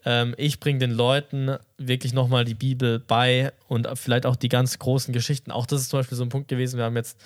ähm, 0.05 0.35
ich 0.39 0.61
bringe 0.61 0.79
den 0.79 0.93
Leuten 0.93 1.57
wirklich 1.79 2.15
nochmal 2.15 2.45
die 2.45 2.55
Bibel 2.55 3.01
bei 3.01 3.53
und 3.67 3.89
vielleicht 3.95 4.25
auch 4.25 4.37
die 4.37 4.49
ganz 4.49 4.79
großen 4.79 5.13
Geschichten. 5.13 5.51
Auch 5.51 5.67
das 5.67 5.83
ist 5.83 5.91
zum 5.91 5.99
Beispiel 5.99 6.17
so 6.17 6.25
ein 6.25 6.29
Punkt 6.29 6.49
gewesen, 6.49 6.79
wir 6.79 6.85
haben 6.85 6.97
jetzt 6.97 7.19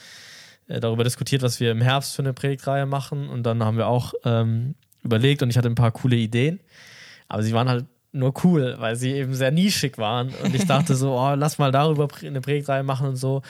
äh, 0.67 0.81
darüber 0.81 1.05
diskutiert, 1.05 1.43
was 1.43 1.61
wir 1.61 1.71
im 1.73 1.83
Herbst 1.83 2.17
für 2.17 2.23
eine 2.23 2.33
Predigtreihe 2.33 2.87
machen 2.87 3.29
und 3.29 3.43
dann 3.43 3.63
haben 3.63 3.77
wir 3.77 3.87
auch 3.87 4.15
ähm, 4.25 4.75
überlegt 5.03 5.43
und 5.43 5.51
ich 5.51 5.59
hatte 5.59 5.69
ein 5.69 5.75
paar 5.75 5.93
coole 5.93 6.17
Ideen, 6.17 6.61
aber 7.31 7.43
sie 7.43 7.55
waren 7.55 7.69
halt 7.69 7.87
nur 8.13 8.35
cool, 8.45 8.75
weil 8.79 8.97
sie 8.97 9.13
eben 9.13 9.35
sehr 9.35 9.53
nischig 9.53 9.97
waren 9.97 10.35
und 10.43 10.55
ich 10.55 10.67
dachte 10.67 10.95
so, 10.97 11.13
oh, 11.13 11.35
lass 11.35 11.59
mal 11.59 11.71
darüber 11.71 12.09
eine 12.23 12.41
Predigtreihe 12.41 12.83
machen 12.83 13.09
und 13.09 13.17
so 13.17 13.41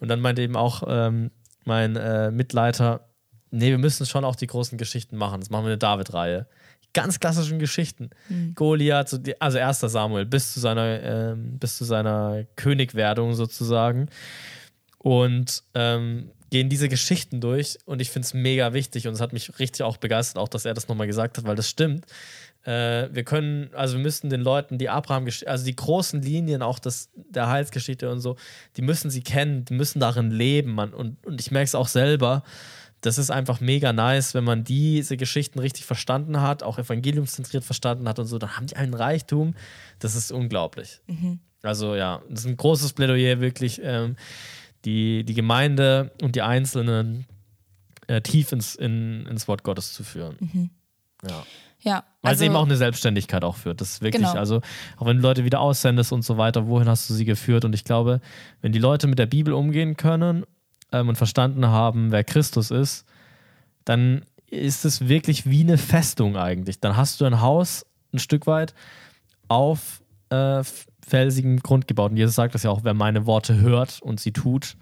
und 0.00 0.08
dann 0.08 0.20
meinte 0.20 0.42
eben 0.42 0.56
auch 0.56 0.82
ähm, 0.88 1.30
mein 1.64 1.96
äh, 1.96 2.30
Mitleiter, 2.30 3.08
nee, 3.50 3.70
wir 3.70 3.78
müssen 3.78 4.06
schon 4.06 4.24
auch 4.24 4.36
die 4.36 4.46
großen 4.46 4.78
Geschichten 4.78 5.16
machen. 5.16 5.40
Das 5.40 5.50
machen 5.50 5.64
wir 5.64 5.72
eine 5.72 5.78
David-Reihe. 5.78 6.46
Ganz 6.94 7.20
klassischen 7.20 7.58
Geschichten. 7.58 8.10
Mhm. 8.28 8.54
Goliath, 8.54 9.20
also 9.38 9.58
erster 9.58 9.88
Samuel, 9.88 10.24
bis 10.24 10.54
zu 10.54 10.60
seiner, 10.60 11.02
ähm, 11.02 11.58
bis 11.58 11.76
zu 11.76 11.84
seiner 11.84 12.44
Königwerdung 12.56 13.34
sozusagen. 13.34 14.08
Und 14.98 15.62
ähm, 15.74 16.30
gehen 16.50 16.68
diese 16.68 16.88
Geschichten 16.88 17.40
durch 17.40 17.78
und 17.84 18.00
ich 18.00 18.10
finde 18.10 18.26
es 18.26 18.34
mega 18.34 18.72
wichtig 18.72 19.06
und 19.08 19.14
es 19.14 19.20
hat 19.20 19.32
mich 19.32 19.58
richtig 19.58 19.82
auch 19.82 19.96
begeistert, 19.96 20.38
auch 20.38 20.48
dass 20.48 20.64
er 20.64 20.74
das 20.74 20.88
nochmal 20.88 21.06
gesagt 21.06 21.38
hat, 21.38 21.44
weil 21.44 21.56
das 21.56 21.68
stimmt. 21.68 22.06
Äh, 22.66 23.14
wir 23.14 23.24
können, 23.24 23.70
also 23.74 23.96
wir 23.96 24.02
müssen 24.02 24.28
den 24.28 24.40
Leuten 24.40 24.76
die 24.76 24.88
Abraham, 24.88 25.28
also 25.46 25.64
die 25.64 25.76
großen 25.76 26.20
Linien 26.20 26.62
auch 26.62 26.78
das, 26.78 27.10
der 27.14 27.48
Heilsgeschichte 27.48 28.10
und 28.10 28.20
so, 28.20 28.36
die 28.76 28.82
müssen 28.82 29.08
sie 29.08 29.22
kennen, 29.22 29.64
die 29.64 29.74
müssen 29.74 30.00
darin 30.00 30.30
leben. 30.30 30.72
Man, 30.72 30.92
und, 30.92 31.24
und 31.24 31.40
ich 31.40 31.50
merke 31.52 31.66
es 31.66 31.74
auch 31.76 31.88
selber, 31.88 32.42
das 33.02 33.18
ist 33.18 33.30
einfach 33.30 33.60
mega 33.60 33.92
nice, 33.92 34.34
wenn 34.34 34.42
man 34.42 34.64
diese 34.64 35.16
Geschichten 35.16 35.60
richtig 35.60 35.84
verstanden 35.84 36.40
hat, 36.40 36.64
auch 36.64 36.78
evangeliumszentriert 36.78 37.62
verstanden 37.62 38.08
hat 38.08 38.18
und 38.18 38.26
so, 38.26 38.38
dann 38.38 38.56
haben 38.56 38.66
die 38.66 38.76
einen 38.76 38.94
Reichtum. 38.94 39.54
Das 40.00 40.16
ist 40.16 40.32
unglaublich. 40.32 41.00
Mhm. 41.06 41.38
Also 41.62 41.94
ja, 41.94 42.22
das 42.28 42.40
ist 42.40 42.46
ein 42.46 42.56
großes 42.56 42.94
Plädoyer, 42.94 43.40
wirklich 43.40 43.80
ähm, 43.82 44.16
die, 44.84 45.24
die 45.24 45.34
Gemeinde 45.34 46.10
und 46.20 46.34
die 46.34 46.42
Einzelnen 46.42 47.26
äh, 48.08 48.20
tief 48.22 48.50
ins, 48.50 48.74
in, 48.74 49.26
ins 49.26 49.46
Wort 49.46 49.62
Gottes 49.62 49.92
zu 49.92 50.02
führen. 50.02 50.36
Mhm. 50.40 50.70
Ja. 51.28 51.46
Ja, 51.80 52.04
Weil 52.22 52.30
also, 52.30 52.42
es 52.42 52.46
eben 52.46 52.56
auch 52.56 52.64
eine 52.64 52.76
Selbstständigkeit 52.76 53.44
auch 53.44 53.56
führt. 53.56 53.80
Das 53.80 53.90
ist 53.90 54.02
wirklich, 54.02 54.26
genau. 54.26 54.38
also 54.38 54.60
auch 54.96 55.06
wenn 55.06 55.18
du 55.18 55.22
Leute 55.22 55.44
wieder 55.44 55.60
aussendest 55.60 56.12
und 56.12 56.22
so 56.22 56.36
weiter, 56.38 56.66
wohin 56.66 56.88
hast 56.88 57.08
du 57.08 57.14
sie 57.14 57.24
geführt? 57.24 57.64
Und 57.64 57.74
ich 57.74 57.84
glaube, 57.84 58.20
wenn 58.62 58.72
die 58.72 58.78
Leute 58.78 59.06
mit 59.06 59.18
der 59.18 59.26
Bibel 59.26 59.52
umgehen 59.52 59.96
können 59.96 60.44
ähm, 60.92 61.08
und 61.08 61.16
verstanden 61.16 61.66
haben, 61.66 62.12
wer 62.12 62.24
Christus 62.24 62.70
ist, 62.70 63.06
dann 63.84 64.22
ist 64.48 64.84
es 64.84 65.08
wirklich 65.08 65.48
wie 65.48 65.60
eine 65.60 65.78
Festung 65.78 66.36
eigentlich. 66.36 66.80
Dann 66.80 66.96
hast 66.96 67.20
du 67.20 67.24
ein 67.24 67.40
Haus 67.40 67.86
ein 68.12 68.18
Stück 68.18 68.46
weit 68.46 68.74
auf 69.48 70.02
äh, 70.30 70.62
felsigem 71.06 71.60
Grund 71.60 71.86
gebaut. 71.86 72.10
Und 72.10 72.16
Jesus 72.16 72.34
sagt 72.34 72.54
das 72.54 72.64
ja 72.64 72.70
auch, 72.70 72.82
wer 72.82 72.94
meine 72.94 73.26
Worte 73.26 73.60
hört 73.60 74.00
und 74.02 74.18
sie 74.20 74.32
tut. 74.32 74.76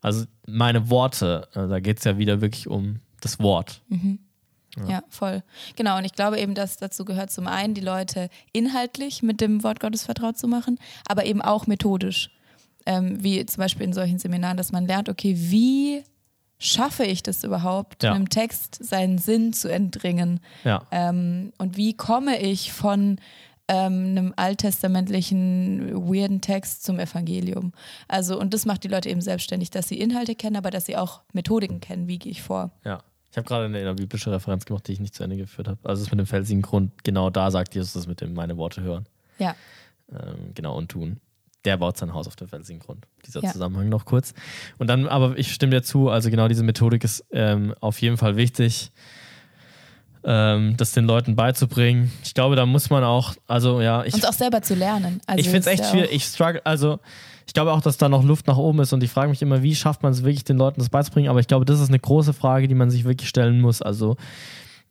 Also 0.00 0.24
meine 0.46 0.88
Worte, 0.90 1.48
äh, 1.54 1.68
da 1.68 1.80
geht 1.80 1.98
es 1.98 2.04
ja 2.04 2.18
wieder 2.18 2.40
wirklich 2.40 2.68
um 2.68 3.00
das 3.20 3.38
Wort. 3.40 3.82
Mhm. 3.88 4.20
Ja. 4.76 4.88
ja. 4.88 5.02
voll. 5.08 5.42
Genau, 5.76 5.98
und 5.98 6.04
ich 6.04 6.12
glaube 6.12 6.38
eben, 6.38 6.54
dass 6.54 6.76
dazu 6.76 7.04
gehört 7.04 7.30
zum 7.30 7.46
einen, 7.46 7.74
die 7.74 7.80
Leute 7.80 8.28
inhaltlich 8.52 9.22
mit 9.22 9.40
dem 9.40 9.62
Wort 9.62 9.80
Gottes 9.80 10.04
vertraut 10.04 10.38
zu 10.38 10.48
machen, 10.48 10.78
aber 11.08 11.24
eben 11.24 11.42
auch 11.42 11.66
methodisch 11.66 12.30
ähm, 12.88 13.22
wie 13.22 13.44
zum 13.44 13.60
Beispiel 13.60 13.84
in 13.84 13.92
solchen 13.92 14.18
Seminaren, 14.18 14.56
dass 14.56 14.72
man 14.72 14.86
lernt, 14.86 15.10
okay, 15.10 15.34
wie 15.36 16.02
schaffe 16.58 17.04
ich 17.04 17.22
das 17.22 17.44
überhaupt, 17.44 18.02
ja. 18.02 18.14
einem 18.14 18.30
Text 18.30 18.82
seinen 18.82 19.18
Sinn 19.18 19.52
zu 19.52 19.68
entdringen? 19.70 20.40
Ja. 20.64 20.82
Ähm, 20.90 21.52
und 21.58 21.76
wie 21.76 21.94
komme 21.94 22.40
ich 22.40 22.72
von 22.72 23.18
ähm, 23.68 24.16
einem 24.16 24.34
alttestamentlichen, 24.36 25.92
weirden 26.08 26.40
Text 26.40 26.82
zum 26.82 26.98
Evangelium? 26.98 27.72
Also, 28.08 28.40
und 28.40 28.54
das 28.54 28.64
macht 28.64 28.84
die 28.84 28.88
Leute 28.88 29.10
eben 29.10 29.20
selbstständig, 29.20 29.68
dass 29.68 29.88
sie 29.88 30.00
Inhalte 30.00 30.34
kennen, 30.34 30.56
aber 30.56 30.70
dass 30.70 30.86
sie 30.86 30.96
auch 30.96 31.20
Methodiken 31.34 31.80
kennen, 31.80 32.08
wie 32.08 32.18
gehe 32.18 32.32
ich 32.32 32.42
vor. 32.42 32.70
Ja. 32.86 33.02
Ich 33.30 33.36
habe 33.36 33.46
gerade 33.46 33.66
eine 33.66 33.94
biblische 33.94 34.32
Referenz 34.32 34.64
gemacht, 34.64 34.86
die 34.88 34.92
ich 34.92 35.00
nicht 35.00 35.14
zu 35.14 35.22
Ende 35.22 35.36
geführt 35.36 35.68
habe. 35.68 35.78
Also 35.82 36.02
das 36.02 36.10
mit 36.10 36.18
dem 36.18 36.26
felsigen 36.26 36.62
Grund, 36.62 37.04
genau 37.04 37.30
da 37.30 37.50
sagt 37.50 37.74
Jesus 37.74 37.92
das 37.92 38.06
mit 38.06 38.20
dem 38.20 38.34
meine 38.34 38.56
Worte 38.56 38.82
hören. 38.82 39.06
Ja. 39.38 39.54
Ähm, 40.10 40.52
genau 40.54 40.76
und 40.76 40.90
tun 40.90 41.20
der 41.64 41.76
baut 41.76 41.96
sein 41.98 42.14
Haus 42.14 42.26
auf 42.26 42.36
dem 42.36 42.48
felsigen 42.48 42.80
Grund. 42.80 43.06
Dieser 43.26 43.42
ja. 43.42 43.52
Zusammenhang 43.52 43.88
noch 43.88 44.04
kurz. 44.04 44.32
Und 44.78 44.88
dann, 44.88 45.06
aber 45.06 45.36
ich 45.38 45.52
stimme 45.52 45.70
dir 45.70 45.82
zu, 45.82 46.08
also 46.08 46.30
genau 46.30 46.48
diese 46.48 46.62
Methodik 46.62 47.04
ist 47.04 47.24
ähm, 47.30 47.74
auf 47.80 48.00
jeden 48.00 48.16
Fall 48.16 48.36
wichtig, 48.36 48.90
ähm, 50.24 50.76
das 50.76 50.92
den 50.92 51.04
Leuten 51.04 51.36
beizubringen. 51.36 52.10
Ich 52.24 52.34
glaube, 52.34 52.56
da 52.56 52.64
muss 52.64 52.90
man 52.90 53.04
auch, 53.04 53.34
also 53.46 53.80
ja, 53.80 54.04
ich. 54.04 54.14
Und 54.14 54.26
auch 54.26 54.32
selber 54.32 54.62
zu 54.62 54.74
lernen. 54.74 55.20
Also 55.26 55.40
ich 55.40 55.46
finde 55.46 55.60
es 55.60 55.66
echt 55.66 55.84
schwierig. 55.84 56.10
Ich 56.12 56.24
struggle, 56.24 56.64
also 56.64 57.00
ich 57.48 57.54
glaube 57.54 57.72
auch, 57.72 57.80
dass 57.80 57.96
da 57.96 58.10
noch 58.10 58.22
Luft 58.22 58.46
nach 58.46 58.58
oben 58.58 58.80
ist 58.80 58.92
und 58.92 59.02
ich 59.02 59.10
frage 59.10 59.30
mich 59.30 59.40
immer, 59.40 59.62
wie 59.62 59.74
schafft 59.74 60.02
man 60.02 60.12
es 60.12 60.22
wirklich, 60.22 60.44
den 60.44 60.58
Leuten 60.58 60.80
das 60.80 60.90
beizubringen? 60.90 61.30
Aber 61.30 61.40
ich 61.40 61.46
glaube, 61.46 61.64
das 61.64 61.80
ist 61.80 61.88
eine 61.88 61.98
große 61.98 62.34
Frage, 62.34 62.68
die 62.68 62.74
man 62.74 62.90
sich 62.90 63.04
wirklich 63.04 63.30
stellen 63.30 63.62
muss. 63.62 63.80
Also 63.80 64.18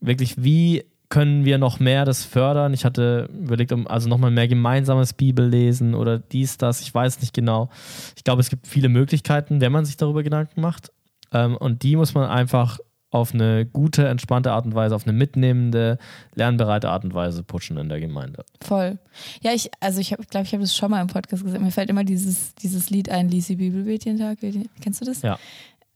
wirklich, 0.01 0.43
wie 0.43 0.83
können 1.09 1.45
wir 1.45 1.59
noch 1.59 1.79
mehr 1.79 2.03
das 2.03 2.25
fördern? 2.25 2.73
Ich 2.73 2.83
hatte 2.83 3.29
überlegt, 3.31 3.71
also 3.85 4.09
nochmal 4.09 4.31
mehr 4.31 4.47
gemeinsames 4.47 5.13
Bibellesen 5.13 5.93
oder 5.93 6.17
dies, 6.17 6.57
das, 6.57 6.81
ich 6.81 6.91
weiß 6.91 7.21
nicht 7.21 7.31
genau. 7.31 7.69
Ich 8.15 8.23
glaube, 8.23 8.41
es 8.41 8.49
gibt 8.49 8.65
viele 8.65 8.89
Möglichkeiten, 8.89 9.61
wenn 9.61 9.71
man 9.71 9.85
sich 9.85 9.95
darüber 9.95 10.23
Gedanken 10.23 10.59
macht. 10.59 10.91
Ähm, 11.31 11.57
und 11.57 11.83
die 11.83 11.95
muss 11.95 12.15
man 12.15 12.27
einfach 12.27 12.79
auf 13.09 13.33
eine 13.33 13.65
gute, 13.65 14.07
entspannte 14.07 14.51
Art 14.51 14.65
und 14.65 14.75
Weise, 14.75 14.95
auf 14.95 15.07
eine 15.07 15.13
mitnehmende, 15.13 15.97
lernbereite 16.35 16.89
Art 16.89 17.05
und 17.05 17.13
Weise 17.13 17.43
pushen 17.43 17.77
in 17.77 17.87
der 17.87 17.99
Gemeinde. 17.99 18.43
Voll. 18.61 18.99
Ja, 19.41 19.53
ich, 19.53 19.71
also 19.79 20.01
ich 20.01 20.09
glaube, 20.29 20.45
ich, 20.45 20.53
habe 20.53 20.61
das 20.61 20.75
schon 20.75 20.91
mal 20.91 21.01
im 21.01 21.07
Podcast 21.07 21.43
gesagt. 21.43 21.63
Mir 21.63 21.71
fällt 21.71 21.89
immer 21.89 22.03
dieses, 22.03 22.53
dieses 22.55 22.89
Lied 22.89 23.09
ein, 23.09 23.29
Lisi 23.29 23.55
Bibel 23.55 23.87
jeden 23.87 24.19
Tag. 24.19 24.39
Kennst 24.81 25.01
du 25.01 25.05
das? 25.05 25.21
Ja. 25.21 25.39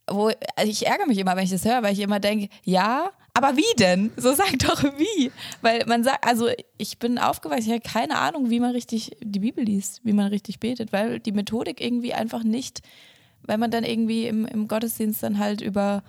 Wo, 0.09 0.31
also 0.55 0.71
ich 0.71 0.87
ärgere 0.87 1.07
mich 1.07 1.17
immer, 1.17 1.35
wenn 1.35 1.43
ich 1.43 1.51
das 1.51 1.65
höre, 1.65 1.83
weil 1.83 1.93
ich 1.93 1.99
immer 1.99 2.19
denke, 2.19 2.49
ja, 2.63 3.11
aber 3.33 3.55
wie 3.55 3.75
denn? 3.77 4.11
So 4.17 4.33
sag 4.33 4.57
doch 4.59 4.83
wie. 4.83 5.31
Weil 5.61 5.85
man 5.87 6.03
sagt, 6.03 6.25
also 6.25 6.47
ich 6.77 6.97
bin 6.97 7.17
aufgewachsen, 7.17 7.67
ich 7.67 7.71
habe 7.71 7.81
keine 7.81 8.19
Ahnung, 8.19 8.49
wie 8.49 8.59
man 8.59 8.71
richtig 8.71 9.11
die 9.21 9.39
Bibel 9.39 9.63
liest, 9.63 10.01
wie 10.03 10.13
man 10.13 10.27
richtig 10.27 10.59
betet, 10.59 10.93
weil 10.93 11.19
die 11.19 11.31
Methodik 11.31 11.81
irgendwie 11.81 12.13
einfach 12.13 12.43
nicht, 12.43 12.81
weil 13.43 13.57
man 13.57 13.71
dann 13.71 13.83
irgendwie 13.83 14.27
im, 14.27 14.45
im 14.45 14.67
Gottesdienst 14.67 15.23
dann 15.23 15.39
halt 15.39 15.61
über 15.61 16.03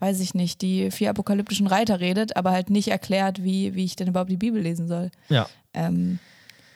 weiß 0.00 0.20
ich 0.20 0.34
nicht, 0.34 0.62
die 0.62 0.90
vier 0.90 1.10
apokalyptischen 1.10 1.66
Reiter 1.66 2.00
redet, 2.00 2.36
aber 2.36 2.50
halt 2.50 2.70
nicht 2.70 2.88
erklärt, 2.88 3.42
wie, 3.44 3.74
wie 3.74 3.84
ich 3.84 3.96
denn 3.96 4.08
überhaupt 4.08 4.30
die 4.30 4.36
Bibel 4.36 4.60
lesen 4.60 4.88
soll. 4.88 5.10
Ja. 5.28 5.46
Ähm, 5.74 6.18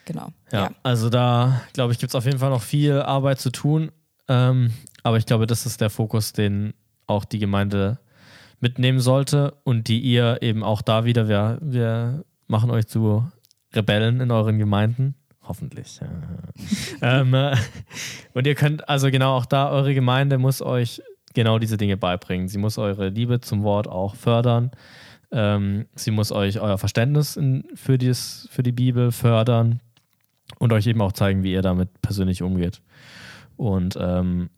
genau. 0.04 0.28
Ja, 0.52 0.64
ja, 0.64 0.70
also 0.82 1.10
da, 1.10 1.62
glaube 1.72 1.92
ich, 1.92 1.98
gibt 1.98 2.10
es 2.10 2.14
auf 2.14 2.26
jeden 2.26 2.38
Fall 2.38 2.50
noch 2.50 2.62
viel 2.62 3.00
Arbeit 3.00 3.40
zu 3.40 3.50
tun. 3.50 3.90
Ähm, 4.28 4.72
aber 5.02 5.16
ich 5.16 5.26
glaube, 5.26 5.46
das 5.46 5.66
ist 5.66 5.80
der 5.80 5.90
Fokus, 5.90 6.32
den 6.32 6.74
auch 7.06 7.24
die 7.24 7.38
Gemeinde 7.38 7.98
mitnehmen 8.60 9.00
sollte 9.00 9.54
und 9.64 9.88
die 9.88 10.00
ihr 10.00 10.38
eben 10.40 10.62
auch 10.62 10.80
da 10.80 11.04
wieder, 11.04 11.28
wir, 11.28 11.58
wir 11.60 12.24
machen 12.46 12.70
euch 12.70 12.86
zu 12.86 13.30
Rebellen 13.74 14.20
in 14.20 14.30
euren 14.30 14.58
Gemeinden. 14.58 15.14
Hoffentlich. 15.42 16.00
Ja. 16.00 16.08
ähm, 17.20 17.34
äh, 17.34 17.56
und 18.32 18.46
ihr 18.46 18.54
könnt, 18.54 18.88
also 18.88 19.10
genau 19.10 19.36
auch 19.36 19.46
da, 19.46 19.70
eure 19.70 19.94
Gemeinde 19.94 20.38
muss 20.38 20.62
euch 20.62 21.02
genau 21.34 21.58
diese 21.58 21.76
Dinge 21.76 21.96
beibringen. 21.96 22.48
Sie 22.48 22.58
muss 22.58 22.78
eure 22.78 23.08
Liebe 23.08 23.40
zum 23.40 23.62
Wort 23.62 23.88
auch 23.88 24.14
fördern. 24.14 24.70
Ähm, 25.30 25.86
sie 25.94 26.10
muss 26.10 26.32
euch 26.32 26.60
euer 26.60 26.78
Verständnis 26.78 27.36
in, 27.36 27.64
für, 27.74 27.98
dies, 27.98 28.48
für 28.50 28.62
die 28.62 28.72
Bibel 28.72 29.12
fördern 29.12 29.80
und 30.58 30.72
euch 30.72 30.86
eben 30.86 31.00
auch 31.02 31.12
zeigen, 31.12 31.42
wie 31.42 31.52
ihr 31.52 31.62
damit 31.62 32.00
persönlich 32.02 32.42
umgeht. 32.42 32.80
Und 33.56 33.96
ähm, 34.00 34.50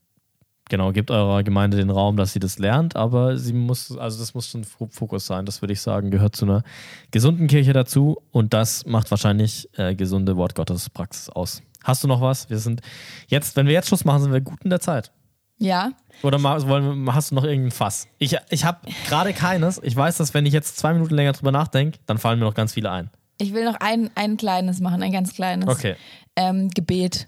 genau, 0.68 0.92
gebt 0.92 1.10
eurer 1.10 1.42
Gemeinde 1.42 1.76
den 1.76 1.90
Raum, 1.90 2.16
dass 2.16 2.32
sie 2.32 2.40
das 2.40 2.58
lernt, 2.58 2.96
aber 2.96 3.38
sie 3.38 3.52
muss, 3.52 3.96
also 3.96 4.18
das 4.18 4.34
muss 4.34 4.48
schon 4.48 4.64
Fokus 4.64 5.26
sein. 5.26 5.46
Das 5.46 5.62
würde 5.62 5.72
ich 5.72 5.80
sagen, 5.80 6.10
gehört 6.10 6.36
zu 6.36 6.44
einer 6.44 6.62
gesunden 7.10 7.46
Kirche 7.46 7.72
dazu 7.72 8.18
und 8.30 8.52
das 8.52 8.84
macht 8.86 9.10
wahrscheinlich 9.10 9.68
äh, 9.78 9.94
gesunde 9.94 10.36
Wortgottespraxis 10.36 11.30
aus. 11.30 11.62
Hast 11.84 12.02
du 12.04 12.08
noch 12.08 12.20
was? 12.20 12.50
Wir 12.50 12.58
sind 12.58 12.80
jetzt, 13.28 13.56
wenn 13.56 13.66
wir 13.66 13.72
jetzt 13.72 13.88
Schluss 13.88 14.04
machen, 14.04 14.22
sind 14.22 14.32
wir 14.32 14.40
gut 14.40 14.62
in 14.64 14.70
der 14.70 14.80
Zeit. 14.80 15.12
Ja. 15.58 15.92
Oder 16.22 16.42
hast 16.42 17.30
du 17.30 17.34
noch 17.34 17.44
irgendein 17.44 17.70
Fass? 17.70 18.08
Ich, 18.18 18.36
ich 18.50 18.64
habe 18.64 18.78
gerade 19.08 19.32
keines. 19.32 19.80
Ich 19.82 19.96
weiß, 19.96 20.16
dass 20.18 20.34
wenn 20.34 20.46
ich 20.46 20.52
jetzt 20.52 20.76
zwei 20.76 20.92
Minuten 20.92 21.14
länger 21.14 21.32
drüber 21.32 21.52
nachdenke, 21.52 21.98
dann 22.06 22.18
fallen 22.18 22.38
mir 22.38 22.44
noch 22.44 22.54
ganz 22.54 22.74
viele 22.74 22.90
ein. 22.90 23.10
Ich 23.38 23.52
will 23.52 23.64
noch 23.64 23.76
ein, 23.80 24.10
ein 24.14 24.36
kleines 24.36 24.80
machen, 24.80 25.02
ein 25.02 25.12
ganz 25.12 25.34
kleines. 25.34 25.68
Okay. 25.68 25.96
Ähm, 26.36 26.70
Gebet 26.70 27.26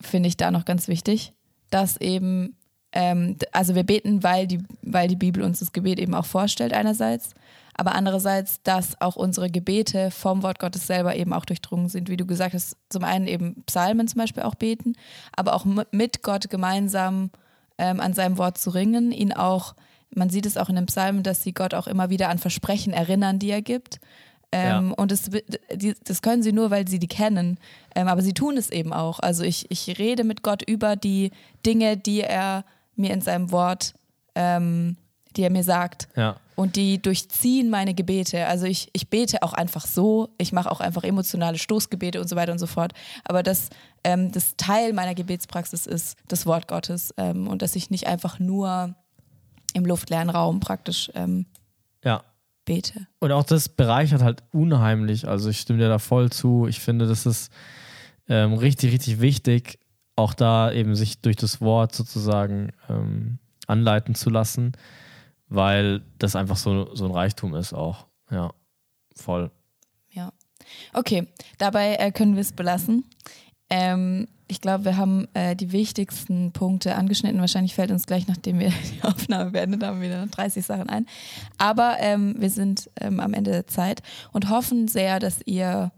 finde 0.00 0.28
ich 0.28 0.36
da 0.36 0.50
noch 0.50 0.64
ganz 0.64 0.88
wichtig. 0.88 1.32
Dass 1.70 1.96
eben, 1.98 2.56
ähm, 2.92 3.36
also 3.52 3.74
wir 3.74 3.84
beten, 3.84 4.22
weil 4.22 4.46
die, 4.46 4.62
weil 4.82 5.08
die 5.08 5.16
Bibel 5.16 5.42
uns 5.42 5.60
das 5.60 5.72
Gebet 5.72 5.98
eben 5.98 6.14
auch 6.14 6.26
vorstellt, 6.26 6.72
einerseits. 6.72 7.34
Aber 7.74 7.94
andererseits, 7.94 8.62
dass 8.62 9.00
auch 9.00 9.16
unsere 9.16 9.50
Gebete 9.50 10.10
vom 10.10 10.42
Wort 10.42 10.58
Gottes 10.58 10.86
selber 10.86 11.16
eben 11.16 11.32
auch 11.32 11.44
durchdrungen 11.44 11.88
sind. 11.88 12.10
Wie 12.10 12.16
du 12.16 12.26
gesagt 12.26 12.52
hast, 12.52 12.76
zum 12.90 13.04
einen 13.04 13.26
eben 13.26 13.62
Psalmen 13.64 14.08
zum 14.08 14.18
Beispiel 14.18 14.42
auch 14.42 14.54
beten, 14.54 14.96
aber 15.34 15.54
auch 15.54 15.64
mit 15.64 16.22
Gott 16.22 16.50
gemeinsam 16.50 17.30
ähm, 17.80 17.98
an 17.98 18.12
seinem 18.12 18.36
Wort 18.36 18.58
zu 18.58 18.70
ringen, 18.70 19.10
ihn 19.10 19.32
auch, 19.32 19.74
man 20.14 20.28
sieht 20.28 20.44
es 20.44 20.58
auch 20.58 20.68
in 20.68 20.76
den 20.76 20.86
Psalmen, 20.86 21.22
dass 21.22 21.42
sie 21.42 21.52
Gott 21.52 21.72
auch 21.72 21.86
immer 21.86 22.10
wieder 22.10 22.28
an 22.28 22.38
Versprechen 22.38 22.92
erinnern, 22.92 23.38
die 23.38 23.50
er 23.50 23.62
gibt. 23.62 24.00
Ähm, 24.52 24.88
ja. 24.88 24.94
Und 24.96 25.12
das, 25.12 25.30
das 26.04 26.22
können 26.22 26.42
sie 26.42 26.52
nur, 26.52 26.70
weil 26.70 26.86
sie 26.86 26.98
die 26.98 27.08
kennen. 27.08 27.58
Ähm, 27.94 28.06
aber 28.06 28.20
sie 28.20 28.34
tun 28.34 28.58
es 28.58 28.68
eben 28.68 28.92
auch. 28.92 29.18
Also 29.20 29.44
ich, 29.44 29.70
ich 29.70 29.98
rede 29.98 30.24
mit 30.24 30.42
Gott 30.42 30.62
über 30.62 30.94
die 30.94 31.30
Dinge, 31.64 31.96
die 31.96 32.20
er 32.20 32.64
mir 32.96 33.14
in 33.14 33.22
seinem 33.22 33.50
Wort 33.50 33.94
ähm, 34.34 34.96
die 35.36 35.42
er 35.42 35.50
mir 35.50 35.64
sagt. 35.64 36.08
Ja. 36.16 36.36
Und 36.56 36.76
die 36.76 37.00
durchziehen 37.00 37.70
meine 37.70 37.94
Gebete. 37.94 38.46
Also 38.46 38.66
ich, 38.66 38.90
ich 38.92 39.08
bete 39.08 39.42
auch 39.42 39.54
einfach 39.54 39.86
so, 39.86 40.28
ich 40.36 40.52
mache 40.52 40.70
auch 40.70 40.80
einfach 40.80 41.04
emotionale 41.04 41.58
Stoßgebete 41.58 42.20
und 42.20 42.28
so 42.28 42.36
weiter 42.36 42.52
und 42.52 42.58
so 42.58 42.66
fort. 42.66 42.92
Aber 43.24 43.42
das, 43.42 43.70
ähm, 44.04 44.30
das 44.30 44.56
Teil 44.56 44.92
meiner 44.92 45.14
Gebetspraxis 45.14 45.86
ist 45.86 46.18
das 46.28 46.46
Wort 46.46 46.68
Gottes 46.68 47.14
ähm, 47.16 47.48
und 47.48 47.62
dass 47.62 47.76
ich 47.76 47.90
nicht 47.90 48.06
einfach 48.06 48.38
nur 48.38 48.94
im 49.72 49.86
luftleeren 49.86 50.28
Raum 50.28 50.60
praktisch 50.60 51.10
ähm, 51.14 51.46
ja. 52.04 52.22
bete. 52.64 53.06
Und 53.20 53.32
auch 53.32 53.44
das 53.44 53.68
bereichert 53.68 54.22
halt 54.22 54.42
unheimlich. 54.52 55.26
Also 55.26 55.48
ich 55.48 55.60
stimme 55.60 55.78
dir 55.78 55.88
da 55.88 55.98
voll 55.98 56.30
zu. 56.30 56.66
Ich 56.66 56.80
finde, 56.80 57.06
das 57.06 57.24
ist 57.24 57.50
ähm, 58.28 58.52
richtig, 58.52 58.92
richtig 58.92 59.20
wichtig, 59.20 59.78
auch 60.14 60.34
da 60.34 60.70
eben 60.70 60.94
sich 60.94 61.22
durch 61.22 61.36
das 61.36 61.60
Wort 61.62 61.94
sozusagen 61.94 62.72
ähm, 62.88 63.38
anleiten 63.66 64.14
zu 64.14 64.28
lassen 64.28 64.72
weil 65.50 66.02
das 66.18 66.36
einfach 66.36 66.56
so, 66.56 66.94
so 66.94 67.04
ein 67.04 67.10
Reichtum 67.10 67.54
ist 67.54 67.74
auch. 67.74 68.06
Ja, 68.30 68.52
voll. 69.14 69.50
Ja. 70.10 70.32
Okay, 70.92 71.26
dabei 71.58 71.96
äh, 71.96 72.12
können 72.12 72.34
wir 72.34 72.40
es 72.40 72.52
belassen. 72.52 73.04
Ähm, 73.68 74.28
ich 74.46 74.60
glaube, 74.60 74.84
wir 74.84 74.96
haben 74.96 75.28
äh, 75.34 75.54
die 75.54 75.72
wichtigsten 75.72 76.52
Punkte 76.52 76.96
angeschnitten. 76.96 77.40
Wahrscheinlich 77.40 77.74
fällt 77.74 77.90
uns 77.90 78.06
gleich, 78.06 78.26
nachdem 78.26 78.58
wir 78.58 78.72
die 78.94 79.02
Aufnahme 79.02 79.50
beendet 79.50 79.82
haben, 79.82 80.00
wieder 80.00 80.26
30 80.26 80.64
Sachen 80.64 80.88
ein. 80.88 81.06
Aber 81.58 81.96
ähm, 82.00 82.36
wir 82.38 82.50
sind 82.50 82.88
ähm, 83.00 83.20
am 83.20 83.34
Ende 83.34 83.50
der 83.50 83.66
Zeit 83.66 84.02
und 84.32 84.48
hoffen 84.48 84.88
sehr, 84.88 85.18
dass 85.18 85.40
ihr 85.44 85.92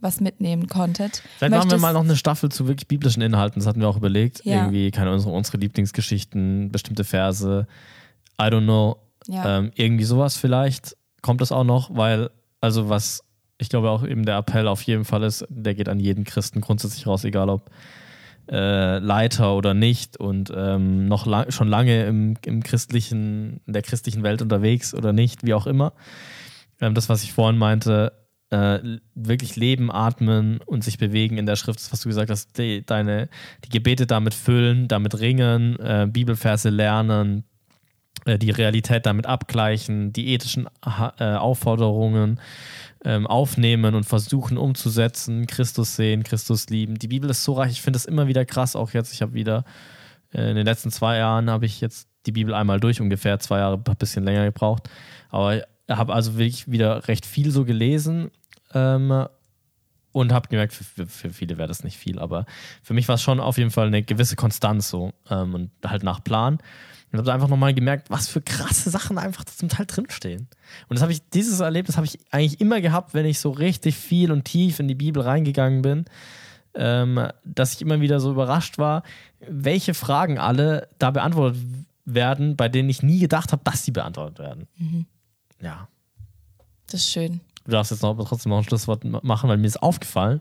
was 0.00 0.20
mitnehmen 0.20 0.66
konntet. 0.66 1.22
Vielleicht 1.38 1.52
machen 1.52 1.70
wir 1.70 1.78
mal 1.78 1.92
noch 1.92 2.02
eine 2.02 2.16
Staffel 2.16 2.50
zu 2.50 2.66
wirklich 2.66 2.88
biblischen 2.88 3.22
Inhalten. 3.22 3.60
Das 3.60 3.68
hatten 3.68 3.80
wir 3.80 3.88
auch 3.88 3.96
überlegt. 3.96 4.44
Ja. 4.44 4.56
Irgendwie, 4.56 4.90
keine 4.90 5.12
unsere, 5.12 5.32
unsere 5.32 5.58
Lieblingsgeschichten, 5.58 6.72
bestimmte 6.72 7.04
Verse. 7.04 7.68
I 8.40 8.44
don't 8.44 8.64
know. 8.64 8.98
Ja. 9.26 9.58
Ähm, 9.58 9.70
irgendwie 9.74 10.04
sowas 10.04 10.36
vielleicht 10.36 10.96
kommt 11.20 11.40
das 11.40 11.52
auch 11.52 11.64
noch, 11.64 11.94
weil, 11.94 12.30
also 12.60 12.88
was 12.88 13.24
ich 13.58 13.68
glaube 13.68 13.90
auch 13.90 14.04
eben 14.04 14.24
der 14.24 14.36
Appell 14.36 14.66
auf 14.66 14.82
jeden 14.82 15.04
Fall 15.04 15.22
ist, 15.22 15.46
der 15.48 15.74
geht 15.74 15.88
an 15.88 16.00
jeden 16.00 16.24
Christen 16.24 16.60
grundsätzlich 16.60 17.06
raus, 17.06 17.24
egal 17.24 17.48
ob 17.48 17.70
äh, 18.50 18.98
Leiter 18.98 19.54
oder 19.56 19.72
nicht 19.72 20.16
und 20.16 20.52
ähm, 20.54 21.06
noch 21.06 21.26
lang, 21.26 21.50
schon 21.50 21.68
lange 21.68 22.04
im, 22.06 22.34
im 22.44 22.62
christlichen, 22.62 23.60
in 23.66 23.72
der 23.72 23.82
christlichen 23.82 24.24
Welt 24.24 24.42
unterwegs 24.42 24.94
oder 24.94 25.12
nicht, 25.12 25.46
wie 25.46 25.54
auch 25.54 25.66
immer. 25.66 25.92
Ähm, 26.80 26.94
das, 26.94 27.08
was 27.08 27.22
ich 27.22 27.32
vorhin 27.32 27.56
meinte, 27.56 28.12
äh, 28.50 28.80
wirklich 29.14 29.56
leben, 29.56 29.90
atmen 29.90 30.60
und 30.66 30.82
sich 30.82 30.98
bewegen 30.98 31.38
in 31.38 31.46
der 31.46 31.56
Schrift, 31.56 31.78
das, 31.78 31.92
was 31.92 32.00
du 32.00 32.08
gesagt 32.08 32.30
hast, 32.30 32.58
die, 32.58 32.84
deine, 32.84 33.28
die 33.64 33.70
Gebete 33.70 34.06
damit 34.06 34.34
füllen, 34.34 34.88
damit 34.88 35.20
ringen, 35.20 35.78
äh, 35.78 36.08
Bibelverse 36.10 36.68
lernen, 36.68 37.44
die 38.26 38.50
Realität 38.50 39.06
damit 39.06 39.26
abgleichen, 39.26 40.12
die 40.12 40.28
ethischen 40.28 40.68
äh, 41.18 41.34
Aufforderungen 41.34 42.40
ähm, 43.04 43.26
aufnehmen 43.26 43.94
und 43.94 44.04
versuchen 44.04 44.56
umzusetzen, 44.56 45.46
Christus 45.46 45.96
sehen, 45.96 46.22
Christus 46.22 46.68
lieben. 46.68 46.98
Die 46.98 47.08
Bibel 47.08 47.28
ist 47.30 47.44
so 47.44 47.54
reich, 47.54 47.72
ich 47.72 47.82
finde 47.82 47.96
das 47.96 48.04
immer 48.04 48.28
wieder 48.28 48.44
krass, 48.44 48.76
auch 48.76 48.92
jetzt, 48.92 49.12
ich 49.12 49.22
habe 49.22 49.34
wieder 49.34 49.64
äh, 50.32 50.50
in 50.50 50.56
den 50.56 50.66
letzten 50.66 50.90
zwei 50.90 51.16
Jahren 51.18 51.50
habe 51.50 51.66
ich 51.66 51.80
jetzt 51.80 52.08
die 52.26 52.32
Bibel 52.32 52.54
einmal 52.54 52.78
durch, 52.78 53.00
ungefähr 53.00 53.40
zwei 53.40 53.58
Jahre, 53.58 53.82
ein 53.84 53.96
bisschen 53.96 54.24
länger 54.24 54.44
gebraucht, 54.44 54.88
aber 55.30 55.62
habe 55.90 56.14
also 56.14 56.38
wirklich 56.38 56.70
wieder 56.70 57.08
recht 57.08 57.26
viel 57.26 57.50
so 57.50 57.64
gelesen 57.64 58.30
ähm, 58.72 59.26
und 60.12 60.32
habe 60.32 60.48
gemerkt, 60.48 60.72
für, 60.72 61.06
für 61.06 61.30
viele 61.30 61.58
wäre 61.58 61.68
das 61.68 61.82
nicht 61.82 61.98
viel, 61.98 62.18
aber 62.20 62.46
für 62.82 62.94
mich 62.94 63.08
war 63.08 63.16
es 63.16 63.22
schon 63.22 63.40
auf 63.40 63.58
jeden 63.58 63.70
Fall 63.70 63.88
eine 63.88 64.02
gewisse 64.04 64.36
Konstanz 64.36 64.88
so 64.88 65.12
ähm, 65.28 65.54
und 65.54 65.70
halt 65.84 66.04
nach 66.04 66.22
Plan. 66.22 66.58
Und 67.12 67.18
habe 67.18 67.32
einfach 67.32 67.48
nochmal 67.48 67.74
gemerkt, 67.74 68.08
was 68.10 68.28
für 68.28 68.40
krasse 68.40 68.88
Sachen 68.88 69.18
einfach 69.18 69.44
zum 69.44 69.68
Teil 69.68 69.84
drinstehen. 69.84 70.48
Und 70.88 70.96
das 70.96 71.02
habe 71.02 71.12
ich, 71.12 71.28
dieses 71.28 71.60
Erlebnis 71.60 71.96
habe 71.96 72.06
ich 72.06 72.18
eigentlich 72.30 72.60
immer 72.60 72.80
gehabt, 72.80 73.12
wenn 73.12 73.26
ich 73.26 73.38
so 73.38 73.50
richtig 73.50 73.96
viel 73.96 74.32
und 74.32 74.44
tief 74.44 74.80
in 74.80 74.88
die 74.88 74.94
Bibel 74.94 75.22
reingegangen 75.22 75.82
bin, 75.82 76.06
ähm, 76.74 77.28
dass 77.44 77.74
ich 77.74 77.82
immer 77.82 78.00
wieder 78.00 78.18
so 78.18 78.30
überrascht 78.30 78.78
war, 78.78 79.02
welche 79.46 79.92
Fragen 79.92 80.38
alle 80.38 80.88
da 80.98 81.10
beantwortet 81.10 81.60
werden, 82.06 82.56
bei 82.56 82.70
denen 82.70 82.88
ich 82.88 83.02
nie 83.02 83.18
gedacht 83.18 83.52
habe, 83.52 83.62
dass 83.62 83.84
sie 83.84 83.90
beantwortet 83.90 84.38
werden. 84.38 84.68
Mhm. 84.78 85.06
Ja. 85.60 85.88
Das 86.86 87.00
ist 87.00 87.10
schön. 87.10 87.40
Du 87.64 87.72
darfst 87.72 87.90
jetzt 87.92 88.02
noch, 88.02 88.16
trotzdem 88.26 88.50
noch 88.50 88.58
ein 88.58 88.64
Schlusswort 88.64 89.04
machen, 89.04 89.48
weil 89.48 89.58
mir 89.58 89.66
ist 89.66 89.82
aufgefallen, 89.82 90.40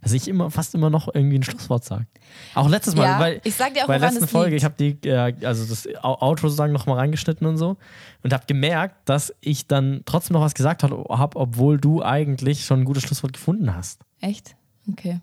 dass 0.00 0.12
ich 0.12 0.28
immer 0.28 0.50
fast 0.50 0.74
immer 0.74 0.90
noch 0.90 1.12
irgendwie 1.14 1.38
ein 1.38 1.42
Schlusswort 1.42 1.84
sage. 1.84 2.06
Auch 2.54 2.68
letztes 2.68 2.94
Mal, 2.94 3.04
ja, 3.04 3.18
weil 3.18 3.40
ich 3.44 3.54
sag 3.54 3.74
dir 3.74 3.82
auch, 3.82 3.86
bei 3.86 3.98
der 3.98 4.10
letzten 4.10 4.28
Folge, 4.28 4.56
ich 4.56 4.64
habe 4.64 4.74
die, 4.78 5.08
äh, 5.08 5.34
also 5.44 5.64
das 5.66 5.86
Outro 6.02 6.48
sozusagen 6.48 6.72
nochmal 6.72 6.98
reingeschnitten 6.98 7.46
und 7.46 7.56
so 7.56 7.76
und 8.22 8.32
habe 8.32 8.44
gemerkt, 8.46 9.08
dass 9.08 9.34
ich 9.40 9.66
dann 9.66 10.02
trotzdem 10.06 10.34
noch 10.34 10.42
was 10.42 10.54
gesagt 10.54 10.82
habe, 10.82 11.04
obwohl 11.08 11.78
du 11.78 12.02
eigentlich 12.02 12.64
schon 12.64 12.80
ein 12.80 12.84
gutes 12.84 13.02
Schlusswort 13.02 13.32
gefunden 13.32 13.74
hast. 13.74 14.02
Echt? 14.20 14.56
Okay. 14.90 15.20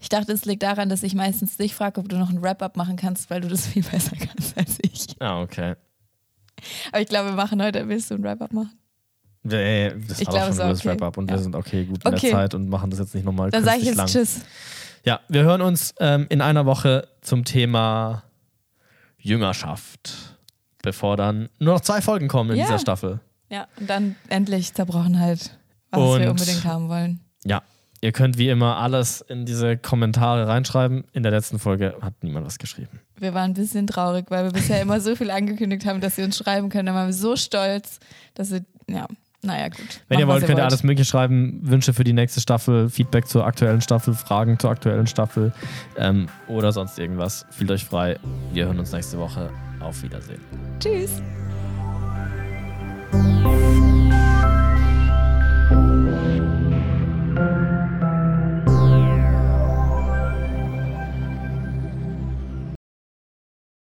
Ich 0.00 0.08
dachte, 0.08 0.32
es 0.32 0.44
liegt 0.44 0.62
daran, 0.62 0.88
dass 0.88 1.02
ich 1.02 1.14
meistens 1.14 1.56
dich 1.56 1.74
frage, 1.74 2.00
ob 2.00 2.08
du 2.08 2.16
noch 2.16 2.30
ein 2.30 2.42
Wrap-up 2.42 2.76
machen 2.76 2.96
kannst, 2.96 3.30
weil 3.30 3.40
du 3.40 3.48
das 3.48 3.66
viel 3.66 3.82
besser 3.90 4.16
kannst 4.16 4.56
als 4.56 4.78
ich. 4.82 5.20
Ah, 5.20 5.40
okay. 5.40 5.74
Aber 6.92 7.00
ich 7.00 7.08
glaube, 7.08 7.30
wir 7.30 7.36
machen 7.36 7.62
heute, 7.62 7.88
willst 7.88 8.10
du 8.10 8.14
ein 8.14 8.22
Wrap-Up 8.22 8.52
machen? 8.52 8.78
Nee, 9.46 9.92
das 10.08 10.20
Ich 10.20 10.26
war 10.28 10.34
es 10.36 10.46
schon 10.48 10.58
war 10.58 10.68
das 10.70 10.80
okay. 10.80 10.88
Wrap-Up 10.88 11.16
und 11.18 11.30
Ja. 11.30 11.36
wir 11.36 11.42
sind 11.42 11.54
okay 11.54 11.84
gut 11.84 12.02
in 12.04 12.14
Okay. 12.14 12.28
der 12.28 12.30
Zeit 12.32 12.54
und 12.54 12.68
machen 12.68 12.90
das 12.90 12.98
jetzt 12.98 13.14
nicht 13.14 13.24
nochmal 13.24 13.50
Dann 13.50 13.62
sage 13.64 13.78
ich 13.78 13.84
jetzt 13.84 13.96
lang. 13.96 14.06
Tschüss. 14.06 14.40
Ja, 15.04 15.20
wir 15.28 15.42
hören 15.42 15.60
uns 15.60 15.94
ähm, 16.00 16.26
in 16.30 16.40
einer 16.40 16.64
Woche 16.64 17.06
zum 17.20 17.44
Thema 17.44 18.22
Jüngerschaft, 19.18 20.36
bevor 20.82 21.16
dann 21.16 21.48
nur 21.58 21.74
noch 21.74 21.80
zwei 21.80 22.00
Folgen 22.00 22.28
kommen 22.28 22.50
in 22.50 22.56
Ja. 22.56 22.64
dieser 22.64 22.78
Staffel. 22.78 23.20
Ja, 23.50 23.66
und 23.78 23.88
dann 23.88 24.16
endlich 24.28 24.72
Zerbrochenheit, 24.74 25.58
was 25.90 26.00
Und- 26.00 26.20
wir 26.22 26.30
unbedingt 26.30 26.64
haben 26.64 26.88
wollen. 26.88 27.20
Ja, 27.44 27.62
ihr 28.00 28.12
könnt 28.12 28.38
wie 28.38 28.48
immer 28.48 28.78
alles 28.78 29.20
in 29.22 29.44
diese 29.46 29.76
Kommentare 29.76 30.48
reinschreiben. 30.48 31.04
In 31.12 31.22
der 31.22 31.32
letzten 31.32 31.58
Folge 31.58 31.96
hat 32.00 32.14
niemand 32.22 32.46
was 32.46 32.58
geschrieben. 32.58 33.00
Wir 33.18 33.32
waren 33.34 33.50
ein 33.50 33.54
bisschen 33.54 33.86
traurig, 33.86 34.26
weil 34.30 34.44
wir 34.44 34.52
bisher 34.52 34.80
immer 34.82 35.00
so 35.00 35.14
viel 35.16 35.30
angekündigt 35.30 35.84
haben, 35.86 36.00
dass 36.00 36.16
sie 36.16 36.22
uns 36.22 36.36
schreiben 36.36 36.68
können. 36.68 36.86
Dann 36.86 36.94
waren 36.94 37.08
wir 37.08 37.12
so 37.14 37.36
stolz, 37.36 38.00
dass 38.34 38.50
wir, 38.50 38.64
ja, 38.88 39.06
naja, 39.44 39.68
gut. 39.68 40.00
Wenn 40.08 40.18
ihr 40.18 40.26
Macht, 40.26 40.36
was 40.36 40.42
wollt, 40.42 40.46
könnt 40.48 40.58
ihr 40.58 40.64
alles 40.64 40.82
Mögliche 40.82 41.08
schreiben. 41.08 41.60
Wünsche 41.62 41.92
für 41.92 42.04
die 42.04 42.12
nächste 42.12 42.40
Staffel, 42.40 42.88
Feedback 42.88 43.28
zur 43.28 43.46
aktuellen 43.46 43.80
Staffel, 43.80 44.14
Fragen 44.14 44.58
zur 44.58 44.70
aktuellen 44.70 45.06
Staffel 45.06 45.52
ähm, 45.96 46.28
oder 46.48 46.72
sonst 46.72 46.98
irgendwas. 46.98 47.46
Fühlt 47.50 47.70
euch 47.70 47.84
frei. 47.84 48.18
Wir 48.52 48.66
hören 48.66 48.78
uns 48.78 48.92
nächste 48.92 49.18
Woche. 49.18 49.50
Auf 49.80 50.02
Wiedersehen. 50.02 50.40
Tschüss. 50.80 51.20